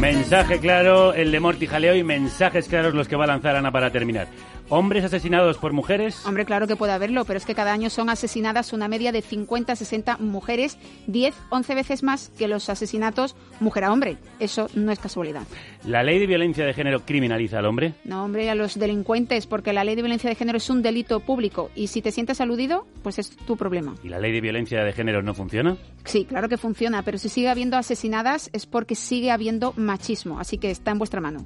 Mensaje 0.00 0.58
claro, 0.58 1.12
el 1.12 1.30
de 1.30 1.40
Morti 1.40 1.66
Jaleo 1.66 1.94
y 1.94 2.02
mensajes 2.02 2.68
claros 2.68 2.94
los 2.94 3.06
que 3.06 3.16
va 3.16 3.24
a 3.24 3.26
lanzar 3.26 3.54
Ana 3.56 3.70
para 3.70 3.90
terminar. 3.90 4.28
Hombres 4.72 5.02
asesinados 5.02 5.58
por 5.58 5.72
mujeres. 5.72 6.24
Hombre, 6.24 6.44
claro 6.44 6.68
que 6.68 6.76
puede 6.76 6.92
haberlo, 6.92 7.24
pero 7.24 7.38
es 7.38 7.44
que 7.44 7.56
cada 7.56 7.72
año 7.72 7.90
son 7.90 8.08
asesinadas 8.08 8.72
una 8.72 8.86
media 8.86 9.10
de 9.10 9.20
50 9.20 9.74
60 9.74 10.18
mujeres, 10.18 10.78
10, 11.08 11.34
11 11.50 11.74
veces 11.74 12.02
más 12.04 12.30
que 12.38 12.46
los 12.46 12.70
asesinatos 12.70 13.34
mujer 13.58 13.82
a 13.82 13.92
hombre. 13.92 14.16
Eso 14.38 14.68
no 14.76 14.92
es 14.92 15.00
casualidad. 15.00 15.42
¿La 15.84 16.04
ley 16.04 16.20
de 16.20 16.28
violencia 16.28 16.64
de 16.64 16.72
género 16.72 17.00
criminaliza 17.04 17.58
al 17.58 17.66
hombre? 17.66 17.94
No, 18.04 18.24
hombre, 18.24 18.48
a 18.48 18.54
los 18.54 18.78
delincuentes, 18.78 19.48
porque 19.48 19.72
la 19.72 19.82
ley 19.82 19.96
de 19.96 20.02
violencia 20.02 20.30
de 20.30 20.36
género 20.36 20.58
es 20.58 20.70
un 20.70 20.82
delito 20.82 21.18
público 21.18 21.72
y 21.74 21.88
si 21.88 22.00
te 22.00 22.12
sientes 22.12 22.40
aludido, 22.40 22.86
pues 23.02 23.18
es 23.18 23.36
tu 23.36 23.56
problema. 23.56 23.96
¿Y 24.04 24.08
la 24.08 24.20
ley 24.20 24.30
de 24.30 24.40
violencia 24.40 24.84
de 24.84 24.92
género 24.92 25.20
no 25.20 25.34
funciona? 25.34 25.78
Sí, 26.04 26.26
claro 26.26 26.48
que 26.48 26.56
funciona, 26.56 27.02
pero 27.02 27.18
si 27.18 27.28
sigue 27.28 27.48
habiendo 27.48 27.76
asesinadas 27.76 28.50
es 28.52 28.66
porque 28.66 28.94
sigue 28.94 29.32
habiendo 29.32 29.72
machismo, 29.76 30.38
así 30.38 30.58
que 30.58 30.70
está 30.70 30.92
en 30.92 30.98
vuestra 30.98 31.20
mano. 31.20 31.44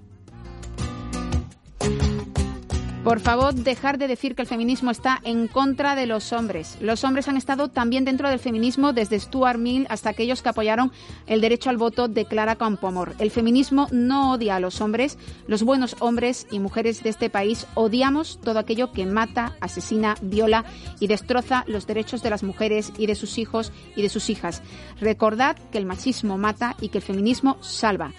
Por 3.05 3.21
favor, 3.21 3.53
dejar 3.55 3.99
de 3.99 4.09
decir 4.09 4.35
que 4.35 4.41
el 4.41 4.49
feminismo 4.49 4.91
está 4.91 5.21
en 5.25 5.47
contra 5.47 5.95
de 5.95 6.07
los 6.07 6.33
hombres. 6.33 6.79
Los 6.81 7.05
hombres 7.05 7.29
han 7.29 7.37
estado 7.37 7.69
también 7.69 8.07
dentro 8.07 8.31
del 8.31 8.39
feminismo 8.39 8.95
desde 8.95 9.21
Stuart 9.21 9.59
Mill 9.59 9.87
hasta 9.91 10.09
aquellos 10.09 10.41
que 10.41 10.49
apoyaron 10.49 10.91
el 11.27 11.43
derecho 11.43 11.69
al 11.69 11.77
voto 11.77 12.09
de 12.09 12.25
Clara 12.25 12.57
Campoamor. 12.57 13.15
El 13.19 13.31
feminismo 13.31 13.89
no 13.93 14.33
odia 14.33 14.57
a 14.57 14.61
los 14.61 14.81
hombres. 14.81 15.19
Los 15.47 15.63
buenos 15.63 15.97
hombres 16.01 16.47
y 16.51 16.61
mujeres 16.61 17.03
de 17.03 17.11
este 17.11 17.29
país 17.29 17.67
odiamos 17.75 18.41
todo 18.43 18.59
aquello 18.59 18.91
que 18.91 19.05
mata, 19.05 19.55
asesina, 19.61 20.15
viola 20.23 20.65
y 20.99 21.07
destroza 21.07 21.65
los 21.67 21.87
derechos 21.87 22.23
de 22.23 22.31
las 22.31 22.43
mujeres 22.43 22.91
y 22.97 23.07
de 23.07 23.17
sus 23.17 23.37
hijos 23.37 23.71
y 23.97 24.01
de 24.01 24.09
sus 24.09 24.31
hijas. 24.31 24.63
Recordad 24.99 25.57
que 25.71 25.77
el 25.77 25.85
machismo 25.85 26.39
mata 26.39 26.75
y 26.81 26.89
que 26.89 26.99
el 26.99 27.05
feminismo 27.05 27.59
salva 27.61 28.15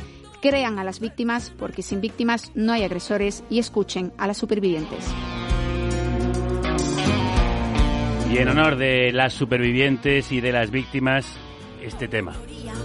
crean 0.45 0.77
a 0.77 0.83
las 0.83 0.99
víctimas 0.99 1.51
porque 1.57 1.81
sin 1.81 2.01
víctimas 2.01 2.51
no 2.53 2.71
hay 2.71 2.83
agresores 2.83 3.43
y 3.49 3.57
escuchen 3.57 4.13
a 4.19 4.27
las 4.27 4.37
supervivientes. 4.37 5.03
Y 8.31 8.37
en 8.37 8.49
honor 8.49 8.75
de 8.75 9.11
las 9.11 9.33
supervivientes 9.33 10.31
y 10.31 10.41
de 10.41 10.51
las 10.51 10.69
víctimas, 10.69 11.25
este 11.81 12.07
tema. 12.07 12.35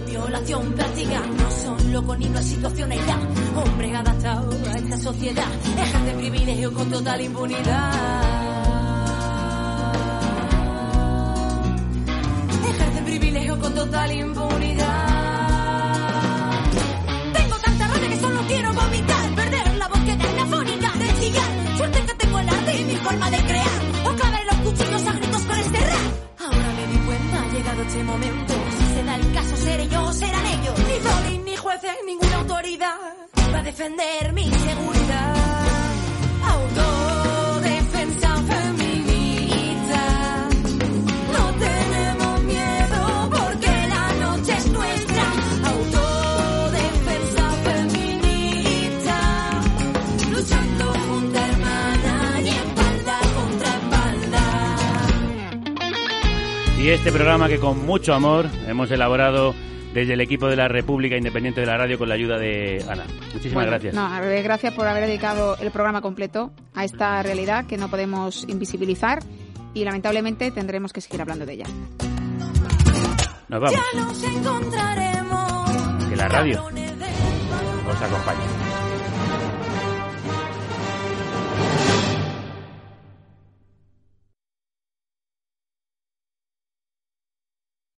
Violación 0.07 0.73
práctica, 0.73 1.21
no 1.37 1.51
son 1.51 1.93
locos 1.93 2.17
ni 2.17 2.25
una 2.25 2.41
situación 2.41 2.89
ya. 2.89 3.19
Hombre 3.55 3.95
adaptado 3.95 4.51
a 4.71 4.77
esta 4.77 4.97
sociedad, 4.97 5.47
ejerce 5.77 6.17
privilegio 6.17 6.73
con 6.73 6.89
total 6.89 7.21
impunidad. 7.21 7.91
Ejerce 12.69 13.01
privilegio 13.03 13.59
con 13.59 13.75
total 13.75 14.11
impunidad. 14.11 15.20
Forma 23.03 23.29
de 23.31 23.37
crear. 23.37 23.81
O 24.05 24.09
los 24.09 24.55
cuchillos 24.65 25.07
a 25.07 25.11
con 25.47 25.59
este 25.59 25.79
rap. 25.79 26.13
Ahora 26.39 26.69
me 26.77 26.87
di 26.87 26.97
cuenta, 27.05 27.41
ha 27.41 27.53
llegado 27.53 27.81
este 27.81 28.03
momento. 28.03 28.53
Si 28.77 28.93
se 28.93 29.03
da 29.03 29.15
el 29.15 29.33
caso, 29.33 29.57
seré 29.57 29.87
yo 29.87 30.03
o 30.03 30.13
serán 30.13 30.45
ellos. 30.45 30.79
Ni 30.79 31.09
Zolin, 31.09 31.45
ni 31.45 31.55
jueces, 31.55 31.95
ninguna 32.05 32.35
autoridad 32.37 32.97
va 33.53 33.59
a 33.59 33.63
defender 33.63 34.33
mi 34.33 34.43
seguridad. 34.43 35.40
Y 56.81 56.89
este 56.89 57.11
programa 57.11 57.47
que 57.47 57.59
con 57.59 57.85
mucho 57.85 58.11
amor 58.11 58.47
hemos 58.67 58.89
elaborado 58.89 59.53
desde 59.93 60.13
el 60.13 60.21
equipo 60.21 60.47
de 60.47 60.55
la 60.55 60.67
República 60.67 61.15
Independiente 61.15 61.61
de 61.61 61.67
la 61.67 61.77
Radio 61.77 61.99
con 61.99 62.09
la 62.09 62.15
ayuda 62.15 62.39
de 62.39 62.83
Ana. 62.89 63.03
Muchísimas 63.33 63.53
Bueno, 63.53 63.69
gracias. 63.69 63.93
No, 63.93 64.09
gracias 64.41 64.73
por 64.73 64.87
haber 64.87 65.05
dedicado 65.05 65.57
el 65.57 65.69
programa 65.69 66.01
completo 66.01 66.51
a 66.73 66.83
esta 66.83 67.21
realidad 67.21 67.67
que 67.67 67.77
no 67.77 67.87
podemos 67.87 68.45
invisibilizar 68.49 69.19
y 69.75 69.83
lamentablemente 69.83 70.49
tendremos 70.49 70.91
que 70.91 71.01
seguir 71.01 71.21
hablando 71.21 71.45
de 71.45 71.53
ella. 71.53 71.65
Nos 73.47 73.61
vamos. 73.61 73.73
Ya 73.73 73.99
nos 73.99 74.23
encontraremos. 74.23 76.05
Que 76.09 76.15
la 76.15 76.29
radio 76.29 76.63
os 76.63 78.01
acompañe. 78.01 78.60